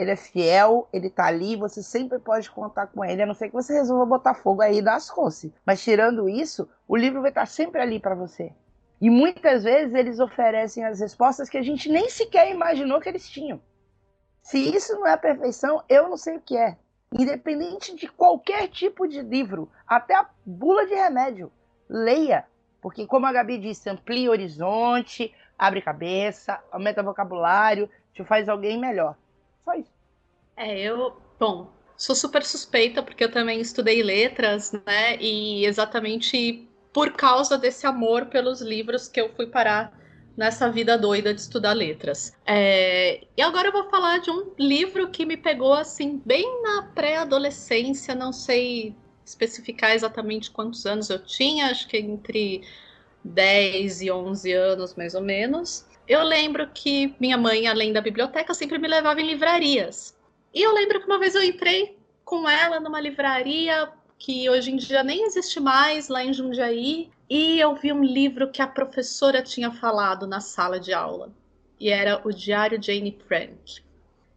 Ele 0.00 0.12
é 0.12 0.16
fiel, 0.16 0.88
ele 0.94 1.10
tá 1.10 1.26
ali, 1.26 1.56
você 1.56 1.82
sempre 1.82 2.18
pode 2.18 2.50
contar 2.50 2.86
com 2.86 3.04
ele, 3.04 3.22
a 3.22 3.26
não 3.26 3.34
ser 3.34 3.48
que 3.48 3.54
você 3.54 3.74
resolva 3.74 4.06
botar 4.06 4.32
fogo 4.32 4.62
aí 4.62 4.80
das 4.80 5.10
coisas. 5.10 5.52
Mas 5.64 5.82
tirando 5.82 6.26
isso, 6.26 6.66
o 6.88 6.96
livro 6.96 7.20
vai 7.20 7.30
estar 7.30 7.44
sempre 7.44 7.82
ali 7.82 8.00
para 8.00 8.14
você. 8.14 8.50
E 8.98 9.10
muitas 9.10 9.62
vezes 9.62 9.94
eles 9.94 10.18
oferecem 10.18 10.86
as 10.86 11.00
respostas 11.00 11.50
que 11.50 11.58
a 11.58 11.62
gente 11.62 11.90
nem 11.90 12.08
sequer 12.08 12.50
imaginou 12.50 12.98
que 12.98 13.10
eles 13.10 13.28
tinham. 13.28 13.60
Se 14.42 14.58
isso 14.74 14.94
não 14.94 15.06
é 15.06 15.12
a 15.12 15.18
perfeição, 15.18 15.84
eu 15.86 16.08
não 16.08 16.16
sei 16.16 16.38
o 16.38 16.40
que 16.40 16.56
é. 16.56 16.78
Independente 17.12 17.94
de 17.94 18.08
qualquer 18.08 18.68
tipo 18.68 19.06
de 19.06 19.20
livro, 19.20 19.70
até 19.86 20.14
a 20.14 20.26
bula 20.46 20.86
de 20.86 20.94
remédio, 20.94 21.52
leia. 21.86 22.46
Porque, 22.80 23.06
como 23.06 23.26
a 23.26 23.32
Gabi 23.32 23.58
disse, 23.58 23.90
amplia 23.90 24.30
horizonte, 24.30 25.34
abre 25.58 25.82
cabeça, 25.82 26.58
aumenta 26.72 27.02
vocabulário, 27.02 27.90
te 28.14 28.24
faz 28.24 28.48
alguém 28.48 28.80
melhor. 28.80 29.14
Só 29.70 29.74
isso. 29.74 29.90
É, 30.56 30.80
eu, 30.80 31.16
bom, 31.38 31.70
sou 31.96 32.14
super 32.14 32.44
suspeita 32.44 33.02
porque 33.02 33.22
eu 33.22 33.30
também 33.30 33.60
estudei 33.60 34.02
letras, 34.02 34.72
né? 34.72 35.16
E 35.20 35.64
exatamente 35.64 36.68
por 36.92 37.12
causa 37.12 37.56
desse 37.56 37.86
amor 37.86 38.26
pelos 38.26 38.60
livros 38.60 39.06
que 39.06 39.20
eu 39.20 39.32
fui 39.34 39.46
parar 39.46 39.96
nessa 40.36 40.68
vida 40.68 40.98
doida 40.98 41.32
de 41.32 41.40
estudar 41.40 41.72
letras. 41.72 42.32
É, 42.44 43.24
e 43.36 43.42
agora 43.42 43.68
eu 43.68 43.72
vou 43.72 43.88
falar 43.90 44.18
de 44.18 44.30
um 44.30 44.52
livro 44.58 45.08
que 45.08 45.24
me 45.24 45.36
pegou 45.36 45.72
assim 45.72 46.20
bem 46.24 46.62
na 46.62 46.82
pré-adolescência, 46.94 48.14
não 48.14 48.32
sei 48.32 48.94
especificar 49.24 49.92
exatamente 49.92 50.50
quantos 50.50 50.84
anos 50.84 51.10
eu 51.10 51.24
tinha, 51.24 51.66
acho 51.66 51.86
que 51.86 51.96
entre 51.96 52.62
10 53.22 54.02
e 54.02 54.10
11 54.10 54.52
anos 54.52 54.94
mais 54.96 55.14
ou 55.14 55.22
menos. 55.22 55.86
Eu 56.10 56.24
lembro 56.24 56.68
que 56.74 57.14
minha 57.20 57.38
mãe, 57.38 57.68
além 57.68 57.92
da 57.92 58.00
biblioteca, 58.00 58.52
sempre 58.52 58.78
me 58.78 58.88
levava 58.88 59.20
em 59.20 59.26
livrarias. 59.28 60.18
E 60.52 60.60
eu 60.60 60.74
lembro 60.74 60.98
que 60.98 61.06
uma 61.06 61.20
vez 61.20 61.36
eu 61.36 61.44
entrei 61.44 61.96
com 62.24 62.48
ela 62.48 62.80
numa 62.80 63.00
livraria 63.00 63.88
que 64.18 64.50
hoje 64.50 64.72
em 64.72 64.76
dia 64.76 65.04
nem 65.04 65.24
existe 65.24 65.60
mais 65.60 66.08
lá 66.08 66.24
em 66.24 66.32
Jundiaí, 66.32 67.12
e 67.28 67.60
eu 67.60 67.76
vi 67.76 67.92
um 67.92 68.02
livro 68.02 68.50
que 68.50 68.60
a 68.60 68.66
professora 68.66 69.40
tinha 69.40 69.70
falado 69.70 70.26
na 70.26 70.40
sala 70.40 70.80
de 70.80 70.92
aula. 70.92 71.30
E 71.78 71.90
era 71.90 72.20
o 72.26 72.32
Diário 72.32 72.82
Jane 72.82 73.16
Frank. 73.28 73.80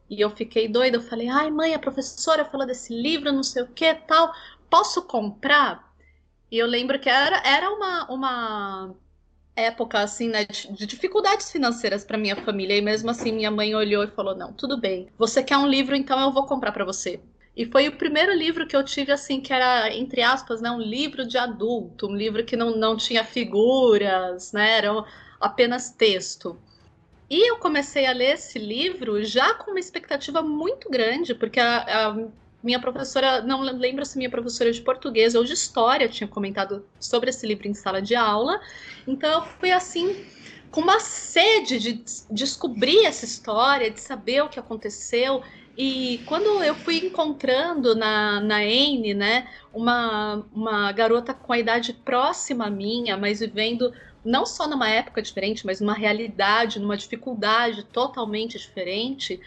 E 0.07 0.21
eu 0.21 0.29
fiquei 0.29 0.67
doida, 0.67 0.97
eu 0.97 1.01
falei: 1.01 1.27
"Ai, 1.27 1.49
mãe, 1.49 1.73
a 1.73 1.79
professora 1.79 2.45
falou 2.45 2.67
desse 2.67 2.93
livro, 2.93 3.33
não 3.33 3.41
sei 3.41 3.63
o 3.63 3.67
que, 3.67 3.95
tal, 3.95 4.31
posso 4.69 5.01
comprar?" 5.01 5.91
E 6.51 6.57
eu 6.59 6.67
lembro 6.67 6.99
que 6.99 7.09
era, 7.09 7.41
era 7.43 7.71
uma, 7.71 8.05
uma 8.11 8.95
época 9.55 9.99
assim, 9.99 10.27
né, 10.29 10.45
de 10.45 10.85
dificuldades 10.85 11.51
financeiras 11.51 12.03
para 12.03 12.17
minha 12.17 12.35
família 12.35 12.77
e 12.77 12.81
mesmo 12.81 13.09
assim 13.09 13.31
minha 13.31 13.51
mãe 13.51 13.75
olhou 13.75 14.03
e 14.03 14.07
falou: 14.07 14.35
"Não, 14.35 14.53
tudo 14.53 14.77
bem. 14.79 15.07
Você 15.17 15.43
quer 15.43 15.57
um 15.57 15.67
livro, 15.67 15.95
então 15.95 16.19
eu 16.19 16.31
vou 16.31 16.45
comprar 16.45 16.71
para 16.71 16.85
você". 16.85 17.19
E 17.55 17.65
foi 17.65 17.87
o 17.87 17.97
primeiro 17.97 18.33
livro 18.33 18.65
que 18.67 18.75
eu 18.75 18.83
tive 18.83 19.11
assim 19.11 19.39
que 19.39 19.53
era 19.53 19.93
entre 19.93 20.21
aspas, 20.21 20.61
né, 20.61 20.71
um 20.71 20.79
livro 20.81 21.25
de 21.27 21.37
adulto, 21.37 22.07
um 22.07 22.15
livro 22.15 22.43
que 22.43 22.55
não, 22.55 22.75
não 22.75 22.97
tinha 22.97 23.23
figuras, 23.23 24.51
né, 24.53 24.77
era 24.77 25.05
apenas 25.39 25.91
texto. 25.91 26.59
E 27.29 27.49
eu 27.49 27.57
comecei 27.57 28.05
a 28.05 28.13
ler 28.13 28.33
esse 28.35 28.59
livro 28.59 29.23
já 29.23 29.53
com 29.55 29.71
uma 29.71 29.79
expectativa 29.79 30.41
muito 30.41 30.89
grande, 30.89 31.33
porque 31.35 31.59
a, 31.59 32.09
a 32.09 32.27
minha 32.63 32.79
professora, 32.79 33.41
não 33.41 33.61
lembro 33.61 34.05
se 34.05 34.17
minha 34.17 34.29
professora 34.29 34.71
de 34.71 34.81
português 34.81 35.35
ou 35.35 35.43
de 35.43 35.53
história 35.53 36.07
tinha 36.07 36.27
comentado 36.27 36.85
sobre 36.99 37.29
esse 37.29 37.45
livro 37.45 37.67
em 37.67 37.73
sala 37.73 38.01
de 38.01 38.15
aula. 38.15 38.59
Então 39.05 39.29
eu 39.29 39.41
fui 39.41 39.71
assim 39.71 40.25
com 40.71 40.81
uma 40.81 40.99
sede 40.99 41.77
de 41.77 42.03
descobrir 42.31 43.05
essa 43.05 43.25
história, 43.25 43.91
de 43.91 43.99
saber 43.99 44.41
o 44.41 44.49
que 44.49 44.57
aconteceu. 44.57 45.43
E 45.77 46.21
quando 46.25 46.63
eu 46.63 46.73
fui 46.73 46.97
encontrando 46.97 47.93
na, 47.95 48.39
na 48.39 48.57
Anne, 48.57 49.13
né, 49.13 49.47
uma, 49.73 50.45
uma 50.53 50.91
garota 50.91 51.33
com 51.33 51.51
a 51.51 51.59
idade 51.59 51.93
próxima 51.93 52.67
à 52.67 52.69
minha, 52.69 53.17
mas 53.17 53.41
vivendo 53.41 53.93
não 54.23 54.45
só 54.45 54.67
numa 54.67 54.89
época 54.89 55.21
diferente, 55.21 55.65
mas 55.65 55.81
numa 55.81 55.93
realidade, 55.93 56.79
numa 56.79 56.95
dificuldade 56.95 57.83
totalmente 57.83 58.57
diferente, 58.57 59.41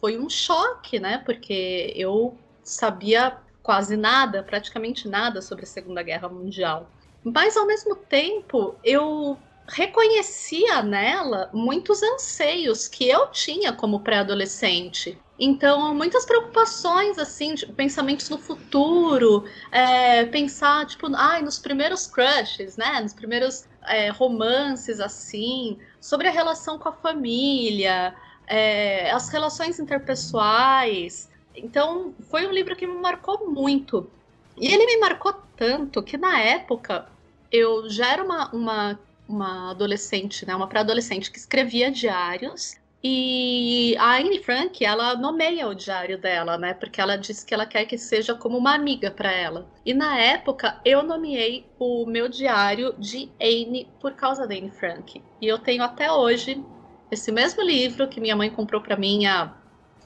foi 0.00 0.18
um 0.18 0.28
choque, 0.28 0.98
né? 0.98 1.18
Porque 1.18 1.92
eu 1.94 2.36
sabia 2.64 3.38
quase 3.62 3.96
nada, 3.96 4.42
praticamente 4.42 5.08
nada 5.08 5.40
sobre 5.40 5.64
a 5.64 5.66
Segunda 5.66 6.02
Guerra 6.02 6.28
Mundial. 6.28 6.90
Mas 7.22 7.56
ao 7.56 7.66
mesmo 7.66 7.96
tempo, 7.96 8.74
eu 8.84 9.38
reconhecia 9.66 10.82
nela 10.82 11.48
muitos 11.52 12.02
anseios 12.02 12.86
que 12.86 13.08
eu 13.08 13.28
tinha 13.28 13.72
como 13.72 14.00
pré-adolescente. 14.00 15.18
Então, 15.38 15.94
muitas 15.94 16.24
preocupações, 16.24 17.18
assim, 17.18 17.54
de 17.54 17.66
pensamentos 17.66 18.28
no 18.28 18.38
futuro, 18.38 19.44
é, 19.72 20.24
pensar, 20.26 20.86
tipo, 20.86 21.08
ai, 21.16 21.42
nos 21.42 21.58
primeiros 21.58 22.06
crushes, 22.06 22.76
né? 22.76 23.00
Nos 23.00 23.12
primeiros 23.14 23.64
é, 23.86 24.10
romances, 24.10 25.00
assim, 25.00 25.78
sobre 26.00 26.28
a 26.28 26.30
relação 26.30 26.78
com 26.78 26.88
a 26.88 26.92
família, 26.92 28.14
é, 28.46 29.10
as 29.10 29.28
relações 29.30 29.80
interpessoais. 29.80 31.28
Então, 31.54 32.14
foi 32.30 32.46
um 32.46 32.52
livro 32.52 32.76
que 32.76 32.86
me 32.86 32.94
marcou 32.94 33.50
muito. 33.50 34.10
E 34.56 34.66
ele 34.66 34.86
me 34.86 34.98
marcou 34.98 35.34
tanto 35.56 36.02
que, 36.02 36.16
na 36.16 36.40
época, 36.40 37.06
eu 37.50 37.88
já 37.88 38.12
era 38.12 38.24
uma, 38.24 38.50
uma, 38.52 39.00
uma 39.28 39.70
adolescente, 39.70 40.46
né? 40.46 40.54
Uma 40.54 40.66
pré-adolescente 40.66 41.30
que 41.30 41.38
escrevia 41.38 41.90
diários 41.90 42.76
e 43.06 43.94
a 43.98 44.16
Anne 44.16 44.42
Frank, 44.42 44.82
ela 44.82 45.14
nomeia 45.14 45.68
o 45.68 45.74
diário 45.74 46.16
dela, 46.16 46.56
né? 46.56 46.72
Porque 46.72 46.98
ela 46.98 47.16
diz 47.16 47.44
que 47.44 47.52
ela 47.52 47.66
quer 47.66 47.84
que 47.84 47.98
seja 47.98 48.34
como 48.34 48.56
uma 48.56 48.74
amiga 48.74 49.10
para 49.10 49.30
ela. 49.30 49.68
E 49.84 49.92
na 49.92 50.18
época, 50.18 50.80
eu 50.86 51.02
nomeei 51.02 51.66
o 51.78 52.06
meu 52.06 52.30
diário 52.30 52.94
de 52.98 53.30
Anne 53.38 53.86
por 54.00 54.14
causa 54.14 54.46
da 54.46 54.54
Anne 54.54 54.70
Frank. 54.70 55.22
E 55.38 55.46
eu 55.46 55.58
tenho 55.58 55.82
até 55.82 56.10
hoje 56.10 56.64
esse 57.10 57.30
mesmo 57.30 57.62
livro 57.62 58.08
que 58.08 58.22
minha 58.22 58.34
mãe 58.34 58.48
comprou 58.48 58.80
para 58.80 58.96
mim 58.96 59.26
há 59.26 59.52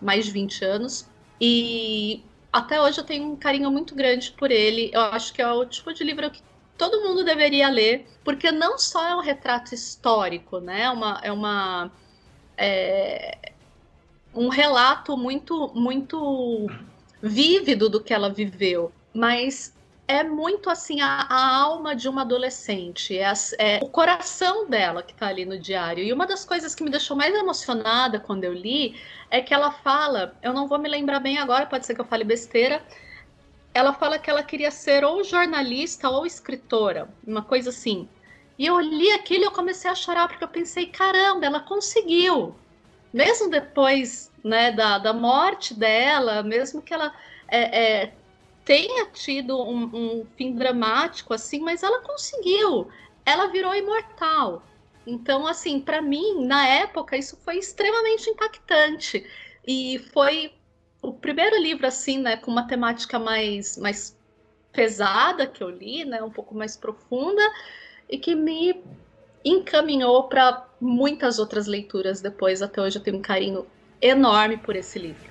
mais 0.03 0.25
de 0.25 0.33
20 0.33 0.65
anos. 0.65 1.09
E 1.41 2.23
até 2.53 2.81
hoje 2.81 3.01
eu 3.01 3.05
tenho 3.05 3.33
um 3.33 3.37
carinho 3.37 3.71
muito 3.71 3.95
grande 3.95 4.33
por 4.33 4.51
ele. 4.51 4.91
Eu 4.93 5.01
acho 5.03 5.33
que 5.33 5.43
é 5.43 5.49
o 5.51 5.65
tipo 5.65 5.93
de 5.93 6.03
livro 6.05 6.31
que 6.31 6.43
todo 6.77 7.03
mundo 7.03 7.25
deveria 7.25 7.69
ler, 7.69 8.07
porque 8.25 8.51
não 8.53 8.79
só 8.79 9.07
é 9.07 9.15
um 9.15 9.21
retrato 9.21 9.75
histórico, 9.75 10.61
né? 10.61 10.83
É 10.83 10.91
uma, 10.91 11.21
é 11.23 11.33
uma 11.33 11.91
é, 12.57 13.53
um 14.35 14.49
relato 14.49 15.17
muito, 15.17 15.73
muito 15.75 16.69
vívido 17.23 17.89
do 17.89 18.01
que 18.01 18.15
ela 18.15 18.33
viveu, 18.33 18.93
mas 19.15 19.75
é 20.09 20.25
muito 20.25 20.71
assim 20.71 21.03
a, 21.03 21.27
a 21.29 21.57
alma 21.57 21.95
de 21.95 22.09
uma 22.09 22.23
adolescente, 22.23 23.17
é, 23.17 23.27
a, 23.27 23.35
é, 23.59 23.79
o 23.83 23.91
coração 23.91 24.67
dela 24.67 25.03
que 25.03 25.13
está 25.13 25.29
ali 25.29 25.45
no 25.45 25.59
diário. 25.59 26.03
E 26.03 26.11
uma 26.11 26.27
das 26.27 26.47
coisas 26.47 26.75
que 26.75 26.83
me 26.83 26.89
deixou 26.89 27.15
mais 27.15 27.35
emocionada 27.35 28.19
quando 28.19 28.43
eu 28.45 28.55
li 28.55 28.99
é 29.31 29.43
que 29.43 29.53
ela 29.53 29.71
fala, 29.71 30.35
eu 30.43 30.55
não 30.55 30.67
vou 30.67 30.79
me 30.79 30.89
lembrar 30.89 31.21
bem 31.21 31.37
agora, 31.37 31.67
pode 31.67 31.85
ser 31.85 31.95
que 31.95 32.01
eu 32.01 32.07
fale 32.07 32.25
besteira. 32.25 32.83
Ela 33.75 33.93
fala 33.93 34.19
que 34.19 34.31
ela 34.31 34.43
queria 34.43 34.71
ser 34.71 35.05
ou 35.05 35.23
jornalista 35.23 36.09
ou 36.09 36.25
escritora, 36.25 37.11
uma 37.27 37.43
coisa 37.43 37.69
assim. 37.69 38.09
E 38.59 38.65
eu 38.67 38.81
li 38.81 39.13
aquilo 39.13 39.45
e 39.45 39.47
eu 39.47 39.53
comecei 39.53 39.91
a 39.91 39.95
chorar 39.95 40.27
porque 40.27 40.43
eu 40.43 40.49
pensei, 40.49 40.87
caramba, 40.87 41.45
ela 41.45 41.61
conseguiu. 41.61 42.57
Mesmo 43.13 43.51
depois 43.51 44.33
né, 44.43 44.73
da, 44.73 44.97
da 44.97 45.13
morte 45.13 45.75
dela, 45.75 46.43
mesmo 46.43 46.81
que 46.81 46.95
ela 46.95 47.13
é, 47.47 48.03
é, 48.03 48.13
tenha 48.69 49.07
tido 49.07 49.59
um, 49.59 49.85
um 49.95 50.27
fim 50.37 50.55
dramático 50.55 51.33
assim, 51.33 51.59
mas 51.61 51.83
ela 51.83 52.03
conseguiu. 52.03 52.91
Ela 53.25 53.47
virou 53.47 53.75
imortal. 53.75 54.63
Então, 55.07 55.47
assim, 55.47 55.81
para 55.81 56.03
mim, 56.03 56.45
na 56.45 56.69
época, 56.69 57.17
isso 57.17 57.39
foi 57.43 57.57
extremamente 57.57 58.29
impactante. 58.29 59.27
E 59.67 59.99
foi 60.13 60.53
o 61.01 61.15
primeiro 61.15 61.57
livro, 61.57 61.87
assim, 61.87 62.19
né, 62.19 62.37
com 62.37 62.51
uma 62.51 62.67
temática 62.67 63.19
mais, 63.19 63.79
mais 63.79 64.15
pesada 64.71 65.47
que 65.47 65.63
eu 65.63 65.71
li, 65.71 66.05
né, 66.05 66.23
um 66.23 66.31
pouco 66.31 66.55
mais 66.55 66.77
profunda, 66.77 67.43
e 68.07 68.19
que 68.19 68.35
me 68.35 68.85
encaminhou 69.43 70.25
para 70.25 70.69
muitas 70.79 71.39
outras 71.39 71.67
leituras 71.67 72.21
depois. 72.21 72.61
Até 72.61 72.83
hoje 72.83 72.99
eu 72.99 73.03
tenho 73.03 73.17
um 73.17 73.23
carinho 73.23 73.67
enorme 73.99 74.59
por 74.59 74.77
esse 74.77 74.99
livro. 74.99 75.28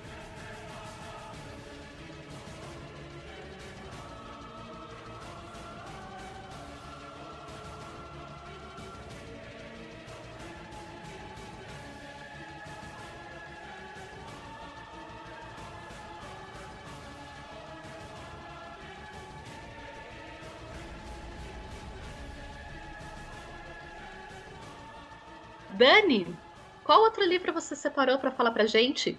Dani, 25.78 26.36
qual 26.82 27.02
outro 27.02 27.24
livro 27.24 27.52
você 27.52 27.76
separou 27.76 28.18
para 28.18 28.32
falar 28.32 28.50
pra 28.50 28.66
gente? 28.66 29.16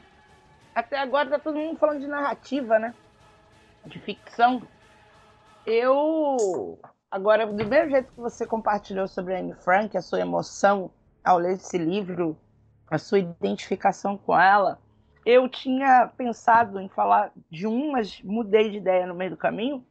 Até 0.76 1.00
agora 1.00 1.30
tá 1.30 1.40
todo 1.40 1.58
mundo 1.58 1.80
falando 1.80 2.02
de 2.02 2.08
narrativa, 2.08 2.78
né? 2.78 2.94
De 3.86 3.98
ficção. 3.98 4.62
Eu. 5.66 6.78
Agora, 7.10 7.48
do 7.48 7.66
mesmo 7.66 7.92
jeito 7.92 8.12
que 8.12 8.20
você 8.20 8.46
compartilhou 8.46 9.08
sobre 9.08 9.36
Anne 9.36 9.56
Frank, 9.56 9.98
a 9.98 10.02
sua 10.02 10.20
emoção 10.20 10.92
ao 11.24 11.38
ler 11.38 11.54
esse 11.54 11.78
livro, 11.78 12.38
a 12.92 12.98
sua 12.98 13.20
identificação 13.20 14.18
com 14.18 14.38
ela, 14.38 14.82
eu 15.26 15.48
tinha 15.48 16.12
pensado 16.18 16.80
em 16.80 16.90
falar 16.90 17.32
de 17.50 17.66
um, 17.66 17.94
mas 17.94 18.22
mudei 18.22 18.70
de 18.70 18.78
ideia 18.78 19.08
no 19.08 19.16
meio 19.16 19.32
do 19.32 19.38
caminho. 19.38 19.86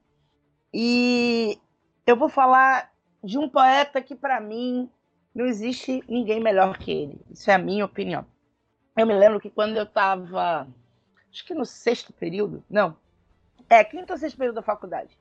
E 0.73 1.59
eu 2.07 2.14
vou 2.14 2.29
falar 2.29 2.93
de 3.25 3.39
um 3.39 3.49
poeta 3.49 4.03
que, 4.03 4.14
para 4.14 4.39
mim, 4.39 4.91
não 5.35 5.47
existe 5.47 6.03
ninguém 6.09 6.41
melhor 6.41 6.79
que 6.79 6.91
ele. 6.91 7.20
Isso 7.31 7.51
é 7.51 7.55
a 7.55 7.59
minha 7.59 7.85
opinião. 7.85 8.26
Eu 8.97 9.07
me 9.07 9.14
lembro 9.14 9.41
que 9.41 9.51
quando 9.51 9.76
eu 9.76 9.85
estava, 9.85 10.66
acho 11.31 11.45
que 11.47 11.55
no 11.55 11.64
sexto 11.64 12.12
período, 12.12 12.64
não, 12.68 12.97
é 13.68 13.85
quinto 13.85 14.12
ou 14.12 14.18
sexto 14.18 14.37
período 14.37 14.57
da 14.57 14.62
faculdade, 14.62 15.16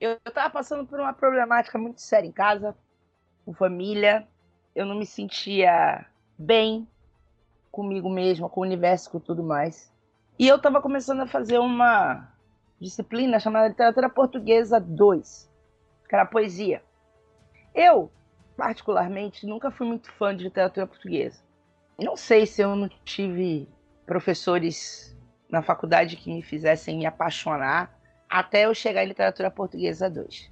eu 0.00 0.18
estava 0.26 0.50
passando 0.50 0.86
por 0.86 0.98
uma 0.98 1.12
problemática 1.12 1.78
muito 1.78 2.00
séria 2.00 2.26
em 2.26 2.32
casa, 2.32 2.76
com 3.44 3.54
família. 3.54 4.26
Eu 4.74 4.84
não 4.84 4.96
me 4.96 5.06
sentia 5.06 6.04
bem 6.36 6.88
comigo 7.70 8.10
mesma, 8.10 8.48
com 8.48 8.60
o 8.60 8.64
universo, 8.64 9.10
com 9.10 9.20
tudo 9.20 9.42
mais. 9.42 9.92
E 10.38 10.48
eu 10.48 10.56
estava 10.56 10.82
começando 10.82 11.20
a 11.20 11.26
fazer 11.26 11.58
uma 11.58 12.28
disciplina 12.80 13.38
chamada 13.38 13.68
Literatura 13.68 14.10
Portuguesa 14.10 14.80
2, 14.80 15.50
que 16.08 16.14
era 16.14 16.26
poesia. 16.26 16.82
Eu 17.74 18.10
particularmente, 18.56 19.46
nunca 19.46 19.70
fui 19.70 19.86
muito 19.86 20.10
fã 20.12 20.34
de 20.36 20.44
literatura 20.44 20.86
portuguesa. 20.86 21.42
Não 21.98 22.16
sei 22.16 22.46
se 22.46 22.62
eu 22.62 22.74
não 22.74 22.88
tive 23.04 23.68
professores 24.06 25.16
na 25.48 25.62
faculdade 25.62 26.16
que 26.16 26.32
me 26.32 26.42
fizessem 26.42 26.96
me 26.96 27.06
apaixonar 27.06 27.98
até 28.28 28.64
eu 28.64 28.74
chegar 28.74 29.04
em 29.04 29.08
literatura 29.08 29.50
portuguesa 29.50 30.08
2. 30.08 30.50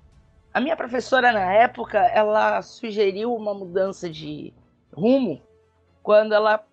A 0.52 0.60
minha 0.60 0.76
professora 0.76 1.32
na 1.32 1.52
época, 1.52 1.98
ela 1.98 2.60
sugeriu 2.60 3.34
uma 3.34 3.54
mudança 3.54 4.10
de 4.10 4.52
rumo 4.92 5.40
quando 6.02 6.34
ela 6.34 6.64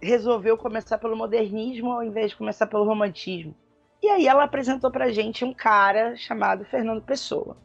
resolveu 0.00 0.56
começar 0.56 0.98
pelo 0.98 1.16
modernismo 1.16 1.92
ao 1.92 2.02
invés 2.02 2.30
de 2.30 2.36
começar 2.36 2.66
pelo 2.66 2.84
romantismo. 2.84 3.54
E 4.02 4.08
aí 4.08 4.26
ela 4.26 4.44
apresentou 4.44 4.90
pra 4.90 5.12
gente 5.12 5.44
um 5.44 5.52
cara 5.52 6.16
chamado 6.16 6.64
Fernando 6.64 7.02
Pessoa. 7.02 7.56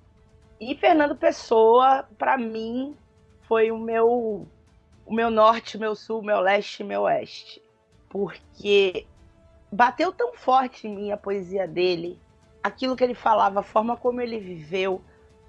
E 0.60 0.76
Fernando 0.76 1.16
Pessoa, 1.16 2.08
para 2.18 2.38
mim, 2.38 2.96
foi 3.42 3.72
o 3.72 3.78
meu 3.78 4.48
o 5.06 5.14
meu 5.14 5.30
norte, 5.30 5.78
meu 5.78 5.96
sul, 5.96 6.24
meu 6.24 6.40
leste, 6.40 6.84
meu 6.84 7.02
oeste. 7.02 7.62
Porque 8.10 9.06
bateu 9.72 10.12
tão 10.12 10.34
forte 10.34 10.88
em 10.88 10.96
mim 10.96 11.12
a 11.12 11.18
poesia 11.18 11.68
dele, 11.68 12.20
aquilo 12.64 12.96
que 12.96 13.04
ele 13.04 13.14
falava, 13.14 13.60
a 13.60 13.64
forma 13.64 13.96
como 13.96 14.22
ele 14.22 14.40
viveu, 14.40 15.02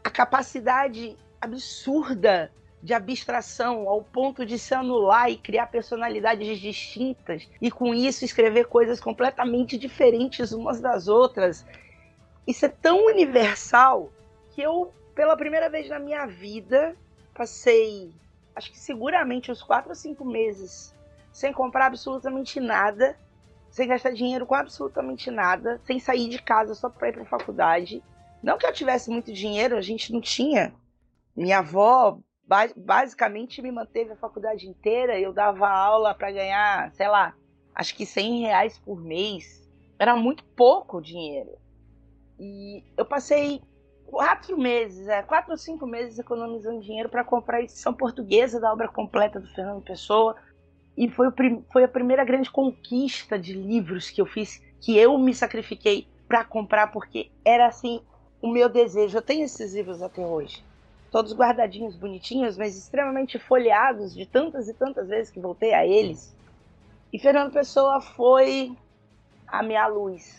a 0.04 0.10
capacidade 0.10 1.16
absurda 1.40 2.52
de 2.82 2.92
abstração 2.92 3.88
ao 3.88 4.02
ponto 4.02 4.44
de 4.44 4.58
se 4.58 4.74
anular 4.74 5.30
e 5.30 5.36
criar 5.36 5.66
personalidades 5.68 6.58
distintas 6.58 7.48
e 7.60 7.70
com 7.70 7.94
isso 7.94 8.24
escrever 8.24 8.66
coisas 8.66 9.00
completamente 9.00 9.78
diferentes 9.78 10.52
umas 10.52 10.80
das 10.80 11.08
outras. 11.08 11.64
Isso 12.46 12.66
é 12.66 12.68
tão 12.68 13.06
universal 13.06 14.12
que 14.56 14.62
eu, 14.62 14.90
pela 15.14 15.36
primeira 15.36 15.68
vez 15.68 15.86
na 15.86 15.98
minha 15.98 16.24
vida, 16.24 16.96
passei, 17.34 18.10
acho 18.54 18.72
que 18.72 18.78
seguramente 18.78 19.52
uns 19.52 19.62
quatro 19.62 19.90
ou 19.90 19.94
cinco 19.94 20.24
meses 20.24 20.96
sem 21.30 21.52
comprar 21.52 21.88
absolutamente 21.88 22.58
nada, 22.58 23.18
sem 23.70 23.86
gastar 23.86 24.14
dinheiro 24.14 24.46
com 24.46 24.54
absolutamente 24.54 25.30
nada, 25.30 25.78
sem 25.84 26.00
sair 26.00 26.30
de 26.30 26.40
casa 26.40 26.74
só 26.74 26.88
para 26.88 27.10
ir 27.10 27.12
para 27.12 27.26
faculdade. 27.26 28.02
Não 28.42 28.56
que 28.56 28.64
eu 28.64 28.72
tivesse 28.72 29.10
muito 29.10 29.30
dinheiro, 29.30 29.76
a 29.76 29.82
gente 29.82 30.10
não 30.10 30.22
tinha. 30.22 30.74
Minha 31.36 31.58
avó 31.58 32.18
basicamente 32.74 33.60
me 33.60 33.70
manteve 33.70 34.12
a 34.12 34.16
faculdade 34.16 34.66
inteira, 34.66 35.20
eu 35.20 35.34
dava 35.34 35.68
aula 35.68 36.14
para 36.14 36.30
ganhar, 36.30 36.90
sei 36.92 37.08
lá, 37.08 37.34
acho 37.74 37.94
que 37.94 38.06
100 38.06 38.40
reais 38.40 38.78
por 38.78 39.02
mês 39.02 39.68
era 39.98 40.16
muito 40.16 40.42
pouco 40.56 41.02
dinheiro. 41.02 41.58
E 42.38 42.82
eu 42.96 43.04
passei 43.04 43.60
quatro 44.06 44.56
meses, 44.56 45.08
é, 45.08 45.22
quatro 45.22 45.52
ou 45.52 45.58
cinco 45.58 45.86
meses 45.86 46.18
economizando 46.18 46.80
dinheiro 46.80 47.08
para 47.08 47.24
comprar 47.24 47.58
a 47.58 47.62
edição 47.62 47.92
portuguesa 47.92 48.60
da 48.60 48.72
obra 48.72 48.88
completa 48.88 49.40
do 49.40 49.48
Fernando 49.48 49.82
Pessoa. 49.82 50.36
E 50.96 51.10
foi, 51.10 51.28
o, 51.28 51.34
foi 51.70 51.84
a 51.84 51.88
primeira 51.88 52.24
grande 52.24 52.50
conquista 52.50 53.38
de 53.38 53.52
livros 53.52 54.08
que 54.08 54.20
eu 54.20 54.26
fiz, 54.26 54.62
que 54.80 54.96
eu 54.96 55.18
me 55.18 55.34
sacrifiquei 55.34 56.08
para 56.26 56.44
comprar, 56.44 56.90
porque 56.90 57.30
era 57.44 57.66
assim 57.66 58.00
o 58.40 58.48
meu 58.48 58.68
desejo. 58.68 59.18
Eu 59.18 59.22
tenho 59.22 59.44
esses 59.44 59.74
livros 59.74 60.00
até 60.02 60.24
hoje. 60.24 60.64
Todos 61.10 61.34
guardadinhos, 61.34 61.96
bonitinhos, 61.96 62.56
mas 62.56 62.76
extremamente 62.76 63.38
folheados 63.38 64.14
de 64.14 64.26
tantas 64.26 64.68
e 64.68 64.74
tantas 64.74 65.08
vezes 65.08 65.30
que 65.30 65.40
voltei 65.40 65.72
a 65.72 65.86
eles. 65.86 66.34
E 67.12 67.18
Fernando 67.18 67.52
Pessoa 67.52 68.00
foi 68.00 68.76
a 69.46 69.62
minha 69.62 69.86
luz. 69.86 70.36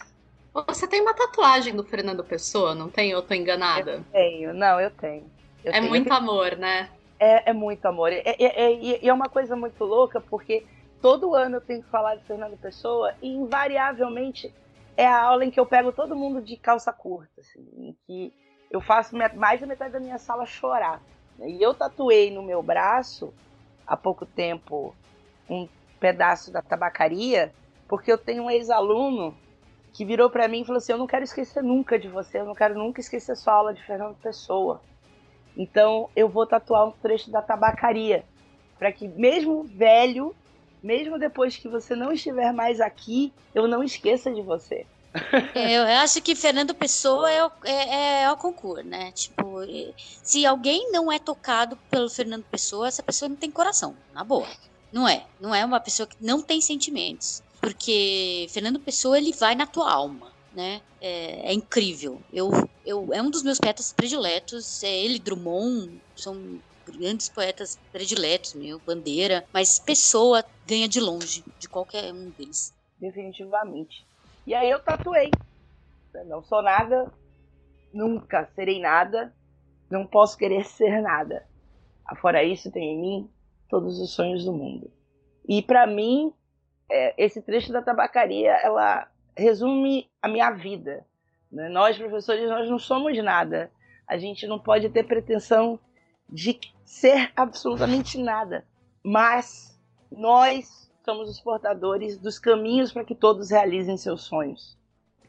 Você 0.66 0.88
tem 0.88 1.01
uma 1.01 1.14
tatuagem 1.14 1.76
do 1.76 1.84
Fernando 1.84 2.24
Pessoa, 2.24 2.74
não 2.74 2.89
tem? 2.89 3.12
Eu 3.12 3.22
tô 3.22 3.34
enganada? 3.34 3.91
Eu 3.91 4.03
tenho, 4.12 4.53
não, 4.53 4.80
eu 4.80 4.89
tenho. 4.89 5.30
Eu 5.64 5.72
é 5.72 5.80
tenho. 5.80 5.89
muito 5.89 6.12
amor, 6.12 6.55
né? 6.55 6.89
É, 7.20 7.49
é 7.49 7.53
muito 7.53 7.86
amor. 7.86 8.12
E 8.12 8.22
é, 8.26 8.36
é, 8.39 9.08
é, 9.08 9.14
uma 9.14 9.30
coisa 9.30 9.55
muito 9.55 9.84
louca, 9.84 10.20
porque 10.22 10.66
todo 11.01 11.36
ano 11.36 11.58
eu 11.58 11.62
tenho 11.62 11.84
que 11.84 11.89
falar 11.89 12.16
de 12.16 12.24
Fernando 12.24 12.58
Pessoa 12.58 13.14
e 13.22 13.28
invariavelmente 13.28 14.53
é 14.95 15.05
a 15.05 15.22
aula 15.22 15.45
em 15.45 15.51
que 15.51 15.60
eu 15.60 15.66
pego 15.66 15.91
todo 15.91 16.16
mundo 16.16 16.41
de 16.41 16.58
calça 16.58 16.91
curta, 16.91 17.41
assim, 17.41 17.68
em 17.78 17.95
que 18.05 18.34
eu 18.72 18.82
faço 18.82 19.16
mais 19.36 19.62
da 19.62 19.68
metade 19.68 19.93
da 19.93 19.99
minha 19.99 20.18
sala 20.18 20.45
chorar. 20.45 21.01
E 21.39 21.62
eu 21.62 21.74
tatuei 21.74 22.32
no 22.32 22.41
meu 22.41 22.64
braço, 22.64 23.32
há 23.86 23.95
pouco 23.95 24.26
tempo, 24.26 24.95
um 25.47 25.68
pedaço 25.99 26.51
da 26.51 26.64
tabacaria, 26.64 27.53
porque 27.88 28.12
eu 28.12 28.18
tenho 28.18 28.43
um 28.43 28.49
ex-aluno 28.51 29.38
que 29.98 30.06
virou 30.06 30.30
para 30.30 30.48
mim 30.48 30.62
e 30.62 30.64
falou 30.66 30.78
assim: 30.78 30.91
Eu 30.91 31.00
não 31.00 31.08
quero 31.08 31.24
esquecer 31.24 31.64
nunca 31.64 31.98
de 31.98 32.08
você, 32.08 32.39
eu 32.39 32.45
não 32.45 32.54
quero 32.54 32.78
nunca 32.78 33.02
esquecer 33.02 33.36
sua 33.36 33.54
aula 33.54 33.74
de 33.74 33.84
Fernando 33.84 34.16
Pessoa. 34.18 34.80
Então 35.58 36.08
eu 36.16 36.30
vou 36.30 36.45
tatuar 36.45 36.88
um 36.88 36.91
trecho 36.91 37.32
da 37.32 37.41
tabacaria, 37.41 38.24
para 38.78 38.91
que 38.91 39.08
mesmo 39.08 39.64
velho, 39.64 40.36
mesmo 40.84 41.18
depois 41.18 41.58
que 41.58 41.68
você 41.68 41.95
não 41.95 42.12
estiver 42.12 42.54
mais 42.54 42.80
aqui, 42.80 43.34
eu 43.56 43.68
não 43.68 43.84
esqueça 43.84 44.32
de 44.32 44.43
você. 44.43 44.86
É, 45.56 45.78
eu 45.78 45.84
acho 46.04 46.22
que 46.22 46.36
Fernando 46.36 46.76
Pessoa 46.76 47.32
é 47.32 47.43
o, 47.43 47.52
é, 47.64 48.22
é 48.22 48.32
o 48.32 48.38
concurso, 48.38 48.84
né? 48.84 49.12
Tipo, 49.14 49.62
se 50.22 50.45
alguém 50.45 50.91
não 50.91 51.12
é 51.12 51.18
tocado 51.18 51.76
pelo 51.89 52.08
Fernando 52.08 52.43
Pessoa, 52.43 52.88
essa 52.88 53.02
pessoa 53.02 53.28
não 53.28 53.36
tem 53.36 53.50
coração, 53.50 53.95
na 54.14 54.24
boa. 54.24 54.48
Não 54.93 55.08
é. 55.08 55.26
Não 55.41 55.56
é 55.56 55.66
uma 55.66 55.80
pessoa 55.80 56.06
que 56.06 56.16
não 56.22 56.39
tem 56.39 56.62
sentimentos. 56.62 57.41
Porque 57.62 58.47
Fernando 58.49 58.80
Pessoa, 58.80 59.18
ele 59.18 59.34
vai 59.34 59.55
na 59.55 59.66
tua 59.66 59.91
alma, 59.91 60.32
né? 60.53 60.82
É, 61.01 61.51
é 61.51 61.53
incrível. 61.53 62.22
Eu, 62.32 62.51
eu, 62.86 63.14
é 63.14 63.22
um 63.22 63.30
dos 63.30 63.43
meus 63.43 63.60
poetas 63.60 63.91
prediletos. 63.93 64.84
É 64.84 64.91
ele, 64.91 65.20
Drummond, 65.20 66.01
são 66.16 66.60
grandes 66.86 67.30
poetas 67.30 67.78
prediletos, 67.91 68.53
meu, 68.53 68.80
Bandeira. 68.80 69.45
Mas 69.53 69.80
Pessoa 69.80 70.43
ganha 70.66 70.88
de 70.88 70.99
longe 70.99 71.43
de 71.60 71.68
qualquer 71.68 72.14
um 72.14 72.30
deles. 72.32 72.74
Definitivamente. 72.99 74.05
E 74.45 74.53
aí 74.53 74.70
eu 74.70 74.80
tatuei. 74.80 75.30
Não 76.26 76.41
sou 76.41 76.64
nada, 76.64 77.12
nunca 77.93 78.49
serei 78.55 78.80
nada, 78.80 79.34
não 79.89 80.08
posso 80.08 80.38
querer 80.38 80.66
ser 80.70 81.01
nada. 81.01 81.45
Fora 82.22 82.43
isso, 82.43 82.72
tem 82.72 82.95
em 82.95 83.01
mim 83.01 83.30
todos 83.70 83.99
os 83.99 84.14
sonhos 84.14 84.45
do 84.45 84.53
mundo. 84.53 84.89
E 85.47 85.62
para 85.62 85.86
mim, 85.86 86.34
é, 86.89 87.13
esse 87.17 87.41
trecho 87.41 87.71
da 87.71 87.81
tabacaria, 87.81 88.51
ela 88.63 89.07
resume 89.35 90.09
a 90.21 90.27
minha 90.27 90.51
vida. 90.51 91.05
Né? 91.51 91.69
Nós, 91.69 91.97
professores, 91.97 92.49
nós 92.49 92.69
não 92.69 92.79
somos 92.79 93.17
nada. 93.23 93.71
A 94.07 94.17
gente 94.17 94.47
não 94.47 94.59
pode 94.59 94.89
ter 94.89 95.03
pretensão 95.03 95.79
de 96.29 96.59
ser 96.83 97.31
absolutamente 97.35 98.17
nada. 98.21 98.65
Mas 99.03 99.79
nós 100.11 100.91
somos 101.03 101.29
os 101.29 101.39
portadores 101.39 102.17
dos 102.17 102.38
caminhos 102.39 102.91
para 102.91 103.05
que 103.05 103.15
todos 103.15 103.49
realizem 103.49 103.95
seus 103.95 104.23
sonhos, 104.23 104.77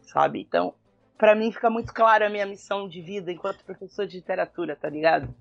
sabe? 0.02 0.40
Então, 0.40 0.74
para 1.16 1.34
mim 1.34 1.52
fica 1.52 1.70
muito 1.70 1.94
clara 1.94 2.26
a 2.26 2.30
minha 2.30 2.46
missão 2.46 2.88
de 2.88 3.00
vida 3.00 3.30
enquanto 3.30 3.64
professor 3.64 4.06
de 4.06 4.16
literatura, 4.16 4.74
tá 4.74 4.88
ligado? 4.88 5.32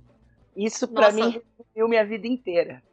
Isso 0.55 0.88
para 0.88 1.11
mim 1.11 1.41
resumiu 1.57 1.88
minha 1.88 2.05
vida 2.05 2.28
inteira. 2.28 2.84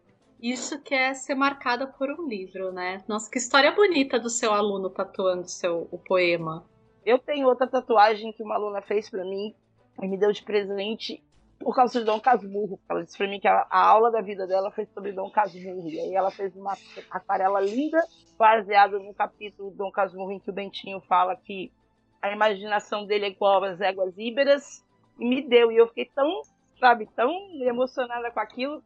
Isso 0.45 0.79
que 0.83 0.95
é 0.95 1.15
ser 1.15 1.35
marcada 1.35 1.87
por 1.87 2.11
um 2.11 2.29
livro, 2.29 2.71
né? 2.71 3.03
Nossa, 3.09 3.31
que 3.31 3.39
história 3.39 3.73
bonita 3.73 4.21
do 4.21 4.29
seu 4.29 4.53
aluno 4.53 4.91
tatuando 4.91 5.49
seu, 5.49 5.89
o 5.91 5.97
poema. 5.97 6.69
Eu 7.03 7.19
tenho 7.19 7.49
outra 7.49 7.67
tatuagem 7.67 8.31
que 8.31 8.43
uma 8.43 8.57
aluna 8.57 8.83
fez 8.83 9.09
para 9.09 9.25
mim 9.25 9.55
e 10.03 10.07
me 10.07 10.19
deu 10.19 10.31
de 10.33 10.43
presente 10.43 11.25
por 11.59 11.75
causa 11.75 11.99
de 11.99 12.05
Dom 12.05 12.21
Casmurro. 12.21 12.79
Ela 12.91 13.03
disse 13.03 13.17
pra 13.17 13.27
mim 13.27 13.41
que 13.41 13.49
a, 13.49 13.67
a, 13.71 13.87
aula 13.87 14.11
da 14.11 14.21
vida 14.21 14.47
dela 14.47 14.71
foi 14.71 14.85
sobre 14.85 15.13
Dom 15.13 15.31
Casmurro. 15.31 15.89
E 15.89 15.99
aí 15.99 16.15
ela 16.15 16.31
fez 16.31 16.55
uma 16.55 16.77
aquarela 17.11 17.63
linda, 17.63 18.07
baseada 18.37 18.99
no 18.99 19.15
capítulo 19.15 19.71
do 19.71 19.77
Dom 19.79 19.91
Casmurro, 19.91 20.33
em 20.33 20.41
que 20.41 20.51
o 20.51 20.55
Bentinho 20.55 21.01
fala 21.09 21.35
que 21.35 21.73
a 22.21 22.31
imaginação 22.31 23.07
dele 23.07 23.25
é 23.25 23.31
igual 23.31 23.65
às 23.65 23.81
éguas 23.81 24.13
íberas. 24.19 24.85
E 25.19 25.27
me 25.27 25.41
deu. 25.41 25.73
E 25.73 25.79
eu 25.79 25.89
fiquei 25.89 26.05
tão, 26.15 26.43
sabe, 26.79 27.09
tão 27.17 27.33
emocionada 27.63 28.31
com 28.31 28.41
aquilo 28.41 28.83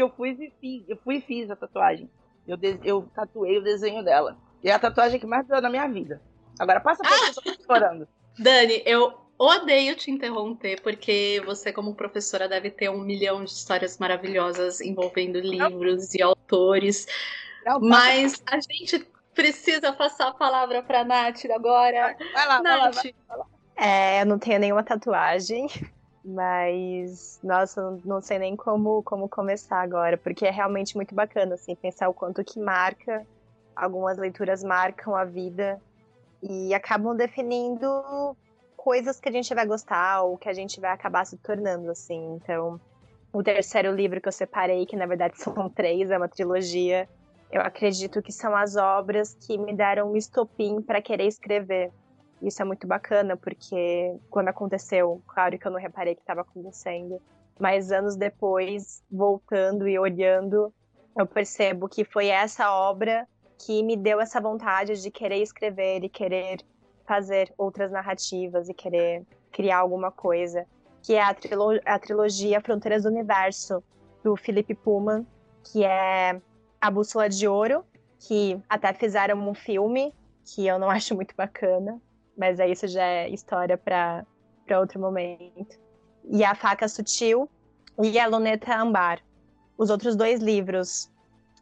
que 0.00 0.02
eu 0.02 0.08
fui 0.08 0.30
e 0.30 0.50
fiz, 0.58 0.88
eu 0.88 0.96
fui 0.96 1.16
e 1.16 1.20
fiz 1.20 1.50
a 1.50 1.56
tatuagem. 1.56 2.08
Eu, 2.48 2.56
de, 2.56 2.80
eu 2.82 3.06
tatuei 3.14 3.58
o 3.58 3.62
desenho 3.62 4.02
dela. 4.02 4.38
E 4.64 4.70
é 4.70 4.72
a 4.72 4.78
tatuagem 4.78 5.20
que 5.20 5.26
mais 5.26 5.46
deu 5.46 5.60
na 5.60 5.68
minha 5.68 5.86
vida. 5.86 6.22
Agora 6.58 6.80
passa 6.80 7.02
pra 7.02 7.10
ah! 7.12 7.42
que 7.42 7.50
eu 7.50 7.56
tô 7.56 7.62
chorando. 7.64 8.08
Dani, 8.38 8.82
eu 8.86 9.14
odeio 9.38 9.94
te 9.94 10.10
interromper, 10.10 10.80
porque 10.80 11.42
você, 11.44 11.70
como 11.70 11.94
professora, 11.94 12.48
deve 12.48 12.70
ter 12.70 12.88
um 12.88 13.00
milhão 13.00 13.44
de 13.44 13.50
histórias 13.50 13.98
maravilhosas 13.98 14.80
envolvendo 14.80 15.38
livros 15.38 16.14
e 16.14 16.22
autores. 16.22 17.06
Não, 17.66 17.78
mas 17.78 18.42
a 18.46 18.58
gente 18.58 19.06
precisa 19.34 19.92
passar 19.92 20.28
a 20.28 20.34
palavra 20.34 20.82
para 20.82 21.04
Nath 21.04 21.44
agora. 21.54 22.16
Vai 22.32 22.46
lá, 22.46 22.62
Nath. 22.62 22.62
Vai 22.62 22.78
lá, 22.78 22.90
vai 23.28 23.38
lá. 23.38 23.46
É, 23.76 24.22
eu 24.22 24.26
não 24.26 24.38
tenho 24.38 24.60
nenhuma 24.60 24.82
tatuagem. 24.82 25.68
Mas, 26.24 27.40
nossa, 27.42 27.98
não, 28.04 28.20
sei 28.20 28.38
nem 28.38 28.54
como, 28.54 29.02
como 29.02 29.28
começar 29.28 29.80
agora, 29.80 30.18
porque 30.18 30.46
é 30.46 30.50
realmente 30.50 30.94
muito 30.94 31.14
bacana, 31.14 31.54
assim, 31.54 31.74
pensar 31.74 32.08
o 32.08 32.14
quanto 32.14 32.44
que 32.44 32.60
marca, 32.60 33.26
algumas 33.74 34.18
leituras 34.18 34.62
marcam 34.62 35.16
a 35.16 35.24
vida 35.24 35.80
e 36.42 36.74
acabam 36.74 37.16
definindo 37.16 38.36
coisas 38.76 39.18
que 39.18 39.28
a 39.28 39.32
gente 39.32 39.54
vai 39.54 39.66
gostar 39.66 40.22
ou 40.22 40.36
que 40.36 40.48
a 40.48 40.52
gente 40.52 40.78
vai 40.78 40.90
acabar 40.90 41.24
se 41.24 41.38
tornando, 41.38 41.90
assim. 41.90 42.34
Então, 42.34 42.78
o 43.32 43.42
terceiro 43.42 43.94
livro 43.94 44.20
que 44.20 44.28
eu 44.28 44.32
separei, 44.32 44.84
que 44.86 44.96
na 44.96 45.06
verdade 45.06 45.34
são 45.40 45.68
três, 45.70 46.10
é 46.10 46.18
uma 46.18 46.28
trilogia, 46.28 47.08
eu 47.50 47.60
acredito 47.60 48.22
que 48.22 48.32
são 48.32 48.54
as 48.54 48.76
obras 48.76 49.34
que 49.34 49.58
me 49.58 49.74
deram 49.74 50.12
um 50.12 50.16
estopim 50.16 50.80
para 50.80 51.02
querer 51.02 51.26
escrever. 51.26 51.90
Isso 52.42 52.62
é 52.62 52.64
muito 52.64 52.86
bacana, 52.86 53.36
porque 53.36 54.16
quando 54.30 54.48
aconteceu, 54.48 55.22
claro 55.26 55.58
que 55.58 55.66
eu 55.66 55.70
não 55.70 55.78
reparei 55.78 56.14
que 56.14 56.22
estava 56.22 56.40
acontecendo, 56.40 57.20
mas 57.58 57.92
anos 57.92 58.16
depois, 58.16 59.02
voltando 59.10 59.86
e 59.86 59.98
olhando, 59.98 60.72
eu 61.16 61.26
percebo 61.26 61.88
que 61.88 62.04
foi 62.04 62.28
essa 62.28 62.72
obra 62.72 63.28
que 63.58 63.82
me 63.82 63.96
deu 63.96 64.20
essa 64.20 64.40
vontade 64.40 65.02
de 65.02 65.10
querer 65.10 65.42
escrever 65.42 66.02
e 66.02 66.08
querer 66.08 66.60
fazer 67.06 67.52
outras 67.58 67.90
narrativas 67.90 68.68
e 68.68 68.74
querer 68.74 69.26
criar 69.52 69.78
alguma 69.78 70.10
coisa, 70.10 70.66
que 71.02 71.14
é 71.14 71.22
a, 71.22 71.34
trilo 71.34 71.78
a 71.84 71.98
trilogia 71.98 72.60
Fronteiras 72.60 73.02
do 73.02 73.10
Universo, 73.10 73.82
do 74.22 74.36
Philip 74.36 74.74
Pullman, 74.76 75.26
que 75.64 75.84
é 75.84 76.40
a 76.80 76.90
Bússola 76.90 77.28
de 77.28 77.46
Ouro, 77.46 77.84
que 78.20 78.58
até 78.68 78.92
fizeram 78.94 79.36
um 79.46 79.54
filme, 79.54 80.14
que 80.44 80.66
eu 80.66 80.78
não 80.78 80.88
acho 80.90 81.14
muito 81.14 81.34
bacana, 81.36 82.00
mas 82.40 82.58
aí 82.58 82.72
isso 82.72 82.88
já 82.88 83.04
é 83.04 83.28
história 83.28 83.76
para 83.76 84.24
outro 84.78 84.98
momento. 84.98 85.78
E 86.24 86.42
a 86.42 86.54
Faca 86.54 86.88
Sutil 86.88 87.46
e 88.02 88.18
a 88.18 88.26
Luneta 88.26 88.74
Ambar. 88.74 89.20
Os 89.76 89.90
outros 89.90 90.16
dois 90.16 90.40
livros, 90.40 91.12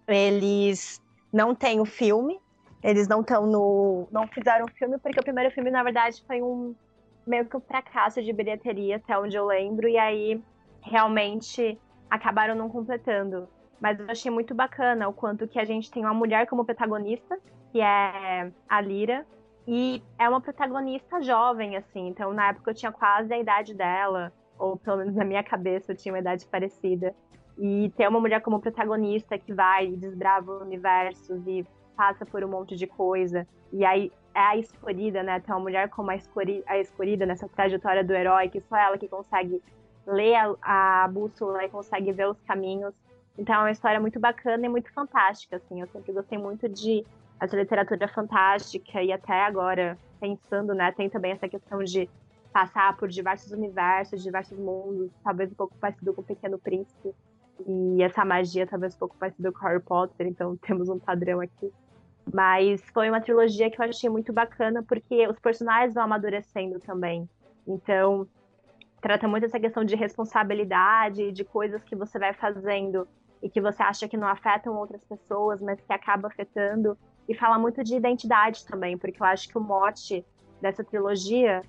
eles 0.07 1.03
não 1.33 1.53
têm 1.53 1.81
o 1.81 1.85
filme, 1.85 2.39
eles 2.81 3.09
não 3.09 3.23
estão 3.23 3.45
no. 3.45 4.07
não 4.13 4.29
fizeram 4.29 4.67
o 4.67 4.71
filme, 4.71 4.99
porque 4.99 5.19
o 5.19 5.23
primeiro 5.25 5.51
filme, 5.51 5.69
na 5.69 5.83
verdade, 5.83 6.23
foi 6.25 6.41
um 6.41 6.77
meio 7.27 7.45
que 7.45 7.57
um 7.57 7.61
fracasso 7.61 8.23
de 8.23 8.33
bilheteria, 8.33 8.97
até 8.97 9.19
onde 9.19 9.37
eu 9.37 9.47
lembro, 9.47 9.89
e 9.89 9.99
aí 9.99 10.41
realmente 10.81 11.77
acabaram 12.09 12.55
não 12.55 12.69
completando. 12.69 13.49
Mas 13.81 13.99
eu 13.99 14.09
achei 14.09 14.31
muito 14.31 14.55
bacana 14.55 15.09
o 15.09 15.13
quanto 15.13 15.49
que 15.49 15.59
a 15.59 15.65
gente 15.65 15.91
tem 15.91 16.05
uma 16.05 16.15
mulher 16.15 16.47
como 16.47 16.65
protagonista, 16.65 17.37
que 17.73 17.81
é 17.81 18.53
a 18.69 18.81
Lira, 18.81 19.27
e 19.71 20.03
é 20.19 20.27
uma 20.27 20.41
protagonista 20.41 21.21
jovem, 21.21 21.77
assim. 21.77 22.09
Então, 22.09 22.33
na 22.33 22.49
época, 22.49 22.71
eu 22.71 22.75
tinha 22.75 22.91
quase 22.91 23.31
a 23.35 23.39
idade 23.39 23.75
dela. 23.75 24.33
Ou 24.59 24.79
pelo 24.79 24.97
menos 24.97 25.15
na 25.15 25.27
minha 25.27 25.45
cabeça, 25.45 25.93
eu 25.93 25.97
tinha 25.97 26.15
uma 26.15 26.21
idade 26.21 26.47
parecida. 26.47 27.15
E 27.59 27.93
ter 27.95 28.09
uma 28.09 28.19
mulher 28.19 28.41
como 28.41 28.61
protagonista 28.61 29.39
que 29.39 29.53
vai 29.53 29.89
e 29.89 29.97
desbrava 29.97 30.65
universos 30.65 31.47
e 31.47 31.67
passa 31.95 32.25
por 32.25 32.43
um 32.43 32.49
monte 32.49 32.77
de 32.77 32.87
coisa. 32.87 33.47
E 33.71 33.85
aí 33.85 34.11
é 34.35 34.41
a 34.41 34.57
escolhida, 34.57 35.23
né? 35.23 35.39
Tem 35.39 35.55
uma 35.55 35.61
mulher 35.61 35.91
como 35.91 36.11
a 36.11 36.17
escolhida, 36.17 36.65
a 36.67 36.79
escolhida 36.79 37.27
nessa 37.27 37.47
trajetória 37.47 38.03
do 38.03 38.15
herói, 38.15 38.49
que 38.49 38.63
só 38.63 38.75
ela 38.75 38.97
que 38.97 39.07
consegue 39.07 39.63
ler 40.07 40.35
a, 40.63 41.05
a 41.05 41.09
bússola 41.09 41.63
e 41.63 41.69
consegue 41.69 42.11
ver 42.11 42.27
os 42.27 42.41
caminhos. 42.45 42.95
Então 43.37 43.57
é 43.57 43.59
uma 43.59 43.71
história 43.71 44.01
muito 44.01 44.19
bacana 44.19 44.65
e 44.65 44.69
muito 44.71 44.91
fantástica, 44.95 45.57
assim. 45.57 45.83
Eu 45.83 45.89
sempre 45.89 46.11
gostei 46.11 46.39
muito 46.39 46.67
de 46.71 47.05
essa 47.41 47.57
literatura 47.57 48.09
fantástica 48.09 49.03
e 49.03 49.13
até 49.13 49.43
agora 49.43 49.99
pensando, 50.21 50.75
né, 50.75 50.93
tem 50.93 51.09
também 51.09 51.33
essa 51.33 51.49
questão 51.49 51.83
de 51.83 52.09
passar 52.53 52.97
por 52.97 53.09
diversos 53.09 53.53
universos, 53.53 54.23
diversos 54.23 54.59
mundos, 54.59 55.11
talvez 55.23 55.53
um 55.53 55.55
pouco 55.55 55.77
parecido 55.77 56.13
com 56.13 56.23
o 56.23 56.25
Pequeno 56.25 56.59
Príncipe 56.59 57.15
e 57.67 58.03
essa 58.03 58.25
magia 58.25 58.67
talvez 58.67 58.95
um 58.95 58.99
pouco 58.99 59.17
parecida 59.17 59.53
com 59.53 59.59
Harry 59.67 59.81
Potter, 59.81 60.27
então 60.27 60.57
temos 60.63 60.89
um 60.89 60.99
padrão 60.99 61.41
aqui. 61.41 61.73
Mas 62.33 62.83
foi 62.93 63.09
uma 63.09 63.21
trilogia 63.21 63.71
que 63.71 63.81
eu 63.81 63.87
achei 63.87 64.11
muito 64.11 64.33
bacana 64.33 64.83
porque 64.83 65.27
os 65.29 65.39
personagens 65.39 65.95
vão 65.95 66.05
amadurecendo 66.05 66.79
também. 66.79 67.29
Então, 67.67 68.27
trata 69.01 69.27
muito 69.27 69.47
essa 69.47 69.59
questão 69.59 69.83
de 69.83 69.97
responsabilidade, 69.97 71.33
de 71.33 71.45
coisas 71.45 71.83
que 71.85 71.97
você 71.97 72.19
vai 72.19 72.35
fazendo 72.35 73.09
e 73.43 73.49
que 73.49 73.61
você 73.61 73.83
acha 73.83 74.09
que 74.09 74.17
não 74.17 74.29
afetam 74.29 74.77
outras 74.77 75.03
pessoas, 75.05 75.61
mas 75.61 75.81
que 75.81 75.93
acaba 75.93 76.29
afetando. 76.29 76.99
E 77.29 77.35
fala 77.35 77.59
muito 77.59 77.85
de 77.85 77.95
identidade 77.95 78.65
também, 78.65 78.97
porque 78.97 79.21
eu 79.21 79.27
acho 79.27 79.49
que 79.49 79.59
o 79.59 79.61
mote 79.61 80.25
dessa 80.61 80.83
trilogia, 80.83 81.63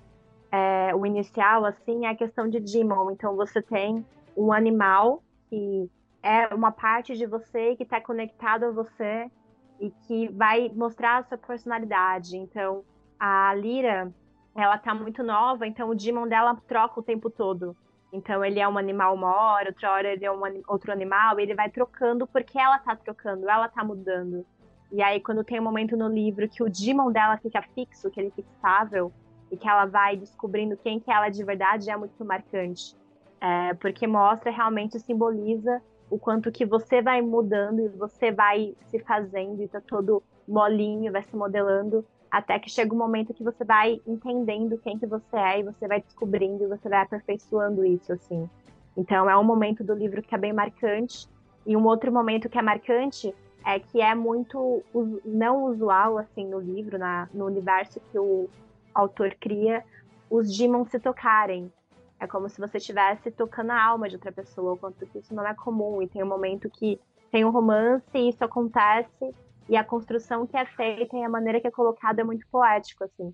é, 0.50 0.94
o 0.94 1.04
inicial, 1.04 1.64
assim, 1.64 2.06
é 2.06 2.08
a 2.08 2.14
questão 2.14 2.48
de 2.48 2.58
Demon. 2.58 3.10
Então 3.10 3.36
você 3.36 3.60
tem 3.60 4.04
um 4.36 4.52
animal 4.52 5.22
que 5.48 5.90
é 6.22 6.54
uma 6.54 6.72
parte 6.72 7.16
de 7.16 7.26
você 7.26 7.76
que 7.76 7.82
está 7.82 8.00
conectado 8.00 8.64
a 8.64 8.70
você 8.70 9.30
e 9.78 9.90
que 9.90 10.28
vai 10.28 10.70
mostrar 10.74 11.18
a 11.18 11.22
sua 11.24 11.38
personalidade. 11.38 12.36
Então, 12.36 12.84
a 13.18 13.54
Lira, 13.54 14.12
ela 14.54 14.78
tá 14.78 14.94
muito 14.94 15.22
nova, 15.22 15.66
então 15.66 15.88
o 15.88 15.94
Demon 15.94 16.26
dela 16.26 16.56
troca 16.66 17.00
o 17.00 17.02
tempo 17.02 17.30
todo. 17.30 17.76
Então 18.12 18.44
ele 18.44 18.58
é 18.58 18.68
um 18.68 18.76
animal 18.76 19.14
uma 19.14 19.34
hora, 19.34 19.68
outra 19.68 19.92
hora 19.92 20.12
ele 20.12 20.24
é 20.24 20.32
um, 20.32 20.40
outro 20.66 20.92
animal, 20.92 21.38
e 21.38 21.44
ele 21.44 21.54
vai 21.54 21.70
trocando 21.70 22.26
porque 22.26 22.58
ela 22.58 22.78
tá 22.78 22.96
trocando, 22.96 23.48
ela 23.48 23.68
tá 23.68 23.84
mudando. 23.84 24.44
E 24.92 25.02
aí 25.02 25.20
quando 25.20 25.44
tem 25.44 25.60
um 25.60 25.64
momento 25.64 25.96
no 25.96 26.08
livro 26.08 26.48
que 26.48 26.62
o 26.62 26.68
Demon 26.68 27.12
dela 27.12 27.36
fica 27.38 27.62
fixo, 27.74 28.10
que 28.10 28.20
ele 28.20 28.30
fica 28.30 28.48
estável, 28.56 29.12
e 29.50 29.56
que 29.56 29.68
ela 29.68 29.84
vai 29.84 30.16
descobrindo 30.16 30.76
quem 30.76 31.00
que 31.00 31.10
ela 31.10 31.26
é 31.26 31.30
de 31.30 31.44
verdade, 31.44 31.90
é 31.90 31.96
muito 31.96 32.24
marcante. 32.24 32.94
É, 33.40 33.74
porque 33.74 34.06
mostra, 34.06 34.50
realmente 34.50 34.98
simboliza 35.00 35.82
o 36.08 36.18
quanto 36.18 36.52
que 36.52 36.66
você 36.66 37.00
vai 37.00 37.22
mudando 37.22 37.80
e 37.80 37.88
você 37.88 38.30
vai 38.30 38.74
se 38.88 38.98
fazendo 39.00 39.62
e 39.62 39.68
tá 39.68 39.80
todo 39.80 40.22
molinho, 40.46 41.12
vai 41.12 41.22
se 41.22 41.34
modelando 41.34 42.04
até 42.30 42.58
que 42.58 42.70
chega 42.70 42.94
um 42.94 42.98
momento 42.98 43.34
que 43.34 43.42
você 43.42 43.64
vai 43.64 44.00
entendendo 44.06 44.78
quem 44.78 44.98
que 44.98 45.06
você 45.06 45.36
é 45.36 45.60
e 45.60 45.62
você 45.64 45.88
vai 45.88 46.00
descobrindo 46.00 46.62
e 46.64 46.68
você 46.68 46.88
vai 46.88 47.00
aperfeiçoando 47.00 47.84
isso, 47.84 48.12
assim. 48.12 48.48
Então 48.96 49.28
é 49.28 49.36
um 49.36 49.42
momento 49.42 49.82
do 49.82 49.94
livro 49.94 50.22
que 50.22 50.34
é 50.34 50.38
bem 50.38 50.52
marcante 50.52 51.28
e 51.66 51.76
um 51.76 51.84
outro 51.84 52.12
momento 52.12 52.48
que 52.48 52.58
é 52.58 52.62
marcante 52.62 53.34
é 53.64 53.78
que 53.78 54.00
é 54.00 54.14
muito 54.14 54.82
não 55.24 55.64
usual, 55.64 56.18
assim, 56.18 56.46
no 56.46 56.58
livro, 56.58 56.98
na, 56.98 57.28
no 57.32 57.46
universo 57.46 58.00
que 58.10 58.18
o 58.18 58.48
autor 58.94 59.34
cria, 59.40 59.84
os 60.30 60.56
demons 60.56 60.90
se 60.90 60.98
tocarem. 60.98 61.72
É 62.18 62.26
como 62.26 62.48
se 62.48 62.60
você 62.60 62.78
estivesse 62.78 63.30
tocando 63.30 63.70
a 63.70 63.82
alma 63.82 64.08
de 64.08 64.16
outra 64.16 64.32
pessoa, 64.32 64.76
quanto 64.76 65.06
que 65.06 65.18
isso 65.18 65.34
não 65.34 65.46
é 65.46 65.54
comum. 65.54 66.02
E 66.02 66.08
tem 66.08 66.22
um 66.22 66.28
momento 66.28 66.68
que 66.70 67.00
tem 67.30 67.44
um 67.44 67.50
romance 67.50 68.04
e 68.14 68.28
isso 68.28 68.44
acontece 68.44 69.34
e 69.68 69.76
a 69.76 69.84
construção 69.84 70.46
que 70.46 70.56
é 70.56 70.66
feita 70.66 71.16
e 71.16 71.22
a 71.22 71.28
maneira 71.28 71.60
que 71.60 71.66
é 71.66 71.70
colocada 71.70 72.20
é 72.20 72.24
muito 72.24 72.46
poético, 72.48 73.04
assim. 73.04 73.32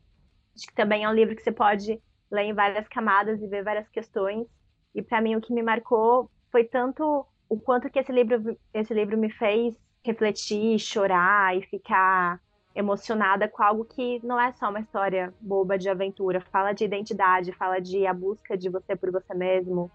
Acho 0.55 0.67
que 0.67 0.75
também 0.75 1.05
é 1.05 1.09
um 1.09 1.15
livro 1.15 1.35
que 1.35 1.43
você 1.43 1.53
pode 1.53 2.01
ler 2.31 2.43
em 2.43 2.53
várias 2.53 2.87
camadas 2.89 3.41
e 3.41 3.47
ver 3.47 3.65
várias 3.65 3.89
questões. 3.89 4.47
E 4.95 5.03
para 5.03 5.21
mim 5.21 5.37
o 5.37 5.41
que 5.41 5.53
me 5.53 5.63
marcou 5.63 6.31
foi 6.51 6.65
tanto 6.65 7.27
o 7.49 7.59
quanto 7.59 7.89
que 7.91 7.99
esse 7.99 8.13
livro, 8.13 8.57
esse 8.75 8.93
livro 8.93 9.17
me 9.17 9.31
fez 9.31 9.77
refletir, 10.07 10.79
chorar 10.79 11.57
e 11.57 11.63
ficar 11.63 12.41
emocionada 12.75 13.49
com 13.49 13.63
algo 13.63 13.85
que 13.85 14.21
não 14.25 14.39
é 14.39 14.53
só 14.53 14.69
uma 14.69 14.81
história 14.81 15.33
boba 15.41 15.79
de 15.79 15.89
aventura, 15.89 16.41
fala 16.53 16.73
de 16.73 16.85
identidade, 16.85 17.53
fala 17.53 17.81
de 17.81 18.07
a 18.07 18.13
busca 18.13 18.57
de 18.57 18.69
você 18.69 18.95
por 18.95 19.11
você 19.11 19.35
mesmo, 19.35 19.91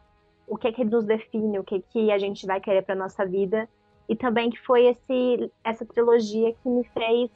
o 0.47 0.57
que 0.57 0.67
é 0.67 0.71
que 0.71 0.83
nos 0.83 1.05
define, 1.05 1.59
o 1.59 1.63
que 1.63 1.75
é 1.75 1.79
que 1.79 2.11
a 2.11 2.17
gente 2.17 2.45
vai 2.45 2.59
querer 2.59 2.81
para 2.81 2.95
nossa 2.95 3.25
vida 3.25 3.69
e 4.09 4.15
também 4.15 4.49
que 4.49 4.59
foi 4.59 4.87
esse, 4.87 5.51
essa 5.63 5.85
trilogia 5.85 6.53
que 6.53 6.67
me 6.67 6.83
fez 6.85 7.29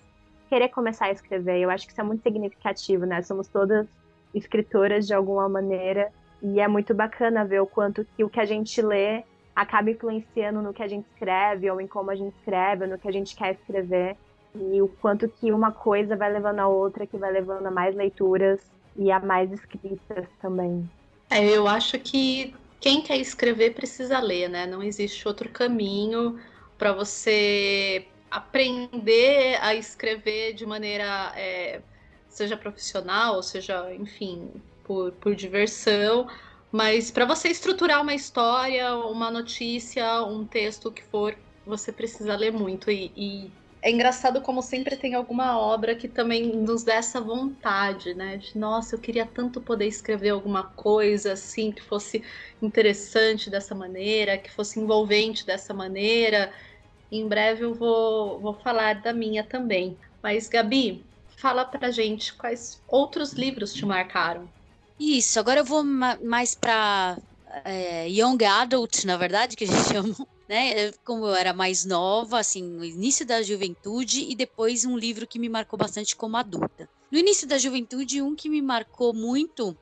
querer 0.50 0.70
começar 0.70 1.06
a 1.06 1.12
escrever. 1.12 1.60
Eu 1.60 1.70
acho 1.70 1.86
que 1.86 1.92
isso 1.92 2.02
é 2.02 2.04
muito 2.04 2.24
significativo, 2.24 3.06
né? 3.06 3.22
Somos 3.22 3.48
todas 3.48 3.88
escritoras 4.34 5.08
de 5.08 5.14
alguma 5.14 5.48
maneira 5.48 6.12
e 6.42 6.60
é 6.60 6.68
muito 6.68 6.94
bacana 6.94 7.46
ver 7.46 7.62
o 7.62 7.68
quanto 7.68 8.06
que 8.16 8.24
o 8.24 8.30
que 8.30 8.40
a 8.40 8.46
gente 8.46 8.82
lê 8.82 9.24
acaba 9.56 9.90
influenciando 9.90 10.62
no 10.62 10.74
que 10.74 10.84
a 10.84 10.88
gente 10.88 11.06
escreve 11.14 11.70
ou 11.72 11.80
em 11.80 11.88
como 11.88 12.12
a 12.12 12.16
gente 12.16 12.36
escreve, 12.36 12.84
ou 12.84 12.90
no 12.90 12.98
que 12.98 13.08
a 13.08 13.12
gente 13.12 13.36
quer 13.36 13.54
escrever 13.54 14.18
e 14.56 14.82
o 14.82 14.88
quanto 14.88 15.28
que 15.28 15.52
uma 15.52 15.72
coisa 15.72 16.16
vai 16.16 16.32
levando 16.32 16.60
a 16.60 16.68
outra, 16.68 17.06
que 17.06 17.18
vai 17.18 17.32
levando 17.32 17.66
a 17.66 17.72
mais 17.72 17.96
leituras 17.96 18.60
e 18.96 19.12
a 19.12 19.20
mais 19.20 19.52
escritas 19.52 20.28
também. 20.42 20.90
É, 21.30 21.44
eu 21.46 21.68
acho 21.68 22.00
que 22.00 22.54
quem 22.80 23.02
quer 23.02 23.18
escrever 23.18 23.74
precisa 23.74 24.20
ler, 24.20 24.50
né? 24.50 24.66
Não 24.66 24.82
existe 24.82 25.28
outro 25.28 25.50
caminho 25.50 26.40
para 26.78 26.94
você 26.94 28.08
aprender 28.30 29.58
a 29.62 29.76
escrever 29.76 30.54
de 30.54 30.66
maneira, 30.66 31.34
é, 31.36 31.82
seja 32.30 32.56
profissional, 32.56 33.42
seja, 33.42 33.94
enfim, 33.94 34.50
por, 34.84 35.12
por 35.14 35.36
diversão, 35.36 36.28
mas 36.76 37.10
para 37.10 37.26
você 37.26 37.48
estruturar 37.50 38.02
uma 38.02 38.14
história, 38.14 38.94
uma 38.98 39.32
notícia, 39.32 40.22
um 40.26 40.46
texto, 40.46 40.88
o 40.88 40.94
que 40.94 41.04
for, 41.04 41.34
você 41.64 41.92
precisa 41.94 42.36
ler 42.36 42.52
muito. 42.52 42.92
E, 42.92 43.14
e, 43.16 43.54
é 43.82 43.90
engraçado 43.92 44.42
como 44.42 44.62
sempre 44.62 44.98
tem 44.98 45.14
alguma 45.16 45.58
obra 45.58 45.96
que 45.96 46.10
também 46.10 46.54
nos 46.58 46.84
dá 46.84 46.96
essa 46.96 47.22
vontade, 47.22 48.14
né? 48.14 48.38
De, 48.38 48.58
nossa, 48.58 48.96
eu 48.96 49.00
queria 49.00 49.26
tanto 49.26 49.62
poder 49.62 49.88
escrever 49.88 50.32
alguma 50.32 50.64
coisa 50.76 51.32
assim, 51.34 51.72
que 51.72 51.82
fosse 51.82 52.24
interessante 52.62 53.50
dessa 53.50 53.74
maneira, 53.74 54.38
que 54.38 54.52
fosse 54.52 54.78
envolvente 54.80 55.46
dessa 55.46 55.74
maneira. 55.74 56.54
Em 57.12 57.28
breve 57.28 57.64
eu 57.66 57.74
vou, 57.74 58.42
vou 58.42 58.54
falar 58.56 59.02
da 59.02 59.14
minha 59.14 59.48
também. 59.48 59.98
Mas, 60.22 60.50
Gabi, 60.50 61.10
fala 61.40 61.64
pra 61.66 61.90
gente 61.92 62.36
quais 62.36 62.84
outros 62.88 63.34
livros 63.34 63.74
te 63.74 63.86
marcaram. 63.86 64.55
Isso, 65.00 65.40
agora 65.40 65.60
eu 65.60 65.66
vou 65.66 65.84
mais 65.84 66.56
para 66.56 67.18
é, 67.66 68.08
Young 68.10 68.44
Adult, 68.44 69.04
na 69.06 69.18
verdade, 69.18 69.56
que 69.56 69.66
a 69.66 69.68
gente 69.68 69.88
chama, 69.94 70.16
né? 70.48 70.92
Como 71.04 71.26
eu 71.26 71.36
era 71.36 71.54
mais 71.54 71.86
nova, 71.86 72.40
assim, 72.40 72.64
no 72.64 72.84
início 72.84 73.26
da 73.26 73.42
juventude, 73.42 74.22
e 74.30 74.36
depois 74.36 74.86
um 74.86 74.98
livro 74.98 75.28
que 75.28 75.40
me 75.40 75.50
marcou 75.50 75.78
bastante 75.78 76.16
como 76.16 76.38
adulta. 76.38 76.90
No 77.12 77.18
início 77.18 77.48
da 77.48 77.58
juventude, 77.58 78.22
um 78.22 78.36
que 78.36 78.50
me 78.50 78.62
marcou 78.62 79.14
muito 79.14 79.78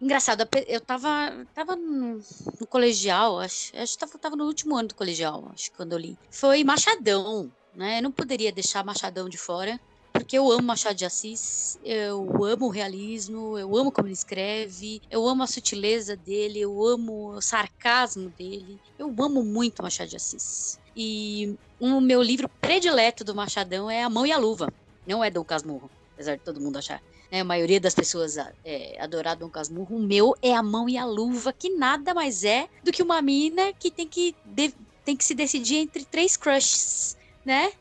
Engraçado, 0.00 0.48
eu 0.68 0.80
tava, 0.80 1.44
tava 1.52 1.74
no, 1.74 2.20
no 2.60 2.66
colegial, 2.68 3.40
acho, 3.40 3.76
acho 3.76 3.94
que 3.94 3.98
tava, 3.98 4.18
tava, 4.18 4.36
no 4.36 4.44
último 4.44 4.76
ano 4.76 4.88
do 4.88 4.94
colegial, 4.94 5.50
acho, 5.52 5.72
quando 5.76 5.92
eu 5.92 5.98
li. 5.98 6.16
Foi 6.30 6.62
Machadão, 6.62 7.50
né? 7.74 7.98
Eu 7.98 8.02
não 8.04 8.12
poderia 8.12 8.52
deixar 8.52 8.84
Machadão 8.84 9.28
de 9.28 9.36
fora, 9.36 9.78
porque 10.18 10.36
eu 10.36 10.50
amo 10.50 10.62
Machado 10.62 10.96
de 10.96 11.04
Assis, 11.04 11.78
eu 11.84 12.44
amo 12.44 12.66
o 12.66 12.70
realismo, 12.70 13.56
eu 13.56 13.76
amo 13.76 13.92
como 13.92 14.08
ele 14.08 14.14
escreve, 14.14 15.00
eu 15.10 15.26
amo 15.26 15.42
a 15.42 15.46
sutileza 15.46 16.16
dele, 16.16 16.60
eu 16.60 16.84
amo 16.84 17.36
o 17.36 17.40
sarcasmo 17.40 18.28
dele, 18.36 18.80
eu 18.98 19.14
amo 19.20 19.44
muito 19.44 19.82
Machado 19.82 20.08
de 20.08 20.16
Assis. 20.16 20.78
E 20.96 21.56
o 21.78 22.00
meu 22.00 22.20
livro 22.20 22.48
predileto 22.60 23.22
do 23.22 23.34
Machadão 23.34 23.90
é 23.90 24.02
A 24.02 24.10
Mão 24.10 24.26
e 24.26 24.32
a 24.32 24.38
Luva, 24.38 24.72
não 25.06 25.22
é 25.22 25.30
Dom 25.30 25.44
Casmurro, 25.44 25.90
apesar 26.14 26.36
de 26.36 26.42
todo 26.42 26.60
mundo 26.60 26.78
achar 26.78 27.00
né, 27.30 27.40
a 27.40 27.44
maioria 27.44 27.80
das 27.80 27.94
pessoas 27.94 28.36
é, 28.64 28.96
adorar 29.00 29.36
Dom 29.36 29.48
Casmurro, 29.48 29.96
o 29.96 30.00
meu 30.00 30.34
é 30.42 30.54
a 30.54 30.62
mão 30.62 30.88
e 30.88 30.96
a 30.96 31.04
luva, 31.04 31.52
que 31.52 31.70
nada 31.70 32.12
mais 32.14 32.42
é 32.44 32.68
do 32.82 32.90
que 32.90 33.02
uma 33.02 33.22
mina 33.22 33.72
que 33.72 33.90
tem 33.90 34.08
que, 34.08 34.34
de, 34.44 34.74
tem 35.04 35.16
que 35.16 35.24
se 35.24 35.34
decidir 35.34 35.76
entre 35.76 36.04
três 36.04 36.36
crushes. 36.36 37.17
Né? 37.48 37.72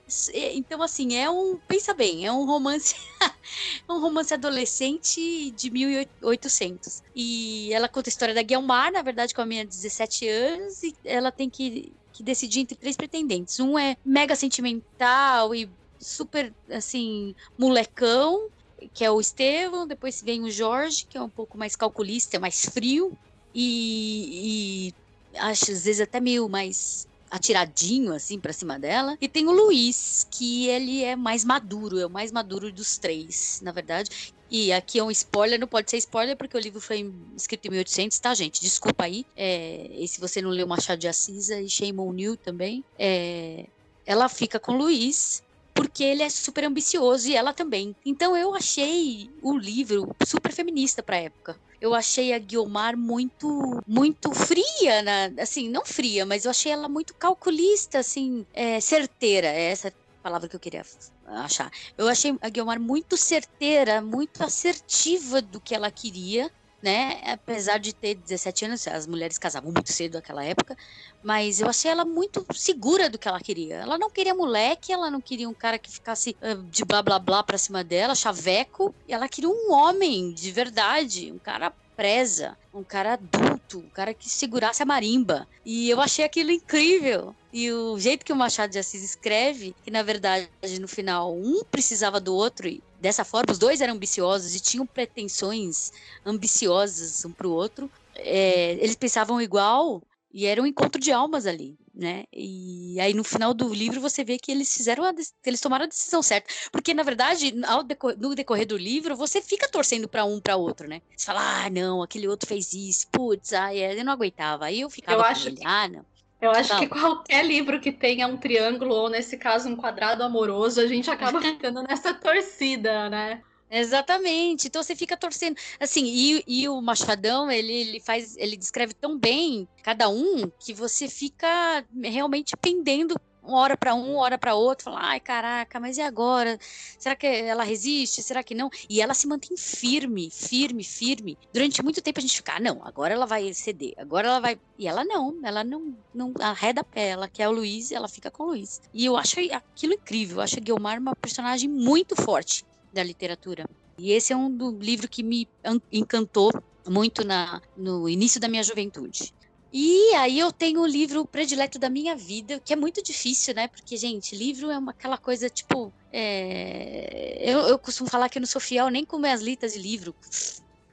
Então, 0.53 0.81
assim, 0.81 1.17
é 1.17 1.29
um. 1.29 1.57
Pensa 1.67 1.93
bem, 1.93 2.25
é 2.25 2.31
um 2.31 2.45
romance. 2.45 2.95
um 3.89 3.99
romance 3.99 4.33
adolescente 4.33 5.51
de 5.51 5.69
1800. 5.69 7.03
E 7.13 7.73
ela 7.73 7.89
conta 7.89 8.07
a 8.07 8.11
história 8.11 8.33
da 8.33 8.41
Guilmar, 8.41 8.93
na 8.93 9.01
verdade, 9.01 9.35
com 9.35 9.41
a 9.41 9.45
minha 9.45 9.65
17 9.65 10.25
anos, 10.25 10.83
e 10.83 10.95
ela 11.03 11.33
tem 11.33 11.49
que, 11.49 11.91
que 12.13 12.23
decidir 12.23 12.61
entre 12.61 12.77
três 12.77 12.95
pretendentes. 12.95 13.59
Um 13.59 13.77
é 13.77 13.97
mega 14.05 14.37
sentimental 14.37 15.53
e 15.53 15.69
super, 15.99 16.53
assim, 16.69 17.35
molecão, 17.57 18.47
que 18.93 19.03
é 19.03 19.11
o 19.11 19.19
Estevão, 19.19 19.85
depois 19.85 20.21
vem 20.21 20.43
o 20.43 20.49
Jorge, 20.49 21.05
que 21.09 21.17
é 21.17 21.21
um 21.21 21.27
pouco 21.27 21.57
mais 21.57 21.75
calculista, 21.75 22.39
mais 22.39 22.63
frio, 22.67 23.17
e, 23.53 24.93
e 25.33 25.37
acho 25.37 25.71
às 25.71 25.83
vezes 25.83 25.99
até 25.99 26.21
meio 26.21 26.47
mais 26.47 27.06
atiradinho 27.29 28.13
assim 28.13 28.39
para 28.39 28.53
cima 28.53 28.79
dela. 28.79 29.17
E 29.19 29.27
tem 29.27 29.47
o 29.47 29.51
Luiz, 29.51 30.27
que 30.31 30.67
ele 30.67 31.03
é 31.03 31.15
mais 31.15 31.43
maduro, 31.43 31.99
é 31.99 32.05
o 32.05 32.09
mais 32.09 32.31
maduro 32.31 32.71
dos 32.71 32.97
três, 32.97 33.59
na 33.61 33.71
verdade. 33.71 34.33
E 34.49 34.71
aqui 34.71 34.97
é 34.99 35.03
um 35.03 35.11
spoiler, 35.11 35.59
não 35.59 35.67
pode 35.67 35.91
ser 35.91 35.97
spoiler 35.97 36.37
porque 36.37 36.55
o 36.55 36.59
livro 36.59 36.79
foi 36.79 37.13
escrito 37.35 37.65
em 37.65 37.71
1800, 37.71 38.17
tá, 38.19 38.33
gente? 38.33 38.61
Desculpa 38.61 39.03
aí. 39.03 39.25
É, 39.35 39.89
e 39.91 40.07
se 40.07 40.21
você 40.21 40.41
não 40.41 40.49
leu 40.49 40.65
Machado 40.65 40.99
de 40.99 41.07
Assis, 41.07 41.49
e 41.49 41.69
Shame 41.69 41.99
on 41.99 42.35
também. 42.37 42.83
É, 42.97 43.65
ela 44.05 44.29
fica 44.29 44.57
com 44.57 44.71
o 44.71 44.77
Luiz 44.77 45.43
porque 45.77 46.03
ele 46.03 46.23
é 46.23 46.29
super 46.29 46.65
ambicioso 46.65 47.29
e 47.29 47.35
ela 47.35 47.53
também. 47.53 47.95
Então 48.03 48.35
eu 48.35 48.55
achei 48.55 49.29
o 49.43 49.55
livro 49.55 50.15
super 50.25 50.51
feminista 50.51 51.03
para 51.03 51.17
época. 51.17 51.55
Eu 51.79 51.93
achei 51.93 52.33
a 52.33 52.39
Guiomar 52.39 52.97
muito 52.97 53.79
muito 53.85 54.33
fria, 54.33 55.03
na, 55.03 55.41
assim, 55.41 55.69
não 55.69 55.85
fria, 55.85 56.25
mas 56.25 56.45
eu 56.45 56.51
achei 56.51 56.71
ela 56.71 56.89
muito 56.89 57.13
calculista, 57.13 57.99
assim, 57.99 58.45
é, 58.53 58.79
certeira. 58.79 59.47
É 59.47 59.71
essa 59.71 59.93
palavra 60.23 60.49
que 60.49 60.55
eu 60.55 60.59
queria 60.59 60.83
achar. 61.27 61.71
Eu 61.95 62.07
achei 62.07 62.35
a 62.41 62.49
Guiomar 62.49 62.79
muito 62.79 63.15
certeira, 63.15 64.01
muito 64.01 64.43
assertiva 64.43 65.39
do 65.41 65.61
que 65.61 65.75
ela 65.75 65.91
queria 65.91 66.51
né? 66.81 67.21
Apesar 67.25 67.77
de 67.77 67.93
ter 67.93 68.15
17 68.15 68.65
anos, 68.65 68.87
as 68.87 69.07
mulheres 69.07 69.37
casavam 69.37 69.71
muito 69.71 69.91
cedo 69.91 70.15
naquela 70.15 70.43
época, 70.43 70.77
mas 71.23 71.59
eu 71.59 71.67
achei 71.67 71.89
ela 71.89 72.05
muito 72.05 72.45
segura 72.53 73.09
do 73.09 73.17
que 73.17 73.27
ela 73.27 73.39
queria. 73.39 73.77
Ela 73.77 73.97
não 73.97 74.09
queria 74.09 74.35
moleque, 74.35 74.93
ela 74.93 75.09
não 75.09 75.21
queria 75.21 75.49
um 75.49 75.53
cara 75.53 75.77
que 75.79 75.91
ficasse 75.91 76.35
uh, 76.41 76.61
de 76.63 76.85
blá 76.85 77.01
blá 77.01 77.19
blá 77.19 77.43
pra 77.43 77.57
cima 77.57 77.83
dela, 77.83 78.15
chaveco. 78.15 78.93
Ela 79.07 79.27
queria 79.27 79.49
um 79.49 79.71
homem 79.71 80.31
de 80.31 80.51
verdade, 80.51 81.31
um 81.31 81.39
cara 81.39 81.73
presa, 81.97 82.55
um 82.71 82.83
cara 82.83 83.13
adulto, 83.13 83.79
um 83.79 83.89
cara 83.89 84.13
que 84.13 84.29
segurasse 84.29 84.83
a 84.83 84.85
marimba. 84.85 85.47
E 85.65 85.89
eu 85.89 85.99
achei 85.99 86.23
aquilo 86.23 86.51
incrível. 86.51 87.35
E 87.51 87.71
o 87.71 87.97
jeito 87.97 88.23
que 88.23 88.31
o 88.31 88.35
Machado 88.35 88.71
de 88.71 88.77
Assis 88.77 89.03
escreve, 89.03 89.75
que 89.83 89.89
na 89.89 90.03
verdade 90.03 90.47
no 90.79 90.87
final 90.87 91.35
um 91.35 91.63
precisava 91.63 92.19
do 92.19 92.35
outro 92.35 92.67
e 92.67 92.83
dessa 92.99 93.23
forma 93.23 93.51
os 93.51 93.59
dois 93.59 93.81
eram 93.81 93.93
ambiciosos 93.93 94.55
e 94.55 94.59
tinham 94.59 94.85
pretensões 94.85 95.91
ambiciosas 96.25 97.23
um 97.25 97.31
para 97.31 97.47
o 97.47 97.51
outro. 97.51 97.89
É, 98.15 98.73
eles 98.73 98.95
pensavam 98.95 99.41
igual 99.41 100.01
e 100.33 100.45
era 100.45 100.61
um 100.61 100.65
encontro 100.65 100.99
de 100.99 101.11
almas 101.11 101.45
ali 101.45 101.77
né? 101.97 102.25
E 102.31 102.99
aí 102.99 103.13
no 103.13 103.23
final 103.23 103.53
do 103.53 103.73
livro 103.73 103.99
você 103.99 104.23
vê 104.23 104.37
que 104.37 104.51
eles 104.51 104.71
fizeram 104.71 105.03
a, 105.03 105.13
eles 105.43 105.59
tomaram 105.59 105.85
a 105.85 105.87
decisão 105.87 106.21
certa, 106.21 106.53
porque 106.71 106.93
na 106.93 107.01
verdade 107.01 107.53
ao 107.65 107.81
decor, 107.83 108.15
no 108.17 108.35
decorrer 108.35 108.67
do 108.67 108.77
livro 108.77 109.15
você 109.15 109.41
fica 109.41 109.67
torcendo 109.67 110.07
para 110.07 110.23
um 110.23 110.39
para 110.39 110.55
outro, 110.55 110.87
né? 110.87 111.01
Você 111.15 111.25
fala, 111.25 111.65
ah, 111.65 111.69
não, 111.69 112.03
aquele 112.03 112.27
outro 112.27 112.47
fez 112.47 112.71
isso, 112.73 113.07
putz, 113.07 113.51
ai, 113.51 113.79
eu 113.99 114.05
não 114.05 114.13
aguentava. 114.13 114.65
Aí 114.65 114.81
eu 114.81 114.89
ficava 114.89 115.19
eu 115.19 115.25
acho 115.25 115.47
ele, 115.47 115.61
ah, 115.65 115.87
não. 115.87 116.05
Eu 116.39 116.51
acho 116.51 116.77
que 116.77 116.87
qualquer 116.87 117.43
livro 117.45 117.79
que 117.79 117.91
tenha 117.91 118.27
um 118.27 118.37
triângulo, 118.37 118.93
ou 118.93 119.09
nesse 119.09 119.37
caso 119.37 119.69
um 119.69 119.75
quadrado 119.75 120.23
amoroso, 120.23 120.79
a 120.79 120.87
gente 120.87 121.09
acaba 121.09 121.41
ficando 121.41 121.81
nessa 121.81 122.13
torcida, 122.13 123.09
né? 123.09 123.41
Exatamente. 123.69 124.67
Então 124.67 124.81
você 124.81 124.95
fica 124.95 125.17
torcendo. 125.17 125.57
Assim, 125.79 126.05
e, 126.05 126.43
e 126.47 126.69
o 126.69 126.81
Machadão, 126.81 127.51
ele, 127.51 127.73
ele 127.73 127.99
faz, 127.99 128.37
ele 128.37 128.55
descreve 128.55 128.93
tão 128.93 129.17
bem 129.17 129.67
cada 129.83 130.07
um 130.09 130.49
que 130.59 130.73
você 130.73 131.07
fica 131.07 131.85
realmente 132.01 132.55
pendendo 132.55 133.19
uma 133.47 133.59
hora 133.59 133.77
para 133.77 133.95
um, 133.95 134.11
uma 134.11 134.19
hora 134.19 134.37
para 134.37 134.53
outro, 134.53 134.85
fala, 134.85 134.99
ai 135.01 135.19
caraca, 135.19 135.79
mas 135.79 135.97
e 135.97 136.01
agora? 136.01 136.59
Será 136.99 137.15
que 137.15 137.25
ela 137.25 137.63
resiste? 137.63 138.21
Será 138.21 138.43
que 138.43 138.53
não? 138.53 138.69
E 138.89 139.01
ela 139.01 139.13
se 139.13 139.25
mantém 139.25 139.55
firme, 139.55 140.29
firme, 140.29 140.83
firme. 140.83 141.37
Durante 141.53 141.83
muito 141.83 142.01
tempo 142.01 142.19
a 142.19 142.21
gente 142.21 142.35
fica, 142.35 142.53
ah, 142.55 142.59
não, 142.59 142.85
agora 142.85 143.13
ela 143.13 143.25
vai 143.25 143.53
ceder, 143.53 143.93
agora 143.97 144.27
ela 144.27 144.39
vai. 144.39 144.59
E 144.77 144.87
ela 144.87 145.03
não, 145.03 145.39
ela 145.43 145.63
não, 145.63 145.95
não 146.13 146.33
arreda 146.39 146.83
pé, 146.83 147.09
ela 147.09 147.27
quer 147.27 147.47
o 147.47 147.51
Luiz 147.51 147.89
e 147.89 147.95
ela 147.95 148.07
fica 148.07 148.29
com 148.29 148.43
o 148.43 148.47
Luiz. 148.47 148.81
E 148.93 149.05
eu 149.05 149.15
acho 149.15 149.39
aquilo 149.51 149.93
incrível, 149.93 150.37
eu 150.37 150.41
acho 150.41 150.57
a 150.57 150.61
Guilmar 150.61 150.99
uma 150.99 151.15
personagem 151.15 151.69
muito 151.69 152.15
forte 152.15 152.65
da 152.93 153.03
literatura. 153.03 153.65
E 153.97 154.11
esse 154.11 154.31
é 154.33 154.35
um 154.35 154.51
do 154.51 154.77
livro 154.77 155.07
que 155.07 155.23
me 155.23 155.47
encantou 155.91 156.51
muito 156.87 157.25
na, 157.25 157.61
no 157.75 158.07
início 158.07 158.39
da 158.39 158.47
minha 158.47 158.63
juventude. 158.63 159.33
E 159.79 160.15
aí 160.15 160.39
eu 160.39 160.51
tenho 160.51 160.81
o 160.81 160.87
livro 160.87 161.23
predileto 161.23 161.77
da 161.77 161.87
minha 161.87 162.15
vida, 162.15 162.59
que 162.59 162.73
é 162.73 162.75
muito 162.75 163.03
difícil, 163.03 163.53
né? 163.53 163.67
Porque, 163.67 163.95
gente, 163.95 164.35
livro 164.35 164.71
é 164.71 164.77
uma, 164.79 164.89
aquela 164.89 165.19
coisa, 165.19 165.51
tipo... 165.51 165.93
É... 166.11 167.37
Eu, 167.39 167.59
eu 167.59 167.77
costumo 167.77 168.09
falar 168.09 168.27
que 168.27 168.39
eu 168.39 168.41
não 168.41 168.47
sou 168.47 168.59
fiel 168.59 168.89
nem 168.89 169.05
com 169.05 169.19
minhas 169.19 169.39
litas 169.39 169.73
de 169.73 169.79
livro, 169.79 170.15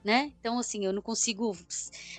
né? 0.05 0.31
Então, 0.39 0.59
assim, 0.59 0.85
eu 0.85 0.93
não 0.93 1.01
consigo 1.01 1.57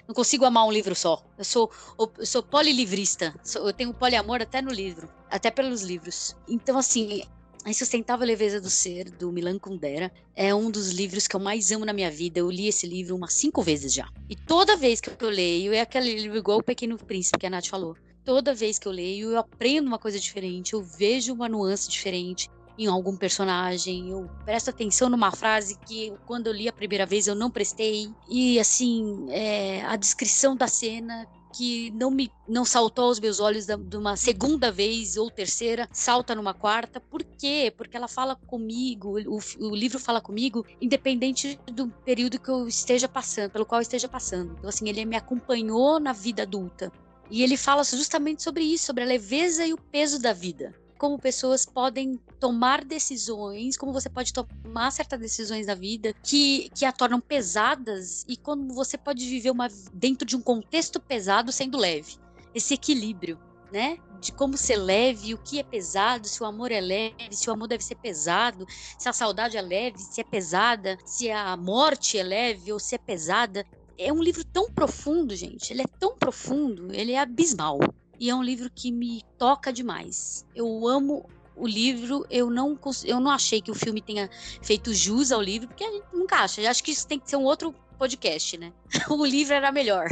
não 0.08 0.16
consigo 0.16 0.44
amar 0.44 0.66
um 0.66 0.72
livro 0.72 0.96
só. 0.96 1.24
Eu 1.38 1.46
sou, 1.46 1.72
eu 2.00 2.26
sou 2.26 2.42
polilivrista, 2.42 3.40
eu 3.54 3.72
tenho 3.72 3.94
poliamor 3.94 4.42
até 4.42 4.60
no 4.60 4.72
livro, 4.72 5.08
até 5.30 5.52
pelos 5.52 5.84
livros. 5.84 6.36
Então, 6.48 6.80
assim, 6.80 7.22
a 7.66 7.70
Insustentável 7.72 8.28
Leveza 8.28 8.62
do 8.62 8.70
Ser, 8.70 9.10
do 9.10 9.32
Milan 9.32 9.58
Kundera, 9.58 10.14
é 10.36 10.54
um 10.54 10.70
dos 10.70 10.92
livros 10.92 11.28
que 11.28 11.36
eu 11.36 11.40
mais 11.40 11.72
amo 11.72 11.84
na 11.84 11.94
minha 11.94 12.12
vida. 12.12 12.40
Eu 12.40 12.52
li 12.52 12.68
esse 12.68 12.86
livro 12.86 13.16
umas 13.16 13.34
cinco 13.34 13.64
vezes 13.64 13.92
já. 13.92 14.08
E 14.30 14.36
toda 14.36 14.78
vez 14.78 15.02
que 15.02 15.10
eu 15.10 15.30
leio, 15.32 15.74
é 15.74 15.82
aquele 15.82 16.14
livro 16.14 16.38
igual 16.38 16.60
o 16.60 16.64
Pequeno 16.64 16.96
Príncipe 16.96 17.40
que 17.40 17.48
a 17.48 17.50
Nath 17.50 17.66
falou. 17.66 17.98
Toda 18.24 18.54
vez 18.54 18.78
que 18.78 18.88
eu 18.88 18.92
leio, 18.92 19.32
eu 19.32 19.40
aprendo 19.40 19.88
uma 19.88 19.98
coisa 19.98 20.20
diferente, 20.20 20.74
eu 20.74 20.84
vejo 20.84 21.34
uma 21.34 21.50
nuance 21.50 21.90
diferente 21.90 22.52
em 22.78 22.86
algum 22.86 23.18
personagem, 23.18 24.12
eu 24.12 24.30
presto 24.44 24.70
atenção 24.70 25.10
numa 25.10 25.32
frase 25.32 25.76
que 25.88 26.14
quando 26.28 26.48
eu 26.48 26.54
li 26.54 26.68
a 26.68 26.74
primeira 26.74 27.06
vez 27.06 27.26
eu 27.26 27.34
não 27.34 27.50
prestei. 27.50 28.12
E 28.30 28.60
assim, 28.60 29.26
é, 29.32 29.82
a 29.86 29.96
descrição 29.96 30.56
da 30.56 30.68
cena 30.68 31.28
que 31.56 31.90
não 31.92 32.12
me 32.12 32.30
não 32.48 32.66
saltou 32.66 33.06
aos 33.06 33.20
meus 33.20 33.40
olhos 33.40 33.66
de 33.66 33.98
uma 33.98 34.16
segunda 34.16 34.72
vez 34.72 35.18
ou 35.18 35.32
terceira, 35.32 35.88
salta 35.92 36.36
numa 36.36 36.54
quarta. 36.54 37.00
Por 37.00 37.24
quê? 37.24 37.74
Porque 37.76 37.96
ela 37.96 38.08
fala 38.08 38.36
comigo, 38.36 39.18
o, 39.22 39.40
o 39.60 39.76
livro 39.76 39.98
fala 39.98 40.22
comigo, 40.22 40.66
independente 40.82 41.58
do 41.72 41.88
período 41.88 42.40
que 42.40 42.50
eu 42.50 42.68
esteja 42.68 43.08
passando, 43.08 43.52
pelo 43.52 43.66
qual 43.66 43.80
eu 43.80 43.84
esteja 43.84 44.08
passando. 44.08 44.54
Então, 44.58 44.70
assim, 44.70 44.88
ele 44.90 45.06
me 45.06 45.16
acompanhou 45.16 46.00
na 46.00 46.14
vida 46.14 46.44
adulta. 46.44 46.92
E 47.32 47.42
ele 47.42 47.58
fala 47.58 47.84
justamente 47.84 48.44
sobre 48.44 48.64
isso, 48.64 48.86
sobre 48.86 49.04
a 49.04 49.08
leveza 49.08 49.66
e 49.66 49.74
o 49.74 49.78
peso 49.78 50.20
da 50.20 50.34
vida 50.34 50.76
como 50.98 51.20
pessoas 51.20 51.66
podem 51.66 52.20
tomar 52.40 52.84
decisões, 52.84 53.78
como 53.78 53.92
você 53.92 54.10
pode 54.10 54.34
tomar 54.34 54.92
certas 54.92 55.20
decisões 55.20 55.68
na 55.68 55.76
vida 55.76 56.14
que, 56.24 56.70
que 56.74 56.86
a 56.86 56.92
tornam 56.92 57.20
pesadas 57.20 58.26
e 58.28 58.38
como 58.38 58.74
você 58.74 58.98
pode 58.98 59.28
viver 59.28 59.52
uma 59.52 59.68
dentro 59.94 60.26
de 60.26 60.36
um 60.36 60.42
contexto 60.42 61.00
pesado 61.00 61.52
sendo 61.52 61.78
leve. 61.78 62.18
Esse 62.54 62.74
equilíbrio, 62.74 63.38
né? 63.72 63.98
De 64.22 64.32
como 64.32 64.58
ser 64.58 64.78
leve, 64.78 65.34
o 65.34 65.38
que 65.38 65.60
é 65.60 65.64
pesado, 65.64 66.28
se 66.28 66.42
o 66.42 66.46
amor 66.46 66.72
é 66.72 66.80
leve, 66.80 67.16
se 67.32 67.50
o 67.50 67.54
amor 67.54 67.68
deve 67.68 67.84
ser 67.84 67.96
pesado, 67.96 68.66
se 68.98 69.10
a 69.10 69.14
saudade 69.14 69.58
é 69.58 69.62
leve, 69.62 70.00
se 70.00 70.22
é 70.22 70.24
pesada, 70.24 70.98
se 71.06 71.30
a 71.30 71.56
morte 71.58 72.18
é 72.18 72.24
leve 72.24 72.72
ou 72.72 72.80
se 72.80 72.96
é 72.96 72.98
pesada. 72.98 73.66
É 73.98 74.12
um 74.12 74.24
livro 74.24 74.44
tão 74.44 74.72
profundo, 74.72 75.36
gente. 75.36 75.72
Ele 75.72 75.82
é 75.82 75.88
tão 76.00 76.18
profundo, 76.18 76.94
ele 76.94 77.12
é 77.12 77.20
abismal 77.20 77.80
e 78.20 78.30
é 78.30 78.36
um 78.36 78.44
livro 78.44 78.70
que 78.74 78.92
me 78.92 79.24
toca 79.38 79.72
demais. 79.72 80.46
Eu 80.56 80.88
amo 80.88 81.30
o 81.56 81.68
livro, 81.68 82.26
eu 82.30 82.50
não, 82.50 82.78
eu 83.06 83.20
não 83.20 83.32
achei 83.32 83.62
que 83.62 83.72
o 83.72 83.76
filme 83.76 84.02
tenha 84.02 84.30
feito 84.62 84.94
jus 84.94 85.32
ao 85.32 85.42
livro, 85.42 85.68
porque 85.68 85.84
a 85.84 85.92
gente 85.92 86.06
nunca 86.14 86.38
acha. 86.38 86.62
Eu 86.62 86.70
acho 86.70 86.84
que 86.84 86.92
isso 86.92 87.08
tem 87.08 87.20
que 87.20 87.30
ser 87.30 87.38
um 87.38 87.44
outro 87.44 87.74
podcast, 87.98 88.58
né? 88.58 88.74
o 89.10 89.26
livro 89.26 89.54
era 89.54 89.72
melhor. 89.72 90.10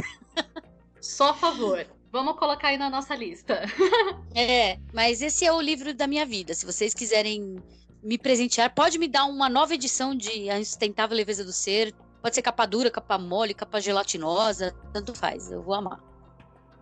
Só 1.00 1.30
a 1.30 1.34
favor. 1.34 1.86
Vamos 2.10 2.38
colocar 2.38 2.68
aí 2.68 2.78
na 2.78 2.88
nossa 2.88 3.14
lista. 3.14 3.62
é, 4.34 4.78
mas 4.92 5.20
esse 5.20 5.44
é 5.44 5.52
o 5.52 5.60
livro 5.60 5.92
da 5.92 6.06
minha 6.06 6.24
vida. 6.24 6.54
Se 6.54 6.64
vocês 6.64 6.94
quiserem 6.94 7.56
me 8.02 8.16
presentear, 8.16 8.72
pode 8.74 8.98
me 8.98 9.08
dar 9.08 9.24
uma 9.24 9.48
nova 9.48 9.74
edição 9.74 10.14
de 10.14 10.48
A 10.48 10.58
Insustentável 10.58 11.16
Leveza 11.16 11.44
do 11.44 11.52
Ser. 11.52 11.92
Pode 12.22 12.34
ser 12.34 12.42
capa 12.42 12.64
dura, 12.66 12.90
capa 12.90 13.18
mole, 13.18 13.52
capa 13.52 13.80
gelatinosa, 13.80 14.74
tanto 14.92 15.14
faz. 15.14 15.50
Eu 15.50 15.62
vou 15.62 15.74
amar. 15.74 16.00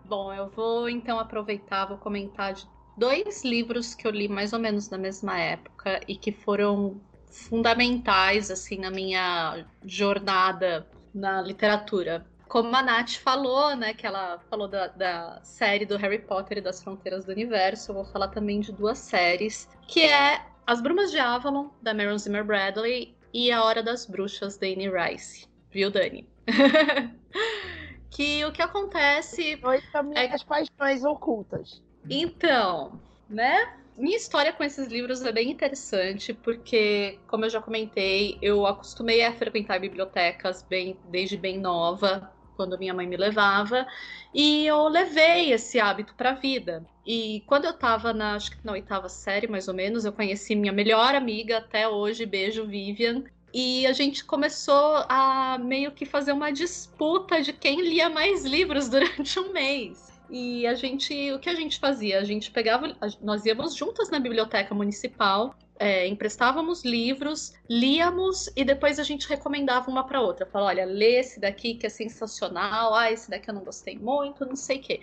Bom, 0.05 0.33
eu 0.33 0.49
vou 0.51 0.89
então 0.89 1.19
aproveitar, 1.19 1.87
vou 1.87 1.99
comentar 1.99 2.53
de 2.53 2.67
dois 2.97 3.45
livros 3.45 3.95
que 3.95 4.07
eu 4.07 4.11
li 4.11 4.29
mais 4.29 4.53
ou 4.53 4.59
menos 4.59 4.91
na 4.91 4.99
mesma 4.99 5.39
época 5.39 6.01
e 6.07 6.17
que 6.17 6.33
foram 6.33 7.01
fundamentais 7.31 8.51
assim 8.51 8.79
na 8.79 8.91
minha 8.91 9.65
jornada 9.85 10.87
na 11.15 11.41
literatura. 11.41 12.27
Como 12.49 12.75
a 12.77 12.83
Nath 12.83 13.13
falou, 13.13 13.75
né, 13.75 13.95
que 13.95 14.07
ela 14.07 14.39
falou 14.51 14.69
da, 14.69 14.89
da 14.89 15.41
série 15.43 15.87
do 15.87 15.97
Harry 15.97 16.19
Potter 16.19 16.59
e 16.59 16.61
das 16.61 16.83
Fronteiras 16.83 17.25
do 17.25 17.33
Universo, 17.33 17.91
eu 17.91 17.95
vou 17.95 18.05
falar 18.05 18.29
também 18.29 18.61
de 18.61 18.73
duas 18.73 18.99
séries, 18.99 19.67
que 19.89 20.03
é 20.03 20.45
As 20.67 20.83
Brumas 20.83 21.11
de 21.11 21.19
Avalon, 21.19 21.71
da 21.81 21.95
Maren 21.95 22.19
Zimmer 22.19 22.45
Bradley, 22.45 23.17
e 23.33 23.51
A 23.51 23.65
Hora 23.65 23.83
das 23.83 24.05
Bruxas, 24.05 24.59
da 24.59 24.67
Anne 24.67 24.91
Rice. 24.91 25.47
Viu, 25.71 25.91
Dani? 25.91 26.29
que 28.13 28.45
o 28.45 28.53
que 28.53 28.63
acontece. 28.63 29.57
Dois 29.57 29.83
é... 30.15 30.27
as 30.33 30.45
paixões 30.45 31.03
ocultas. 31.03 31.83
Então, 32.09 33.01
né? 33.29 33.75
Minha 33.97 34.17
história 34.17 34.53
com 34.53 34.65
esses 34.65 34.89
livros 34.89 35.23
é 35.23 35.33
bem 35.33 35.51
interessante, 35.51 36.33
porque, 36.33 37.19
como 37.27 37.45
eu 37.45 37.51
já 37.51 37.61
comentei, 37.61 38.39
eu 38.41 38.67
acostumei 38.67 39.23
a 39.23 39.33
frequentar 39.33 39.79
bibliotecas 39.79 40.63
bem, 40.63 40.97
desde 41.11 41.37
bem 41.37 41.59
nova. 41.59 42.33
quando 42.57 42.79
minha 42.79 42.95
mãe 42.95 43.07
me 43.07 43.17
levava, 43.17 43.87
e 44.33 44.67
eu 44.67 44.87
levei 44.87 45.53
esse 45.53 45.81
hábito 45.81 46.15
para 46.15 46.31
a 46.31 46.35
vida. 46.35 46.85
E 47.05 47.43
quando 47.47 47.65
eu 47.65 47.73
estava 47.73 48.13
na, 48.13 48.35
acho 48.35 48.53
que 48.53 48.65
na 48.65 48.73
oitava 48.73 49.09
série, 49.09 49.49
mais 49.49 49.69
ou 49.69 49.75
menos, 49.75 50.05
eu 50.05 50.13
conheci 50.13 50.55
minha 50.55 50.73
melhor 50.73 51.15
amiga 51.15 51.59
até 51.59 51.89
hoje, 51.89 52.27
beijo 52.27 52.67
Vivian, 52.67 53.25
e 53.53 53.87
a 53.87 53.93
gente 53.93 54.25
começou 54.25 55.05
a 55.09 55.59
meio 55.59 55.93
que 55.93 56.07
fazer 56.07 56.33
uma 56.33 56.51
disputa 56.51 57.43
de 57.43 57.53
quem 57.53 57.83
lia 57.83 58.09
mais 58.09 58.45
livros 58.45 58.89
durante 58.91 59.39
um 59.39 59.53
mês. 59.53 60.11
E 60.31 60.67
a 60.67 60.75
gente, 60.75 61.31
o 61.33 61.39
que 61.39 61.51
a 61.51 61.55
gente 61.55 61.79
fazia? 61.79 62.19
A 62.19 62.25
gente 62.25 62.51
pegava, 62.51 62.97
nós 63.21 63.45
íamos 63.45 63.75
juntas 63.75 64.09
na 64.09 64.19
biblioteca 64.19 64.75
municipal, 64.75 65.55
é, 65.79 66.07
emprestávamos 66.07 66.85
livros, 66.85 67.53
líamos 67.69 68.49
e 68.57 68.65
depois 68.65 68.99
a 68.99 69.03
gente 69.03 69.29
recomendava 69.29 69.91
uma 69.91 70.07
para 70.07 70.23
outra. 70.23 70.47
Falava, 70.47 70.71
olha, 70.71 70.85
lê 70.87 71.19
esse 71.19 71.39
daqui 71.39 71.75
que 71.75 71.87
é 71.87 71.91
sensacional, 71.91 72.95
ah, 72.95 73.13
esse 73.13 73.29
daqui 73.29 73.51
eu 73.51 73.55
não 73.55 73.65
gostei 73.65 73.99
muito, 73.99 74.47
não 74.47 74.57
sei 74.57 74.79
o 74.79 74.81
quê. 74.81 75.01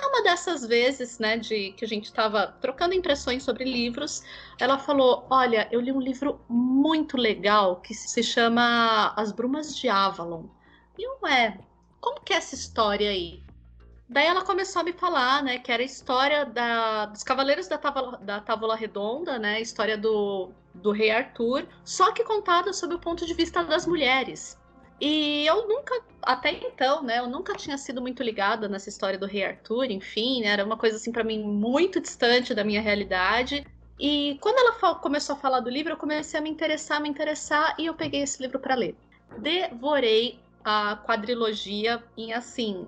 Numa 0.00 0.22
dessas 0.22 0.66
vezes, 0.66 1.18
né, 1.18 1.36
de 1.36 1.72
que 1.72 1.84
a 1.84 1.88
gente 1.88 2.04
estava 2.04 2.46
trocando 2.60 2.94
impressões 2.94 3.42
sobre 3.42 3.64
livros, 3.64 4.22
ela 4.58 4.78
falou: 4.78 5.26
Olha, 5.30 5.68
eu 5.70 5.80
li 5.80 5.92
um 5.92 6.00
livro 6.00 6.40
muito 6.48 7.16
legal 7.16 7.80
que 7.80 7.94
se 7.94 8.22
chama 8.22 9.12
As 9.16 9.32
Brumas 9.32 9.76
de 9.76 9.88
Avalon. 9.88 10.44
E 10.98 11.06
eu, 11.06 11.26
é, 11.26 11.58
como 12.00 12.20
que 12.20 12.32
é 12.32 12.36
essa 12.36 12.54
história 12.54 13.10
aí? 13.10 13.42
Daí 14.08 14.26
ela 14.26 14.44
começou 14.44 14.80
a 14.80 14.84
me 14.84 14.92
falar, 14.92 15.42
né, 15.42 15.58
que 15.58 15.72
era 15.72 15.82
a 15.82 15.86
história 15.86 16.44
da, 16.44 17.06
dos 17.06 17.22
Cavaleiros 17.22 17.66
da 17.66 17.78
Távola, 17.78 18.18
da 18.18 18.40
Távola 18.40 18.76
Redonda, 18.76 19.38
né, 19.38 19.54
a 19.54 19.60
história 19.60 19.96
do, 19.96 20.52
do 20.74 20.92
Rei 20.92 21.10
Arthur, 21.10 21.66
só 21.82 22.12
que 22.12 22.22
contada 22.22 22.74
sob 22.74 22.94
o 22.94 22.98
ponto 22.98 23.24
de 23.24 23.32
vista 23.32 23.64
das 23.64 23.86
mulheres. 23.86 24.60
E 25.04 25.44
eu 25.44 25.66
nunca, 25.66 26.00
até 26.22 26.52
então, 26.52 27.02
né, 27.02 27.18
eu 27.18 27.26
nunca 27.26 27.56
tinha 27.56 27.76
sido 27.76 28.00
muito 28.00 28.22
ligada 28.22 28.68
nessa 28.68 28.88
história 28.88 29.18
do 29.18 29.26
rei 29.26 29.44
Arthur, 29.44 29.90
enfim, 29.90 30.42
né, 30.42 30.50
era 30.50 30.64
uma 30.64 30.76
coisa 30.76 30.94
assim 30.94 31.10
para 31.10 31.24
mim 31.24 31.42
muito 31.42 32.00
distante 32.00 32.54
da 32.54 32.62
minha 32.62 32.80
realidade. 32.80 33.66
E 33.98 34.38
quando 34.40 34.58
ela 34.58 34.94
começou 34.94 35.34
a 35.34 35.38
falar 35.38 35.58
do 35.58 35.68
livro, 35.68 35.92
eu 35.92 35.96
comecei 35.96 36.38
a 36.38 36.42
me 36.42 36.48
interessar, 36.48 37.00
me 37.00 37.08
interessar, 37.08 37.74
e 37.80 37.86
eu 37.86 37.94
peguei 37.94 38.22
esse 38.22 38.40
livro 38.40 38.60
para 38.60 38.76
ler. 38.76 38.96
Devorei 39.38 40.38
a 40.64 40.96
quadrilogia 41.04 42.00
em 42.16 42.32
assim, 42.32 42.86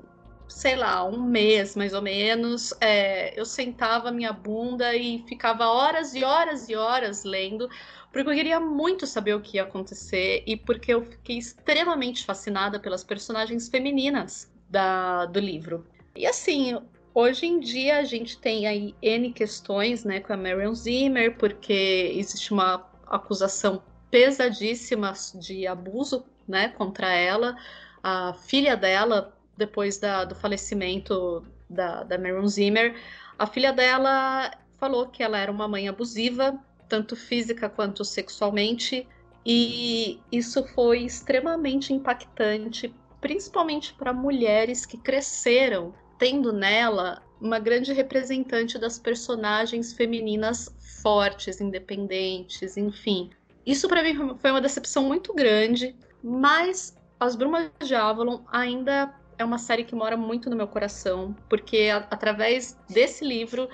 sei 0.48 0.76
lá, 0.76 1.04
um 1.04 1.20
mês 1.20 1.74
mais 1.74 1.94
ou 1.94 2.02
menos. 2.02 2.72
É, 2.80 3.38
eu 3.38 3.44
sentava 3.44 4.12
minha 4.12 4.32
bunda 4.32 4.94
e 4.94 5.24
ficava 5.26 5.66
horas 5.66 6.14
e 6.14 6.22
horas 6.22 6.68
e 6.68 6.76
horas 6.76 7.24
lendo, 7.24 7.68
porque 8.14 8.30
eu 8.30 8.34
queria 8.34 8.60
muito 8.60 9.08
saber 9.08 9.34
o 9.34 9.40
que 9.40 9.56
ia 9.56 9.64
acontecer 9.64 10.44
e 10.46 10.56
porque 10.56 10.94
eu 10.94 11.04
fiquei 11.04 11.36
extremamente 11.36 12.24
fascinada 12.24 12.78
pelas 12.78 13.02
personagens 13.02 13.68
femininas 13.68 14.48
da, 14.70 15.26
do 15.26 15.40
livro. 15.40 15.84
E 16.14 16.24
assim, 16.24 16.80
hoje 17.12 17.44
em 17.44 17.58
dia 17.58 17.98
a 17.98 18.04
gente 18.04 18.38
tem 18.38 18.68
aí 18.68 18.94
N 19.02 19.32
questões 19.32 20.04
né, 20.04 20.20
com 20.20 20.32
a 20.32 20.36
Marion 20.36 20.72
Zimmer, 20.72 21.36
porque 21.36 22.12
existe 22.14 22.52
uma 22.52 22.88
acusação 23.08 23.82
pesadíssima 24.12 25.12
de 25.34 25.66
abuso 25.66 26.24
né, 26.46 26.68
contra 26.68 27.12
ela. 27.12 27.56
A 28.00 28.32
filha 28.32 28.76
dela, 28.76 29.36
depois 29.56 29.98
da, 29.98 30.24
do 30.24 30.36
falecimento 30.36 31.44
da, 31.68 32.04
da 32.04 32.16
Marion 32.16 32.46
Zimmer, 32.46 32.94
a 33.36 33.44
filha 33.44 33.72
dela 33.72 34.52
falou 34.78 35.08
que 35.08 35.20
ela 35.20 35.36
era 35.36 35.50
uma 35.50 35.66
mãe 35.66 35.88
abusiva 35.88 36.56
tanto 36.88 37.16
física 37.16 37.68
quanto 37.68 38.04
sexualmente, 38.04 39.06
e 39.44 40.18
isso 40.32 40.64
foi 40.74 41.00
extremamente 41.02 41.92
impactante, 41.92 42.94
principalmente 43.20 43.92
para 43.94 44.12
mulheres 44.12 44.86
que 44.86 44.96
cresceram 44.96 45.94
tendo 46.18 46.52
nela 46.52 47.22
uma 47.40 47.58
grande 47.58 47.92
representante 47.92 48.78
das 48.78 48.98
personagens 48.98 49.92
femininas 49.92 50.74
fortes, 51.02 51.60
independentes, 51.60 52.76
enfim. 52.76 53.30
Isso 53.66 53.88
para 53.88 54.02
mim 54.02 54.36
foi 54.38 54.50
uma 54.50 54.60
decepção 54.60 55.04
muito 55.04 55.34
grande, 55.34 55.94
mas 56.22 56.96
As 57.20 57.36
Brumas 57.36 57.70
de 57.82 57.94
Avalon 57.94 58.40
ainda 58.50 59.14
é 59.38 59.44
uma 59.44 59.58
série 59.58 59.84
que 59.84 59.94
mora 59.94 60.16
muito 60.16 60.48
no 60.48 60.56
meu 60.56 60.68
coração, 60.68 61.34
porque 61.48 61.90
através 62.10 62.78
desse 62.88 63.24
livro 63.24 63.68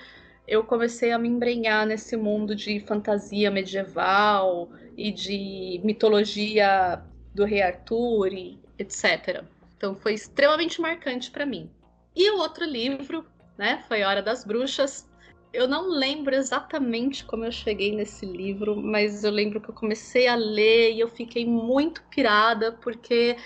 eu 0.51 0.64
comecei 0.64 1.12
a 1.12 1.18
me 1.18 1.28
embrenhar 1.28 1.86
nesse 1.86 2.16
mundo 2.16 2.57
de 2.57 2.80
fantasia 2.80 3.53
medieval 3.53 4.68
e 4.96 5.12
de 5.12 5.80
mitologia 5.84 7.01
do 7.32 7.44
rei 7.44 7.62
Arthur 7.62 8.32
e 8.32 8.59
etc. 8.76 9.44
Então 9.76 9.94
foi 9.94 10.12
extremamente 10.12 10.80
marcante 10.80 11.30
para 11.30 11.46
mim. 11.46 11.70
E 12.16 12.28
o 12.32 12.38
outro 12.38 12.64
livro, 12.64 13.24
né, 13.57 13.84
foi 13.86 14.03
Hora 14.03 14.20
das 14.20 14.44
Bruxas. 14.44 15.09
Eu 15.53 15.68
não 15.68 15.88
lembro 15.88 16.34
exatamente 16.34 17.24
como 17.24 17.44
eu 17.44 17.53
cheguei 17.53 17.94
nesse 17.94 18.26
livro, 18.26 18.74
mas 18.76 19.22
eu 19.22 19.30
lembro 19.30 19.61
que 19.61 19.70
eu 19.70 19.74
comecei 19.74 20.26
a 20.26 20.34
ler 20.34 20.94
e 20.94 21.01
eu 21.01 21.09
fiquei 21.09 21.46
muito 21.46 22.03
pirada 22.11 22.72
porque 22.72 23.36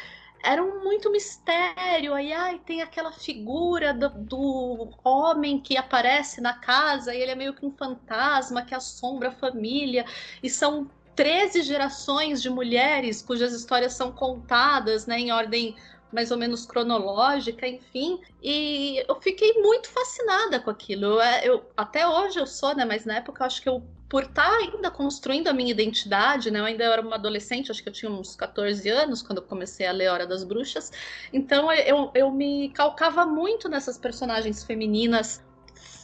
era 0.45 0.63
muito 0.63 1.11
mistério. 1.11 2.15
Aí 2.15 2.33
ai, 2.33 2.61
tem 2.65 2.83
aquela 2.83 3.11
figura 3.11 3.95
do, 3.95 4.11
do, 4.11 4.91
homem 5.03 5.59
que 5.59 5.77
aparece 5.77 6.41
na 6.41 6.55
casa 6.55 7.15
e 7.15 7.21
ele 7.21 7.33
é 7.33 7.35
meio 7.35 7.55
que 7.55 7.65
um 7.65 7.73
fantasma 7.73 8.63
que 8.63 8.75
assombra 8.75 9.31
a 9.31 9.33
família. 9.33 10.05
E 10.43 10.51
são 10.51 10.89
13 11.17 11.63
gerações 11.63 12.43
de 12.43 12.51
mulheres 12.51 13.23
cujas 13.23 13.53
histórias 13.53 13.95
são 13.95 14.13
contadas 14.13 15.07
né, 15.07 15.19
em 15.19 15.33
ordem 15.33 15.75
mais 16.13 16.31
ou 16.31 16.37
menos 16.37 16.65
cronológica, 16.65 17.67
enfim. 17.67 18.21
E 18.41 19.03
eu 19.09 19.21
fiquei 19.21 19.55
muito 19.55 19.89
fascinada 19.89 20.61
com 20.61 20.71
aquilo. 20.71 21.07
Eu, 21.07 21.21
eu, 21.43 21.71
até 21.77 22.07
hoje 22.07 22.39
eu 22.39 22.47
sou, 22.47 22.75
né? 22.75 22.85
Mas 22.85 23.05
na 23.05 23.17
época 23.17 23.43
eu 23.43 23.47
acho 23.47 23.61
que 23.61 23.69
eu, 23.69 23.83
por 24.15 24.23
estar 24.23 24.49
tá 24.49 24.57
ainda 24.59 24.93
construindo 24.93 25.49
a 25.49 25.53
minha 25.53 25.73
identidade, 25.73 26.49
né? 26.49 26.61
Eu 26.61 26.67
ainda 26.67 26.85
era 26.85 27.03
uma 27.03 27.17
adolescente, 27.17 27.73
acho 27.73 27.83
que 27.83 27.89
eu 27.89 27.93
tinha 27.93 28.09
uns 28.09 28.37
14 28.37 28.89
anos 28.89 29.21
quando 29.21 29.39
eu 29.39 29.45
comecei 29.45 29.89
a 29.89 29.91
ler 29.91 30.07
Hora 30.07 30.25
das 30.25 30.45
Bruxas. 30.45 30.93
Então 31.33 31.73
eu, 31.73 32.13
eu 32.15 32.31
me 32.31 32.69
calcava 32.69 33.27
muito 33.27 33.69
nessas 33.69 33.99
personagens 33.99 34.63
femininas 34.63 35.43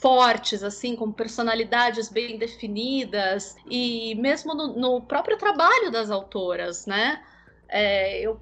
fortes, 0.02 0.64
assim, 0.64 0.96
com 0.96 1.12
personalidades 1.12 2.08
bem 2.08 2.36
definidas, 2.36 3.54
e 3.70 4.16
mesmo 4.16 4.56
no, 4.56 4.74
no 4.74 5.02
próprio 5.02 5.36
trabalho 5.36 5.88
das 5.92 6.10
autoras, 6.10 6.86
né? 6.86 7.22
É, 7.68 8.20
eu 8.22 8.40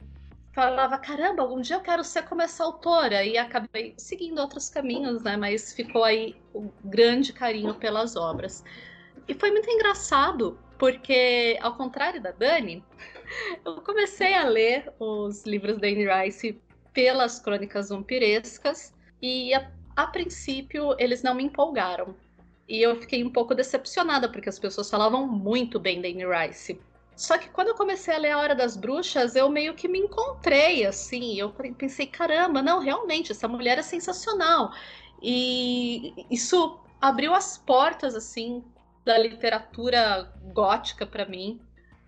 falava, 0.55 0.97
caramba, 0.97 1.43
algum 1.43 1.61
dia 1.61 1.77
eu 1.77 1.81
quero 1.81 2.03
ser 2.03 2.23
como 2.23 2.41
essa 2.41 2.64
autora. 2.64 3.23
E 3.23 3.37
acabei 3.37 3.95
seguindo 3.99 4.39
outros 4.39 4.71
caminhos, 4.71 5.23
né? 5.23 5.37
Mas 5.37 5.75
ficou 5.75 6.05
aí 6.05 6.35
o 6.55 6.73
grande 6.83 7.35
carinho 7.35 7.75
pelas 7.75 8.16
obras. 8.16 8.64
E 9.29 9.35
foi 9.35 9.51
muito 9.51 9.70
engraçado, 9.70 10.59
porque, 10.79 11.59
ao 11.61 11.76
contrário 11.76 12.20
da 12.20 12.31
Dani, 12.31 12.83
eu 13.64 13.83
comecei 13.83 14.33
a 14.33 14.49
ler 14.49 14.91
os 14.99 15.45
livros 15.45 15.79
da 15.79 15.87
Anne 15.87 16.07
Rice 16.07 16.59
pelas 16.95 17.39
crônicas 17.39 17.91
vampirescas 17.91 18.95
e, 19.20 19.53
a, 19.53 19.70
a 19.95 20.07
princípio, 20.07 20.97
eles 20.99 21.22
não 21.22 21.35
me 21.35 21.45
empolgaram. 21.45 22.16
E 22.66 22.81
eu 22.81 22.97
fiquei 22.97 23.22
um 23.22 23.31
pouco 23.31 23.55
decepcionada, 23.55 24.31
porque 24.31 24.49
as 24.49 24.59
pessoas 24.59 24.89
falavam 24.89 25.26
muito 25.26 25.79
bem 25.79 26.01
da 26.01 26.09
Anne 26.09 26.24
Rice. 26.24 26.81
Só 27.14 27.37
que 27.37 27.49
quando 27.51 27.68
eu 27.68 27.74
comecei 27.74 28.14
a 28.14 28.18
ler 28.18 28.31
A 28.31 28.39
Hora 28.39 28.55
das 28.55 28.76
Bruxas, 28.76 29.35
eu 29.35 29.51
meio 29.51 29.74
que 29.74 29.89
me 29.89 29.99
encontrei, 29.99 30.87
assim. 30.87 31.39
Eu 31.39 31.51
pensei, 31.76 32.07
caramba, 32.07 32.62
não, 32.62 32.79
realmente, 32.79 33.33
essa 33.33 33.49
mulher 33.49 33.76
é 33.76 33.83
sensacional. 33.83 34.72
E 35.20 36.14
isso 36.31 36.79
abriu 37.01 37.35
as 37.35 37.59
portas, 37.59 38.14
assim, 38.14 38.62
da 39.09 39.16
literatura 39.16 40.30
gótica 40.52 41.06
para 41.06 41.24
mim. 41.24 41.59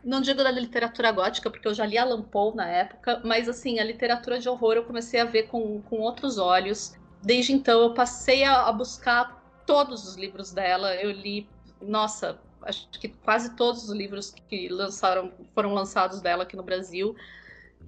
Não 0.04 0.20
digo 0.20 0.44
da 0.44 0.50
literatura 0.50 1.10
gótica, 1.10 1.50
porque 1.50 1.66
eu 1.66 1.72
já 1.72 1.86
li 1.86 1.96
Alan 1.96 2.20
Poe 2.20 2.54
na 2.54 2.68
época, 2.68 3.22
mas, 3.24 3.48
assim, 3.48 3.78
a 3.78 3.84
literatura 3.84 4.38
de 4.38 4.50
horror 4.50 4.74
eu 4.74 4.84
comecei 4.84 5.18
a 5.18 5.24
ver 5.24 5.44
com, 5.44 5.80
com 5.80 5.96
outros 6.00 6.36
olhos. 6.36 6.94
Desde 7.22 7.54
então, 7.54 7.80
eu 7.80 7.94
passei 7.94 8.44
a, 8.44 8.68
a 8.68 8.72
buscar 8.72 9.42
todos 9.66 10.06
os 10.06 10.16
livros 10.16 10.52
dela. 10.52 10.94
Eu 10.94 11.10
li, 11.10 11.48
nossa, 11.80 12.38
acho 12.60 12.86
que 12.90 13.08
quase 13.08 13.56
todos 13.56 13.84
os 13.84 13.96
livros 13.96 14.34
que 14.46 14.68
lançaram 14.68 15.32
foram 15.54 15.72
lançados 15.72 16.20
dela 16.20 16.42
aqui 16.42 16.54
no 16.54 16.62
Brasil 16.62 17.16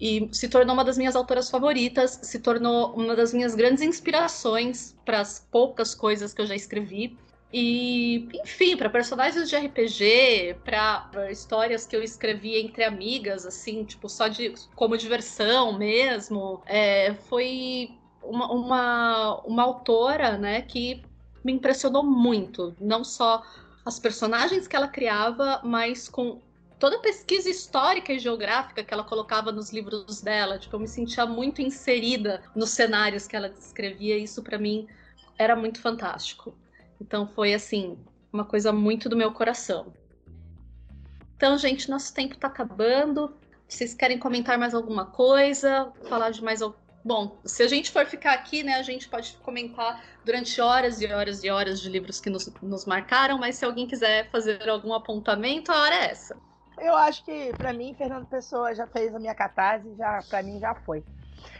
e 0.01 0.27
se 0.33 0.49
tornou 0.49 0.75
uma 0.75 0.85
das 0.85 0.97
minhas 0.97 1.15
autoras 1.15 1.51
favoritas, 1.51 2.19
se 2.23 2.41
tornou 2.41 2.95
uma 2.95 3.15
das 3.15 3.35
minhas 3.35 3.55
grandes 3.55 3.83
inspirações 3.83 4.97
para 5.05 5.21
as 5.21 5.47
poucas 5.51 5.95
coisas 5.95 6.33
que 6.33 6.41
eu 6.41 6.47
já 6.47 6.55
escrevi. 6.55 7.19
E, 7.53 8.29
enfim, 8.43 8.77
para 8.77 8.89
personagens 8.89 9.49
de 9.49 9.57
RPG, 9.57 10.57
para 10.65 11.31
histórias 11.31 11.87
que 11.87 11.95
eu 11.95 12.03
escrevi 12.03 12.57
entre 12.57 12.83
amigas, 12.83 13.45
assim, 13.45 13.85
tipo, 13.85 14.09
só 14.09 14.27
de 14.27 14.55
como 14.75 14.97
diversão 14.97 15.77
mesmo, 15.77 16.63
é, 16.65 17.13
foi 17.29 17.91
uma, 18.23 18.51
uma, 18.51 19.41
uma 19.43 19.63
autora, 19.63 20.39
né, 20.39 20.63
que 20.63 21.03
me 21.45 21.53
impressionou 21.53 22.03
muito, 22.03 22.75
não 22.81 23.05
só 23.05 23.43
as 23.85 23.99
personagens 23.99 24.67
que 24.67 24.77
ela 24.77 24.89
criava, 24.89 25.61
mas 25.63 26.09
com 26.09 26.41
toda 26.79 26.97
a 26.97 27.01
pesquisa 27.01 27.51
histórica 27.51 28.13
e 28.13 28.19
geográfica 28.19 28.83
que 28.83 28.95
ela 28.95 29.05
colocava 29.05 29.53
nos 29.53 29.73
livros 29.73 30.21
dela. 30.21 30.59
Tipo, 30.59 30.77
eu 30.77 30.81
me 30.81 30.89
sentia 30.89 31.27
muito 31.27 31.61
inserida 31.61 32.43
nos 32.55 32.71
cenários 32.71 33.27
que 33.27 33.37
ela 33.37 33.49
descrevia, 33.49 34.17
e 34.17 34.25
isso 34.25 34.43
para 34.43 34.59
mim 34.59 34.89
era 35.39 35.55
muito 35.55 35.81
fantástico. 35.81 36.55
Então 37.03 37.27
foi 37.27 37.53
assim, 37.53 37.99
uma 38.33 38.45
coisa 38.45 38.73
muito 38.73 39.09
do 39.09 39.17
meu 39.17 39.33
coração. 39.33 39.93
Então, 41.37 41.59
gente, 41.59 41.91
nosso 41.91 42.15
tempo 42.15 42.35
está 42.35 42.47
acabando. 42.47 43.37
Vocês 43.67 43.93
querem 43.93 44.19
comentar 44.19 44.57
mais 44.57 44.73
alguma 44.73 45.07
coisa? 45.07 45.93
Falar 46.09 46.31
de 46.31 46.43
mais 46.43 46.63
alguma 46.63 46.81
Bom, 47.05 47.41
se 47.45 47.65
a 47.65 47.67
gente 47.67 47.91
for 47.91 48.07
ficar 48.07 48.33
aqui, 48.35 48.63
né, 48.63 48.75
a 48.75 48.83
gente 48.83 49.09
pode 49.09 49.37
comentar 49.43 50.05
durante 50.25 50.61
horas 50.61 51.01
e 51.01 51.07
horas 51.09 51.43
e 51.43 51.51
horas 51.51 51.81
de 51.81 51.91
livros 51.91 52.21
que 52.21 52.31
nos, 52.31 52.47
nos 52.63 52.85
marcaram, 52.87 53.39
mas 53.39 53.57
se 53.57 53.65
alguém 53.65 53.89
quiser 53.89 54.31
fazer 54.31 54.69
algum 54.69 54.95
apontamento, 54.95 55.73
a 55.73 55.83
hora 55.83 55.95
é 55.97 56.11
essa. 56.13 56.37
Eu 56.79 56.95
acho 56.95 57.25
que, 57.25 57.53
para 57.57 57.73
mim, 57.73 57.93
Fernando 57.99 58.27
Pessoa 58.27 58.73
já 58.73 58.87
fez 58.87 59.13
a 59.13 59.19
minha 59.19 59.35
catarse, 59.35 59.93
já 59.97 60.23
para 60.29 60.45
mim 60.45 60.61
já 60.61 60.77
foi. 60.77 61.03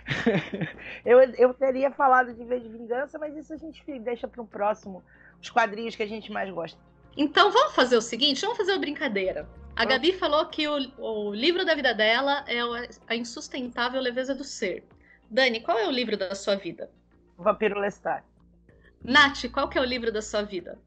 eu, 1.05 1.19
eu 1.21 1.53
teria 1.55 1.91
falado 1.91 2.33
de 2.33 2.45
vez 2.45 2.63
de 2.63 2.69
vingança, 2.69 3.19
mas 3.19 3.37
isso 3.37 3.53
a 3.53 3.57
gente 3.57 3.83
deixa 3.99 4.29
para 4.29 4.41
um 4.43 4.47
próximo, 4.47 5.03
os 5.43 5.51
quadrinhos 5.51 5.97
que 5.97 6.03
a 6.03 6.07
gente 6.07 6.31
mais 6.31 6.49
gosta. 6.51 6.79
Então 7.17 7.51
vamos 7.51 7.75
fazer 7.75 7.97
o 7.97 8.01
seguinte, 8.01 8.41
vamos 8.41 8.57
fazer 8.57 8.73
uma 8.73 8.79
brincadeira. 8.79 9.47
A 9.75 9.85
Gabi 9.85 10.13
falou 10.13 10.47
que 10.47 10.69
o, 10.69 10.79
o 10.99 11.35
livro 11.35 11.65
da 11.65 11.75
vida 11.75 11.95
dela 11.95 12.45
é 12.47 12.61
a 13.09 13.17
insustentável 13.17 14.01
leveza 14.01 14.35
do 14.35 14.45
ser. 14.45 14.85
Dani, 15.31 15.61
qual 15.61 15.79
é 15.79 15.89
o 15.89 15.91
livro 15.91 16.17
da 16.17 16.35
sua 16.35 16.57
vida? 16.57 16.91
Vampiro 17.39 17.79
Lestat. 17.81 18.23
Nath, 19.03 19.51
qual 19.51 19.69
que 19.69 19.79
é 19.79 19.81
o 19.81 19.85
livro 19.85 20.13
da 20.13 20.23
sua 20.23 20.43
vida? 20.43 20.79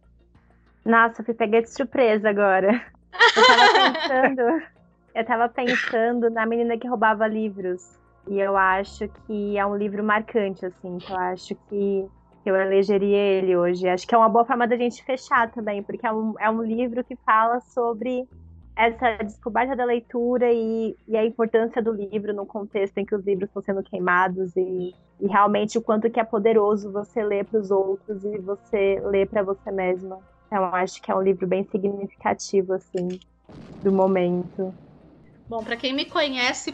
Nossa, 0.85 1.23
fui 1.23 1.33
peguei 1.33 1.63
de 1.63 1.69
surpresa 1.69 2.29
agora. 2.29 2.85
Eu 3.35 3.45
tava 3.45 3.73
pensando, 3.99 4.63
eu 5.15 5.25
tava 5.25 5.49
pensando 5.49 6.29
na 6.29 6.45
menina 6.45 6.77
que 6.77 6.87
roubava 6.87 7.27
livros. 7.27 7.97
E 8.27 8.39
eu 8.39 8.55
acho 8.55 9.07
que 9.25 9.57
é 9.57 9.65
um 9.65 9.75
livro 9.75 10.03
marcante, 10.03 10.65
assim. 10.65 10.97
eu 11.09 11.17
acho 11.17 11.55
que 11.67 12.07
eu 12.49 12.55
elegeria 12.55 13.17
ele 13.17 13.55
hoje. 13.55 13.87
Acho 13.87 14.07
que 14.07 14.13
é 14.15 14.17
uma 14.17 14.29
boa 14.29 14.45
forma 14.45 14.67
da 14.67 14.77
gente 14.77 15.03
fechar 15.03 15.51
também, 15.51 15.83
porque 15.83 16.05
é 16.05 16.11
um, 16.11 16.33
é 16.39 16.49
um 16.49 16.61
livro 16.61 17.03
que 17.03 17.15
fala 17.17 17.59
sobre 17.61 18.27
essa 18.75 19.23
descoberta 19.23 19.75
da 19.75 19.85
leitura 19.85 20.51
e, 20.51 20.95
e, 21.07 21.15
a 21.15 21.25
importância 21.25 21.81
do 21.81 21.93
livro 21.93 22.33
no 22.33 22.45
contexto 22.45 22.97
em 22.97 23.05
que 23.05 23.15
os 23.15 23.25
livros 23.25 23.47
estão 23.47 23.61
sendo 23.61 23.81
queimados 23.81 24.55
e, 24.55 24.93
e 25.19 25.27
realmente 25.27 25.77
o 25.77 25.81
quanto 25.81 26.09
que 26.09 26.19
é 26.19 26.23
poderoso 26.25 26.91
você 26.91 27.23
ler 27.23 27.45
para 27.45 27.59
os 27.59 27.71
outros 27.71 28.23
e 28.25 28.37
você 28.39 29.01
ler 29.05 29.29
para 29.29 29.43
você 29.43 29.71
mesma. 29.71 30.19
Então 30.47 30.65
acho 30.75 31.01
que 31.01 31.09
é 31.09 31.15
um 31.15 31.21
livro 31.21 31.47
bem 31.47 31.63
significativo 31.63 32.73
assim 32.73 33.07
do 33.81 33.91
momento. 33.91 34.73
Bom, 35.47 35.63
para 35.63 35.77
quem 35.77 35.93
me 35.93 36.05
conhece 36.05 36.73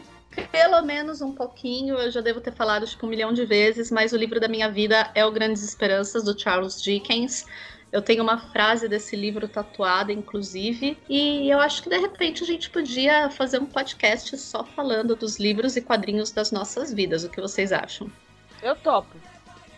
pelo 0.50 0.82
menos 0.82 1.20
um 1.20 1.32
pouquinho, 1.32 1.96
eu 1.96 2.10
já 2.10 2.20
devo 2.20 2.40
ter 2.40 2.52
falado 2.52 2.86
tipo 2.86 3.06
um 3.06 3.08
milhão 3.08 3.32
de 3.32 3.44
vezes, 3.44 3.90
mas 3.90 4.12
o 4.12 4.16
livro 4.16 4.40
da 4.40 4.48
minha 4.48 4.70
vida 4.70 5.10
é 5.14 5.24
o 5.24 5.30
Grandes 5.30 5.62
Esperanças 5.62 6.24
do 6.24 6.38
Charles 6.38 6.82
Dickens. 6.82 7.46
Eu 7.90 8.00
tenho 8.00 8.22
uma 8.22 8.38
frase 8.38 8.88
desse 8.88 9.14
livro 9.14 9.46
tatuada, 9.46 10.10
inclusive, 10.10 10.96
e 11.06 11.50
eu 11.50 11.60
acho 11.60 11.82
que 11.82 11.90
de 11.90 11.98
repente 11.98 12.42
a 12.42 12.46
gente 12.46 12.70
podia 12.70 13.28
fazer 13.28 13.60
um 13.60 13.66
podcast 13.66 14.36
só 14.38 14.64
falando 14.64 15.14
dos 15.14 15.38
livros 15.38 15.76
e 15.76 15.82
quadrinhos 15.82 16.30
das 16.30 16.50
nossas 16.50 16.92
vidas. 16.92 17.22
O 17.22 17.28
que 17.28 17.40
vocês 17.40 17.70
acham? 17.70 18.10
Eu 18.62 18.74
topo. 18.76 19.14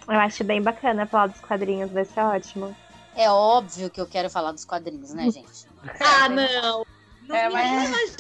Eu 0.07 0.21
acho 0.21 0.45
bem 0.45 0.63
bacana 0.63 1.07
falar 1.07 1.29
dos 1.29 1.41
quadrinhos, 1.41 1.91
vai 1.91 2.05
ser 2.05 2.21
ótimo. 2.21 2.77
É 3.17 3.29
óbvio 3.29 3.91
que 3.91 4.01
eu 4.01 4.07
quero 4.07 4.31
falar 4.31 4.53
dos 4.53 4.65
quadrinhos, 4.65 5.13
né, 5.13 5.31
gente? 5.33 5.67
ah, 5.99 6.29
não! 6.29 6.87
Não 7.27 7.35
é, 7.35 7.49
mas... 7.49 8.17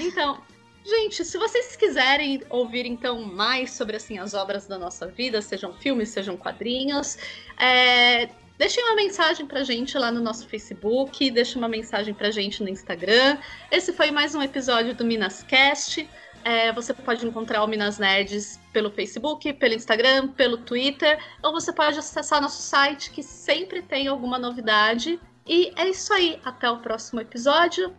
então, 0.00 0.42
Gente, 0.86 1.24
se 1.24 1.38
vocês 1.38 1.74
quiserem 1.76 2.42
ouvir 2.50 2.84
então 2.84 3.22
mais 3.22 3.70
sobre 3.70 3.96
assim 3.96 4.18
as 4.18 4.34
obras 4.34 4.66
da 4.66 4.78
nossa 4.78 5.06
vida, 5.06 5.40
sejam 5.40 5.72
filmes, 5.72 6.10
sejam 6.10 6.36
quadrinhos, 6.36 7.16
é, 7.58 8.28
deixem 8.58 8.84
uma 8.84 8.94
mensagem 8.94 9.46
pra 9.46 9.64
gente 9.64 9.96
lá 9.96 10.12
no 10.12 10.20
nosso 10.20 10.46
Facebook, 10.46 11.30
deixem 11.30 11.56
uma 11.56 11.70
mensagem 11.70 12.12
pra 12.12 12.30
gente 12.30 12.62
no 12.62 12.68
Instagram. 12.68 13.38
Esse 13.70 13.94
foi 13.94 14.10
mais 14.10 14.34
um 14.34 14.42
episódio 14.42 14.94
do 14.94 15.06
Minascast. 15.06 16.06
É, 16.44 16.70
você 16.70 16.92
pode 16.92 17.26
encontrar 17.26 17.64
o 17.64 17.66
Minas 17.66 17.98
Nerds 17.98 18.60
pelo 18.70 18.90
Facebook, 18.90 19.54
pelo 19.54 19.72
Instagram, 19.72 20.28
pelo 20.28 20.58
Twitter, 20.58 21.18
ou 21.42 21.50
você 21.52 21.72
pode 21.72 21.98
acessar 21.98 22.42
nosso 22.42 22.60
site 22.60 23.10
que 23.10 23.22
sempre 23.22 23.80
tem 23.80 24.06
alguma 24.06 24.38
novidade. 24.38 25.18
E 25.46 25.72
é 25.76 25.88
isso 25.88 26.12
aí. 26.12 26.38
Até 26.44 26.70
o 26.70 26.80
próximo 26.80 27.22
episódio 27.22 27.94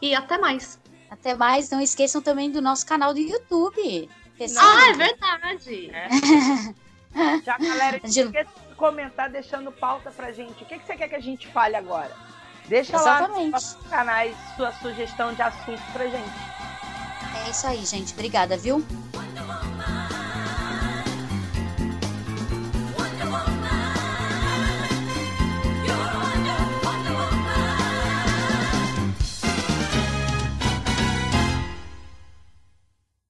e 0.00 0.14
até 0.14 0.38
mais. 0.38 0.80
Até 1.10 1.34
mais, 1.34 1.68
não 1.70 1.80
esqueçam 1.80 2.22
também 2.22 2.50
do 2.50 2.62
nosso 2.62 2.86
canal 2.86 3.12
do 3.12 3.18
YouTube. 3.18 4.08
Pessoal. 4.38 4.64
Ah, 4.66 4.88
é 4.88 4.92
verdade. 4.92 5.90
É. 5.92 6.08
Já, 7.44 7.58
galera, 7.58 8.00
não 8.02 8.08
esqueça 8.08 8.50
de 8.68 8.74
comentar 8.76 9.28
deixando 9.28 9.72
pauta 9.72 10.10
pra 10.12 10.32
gente. 10.32 10.62
O 10.62 10.66
que, 10.66 10.78
que 10.78 10.86
você 10.86 10.96
quer 10.96 11.08
que 11.08 11.16
a 11.16 11.20
gente 11.20 11.48
fale 11.48 11.74
agora? 11.74 12.14
Deixa 12.68 12.94
Exatamente. 12.94 13.50
lá 13.50 13.58
nos 13.58 13.74
canais 13.90 14.36
sua 14.56 14.72
sugestão 14.74 15.34
de 15.34 15.42
assunto 15.42 15.82
pra 15.92 16.06
gente. 16.06 16.30
É 17.44 17.50
isso 17.50 17.66
aí, 17.66 17.84
gente. 17.84 18.12
Obrigada, 18.12 18.56
viu? 18.56 18.86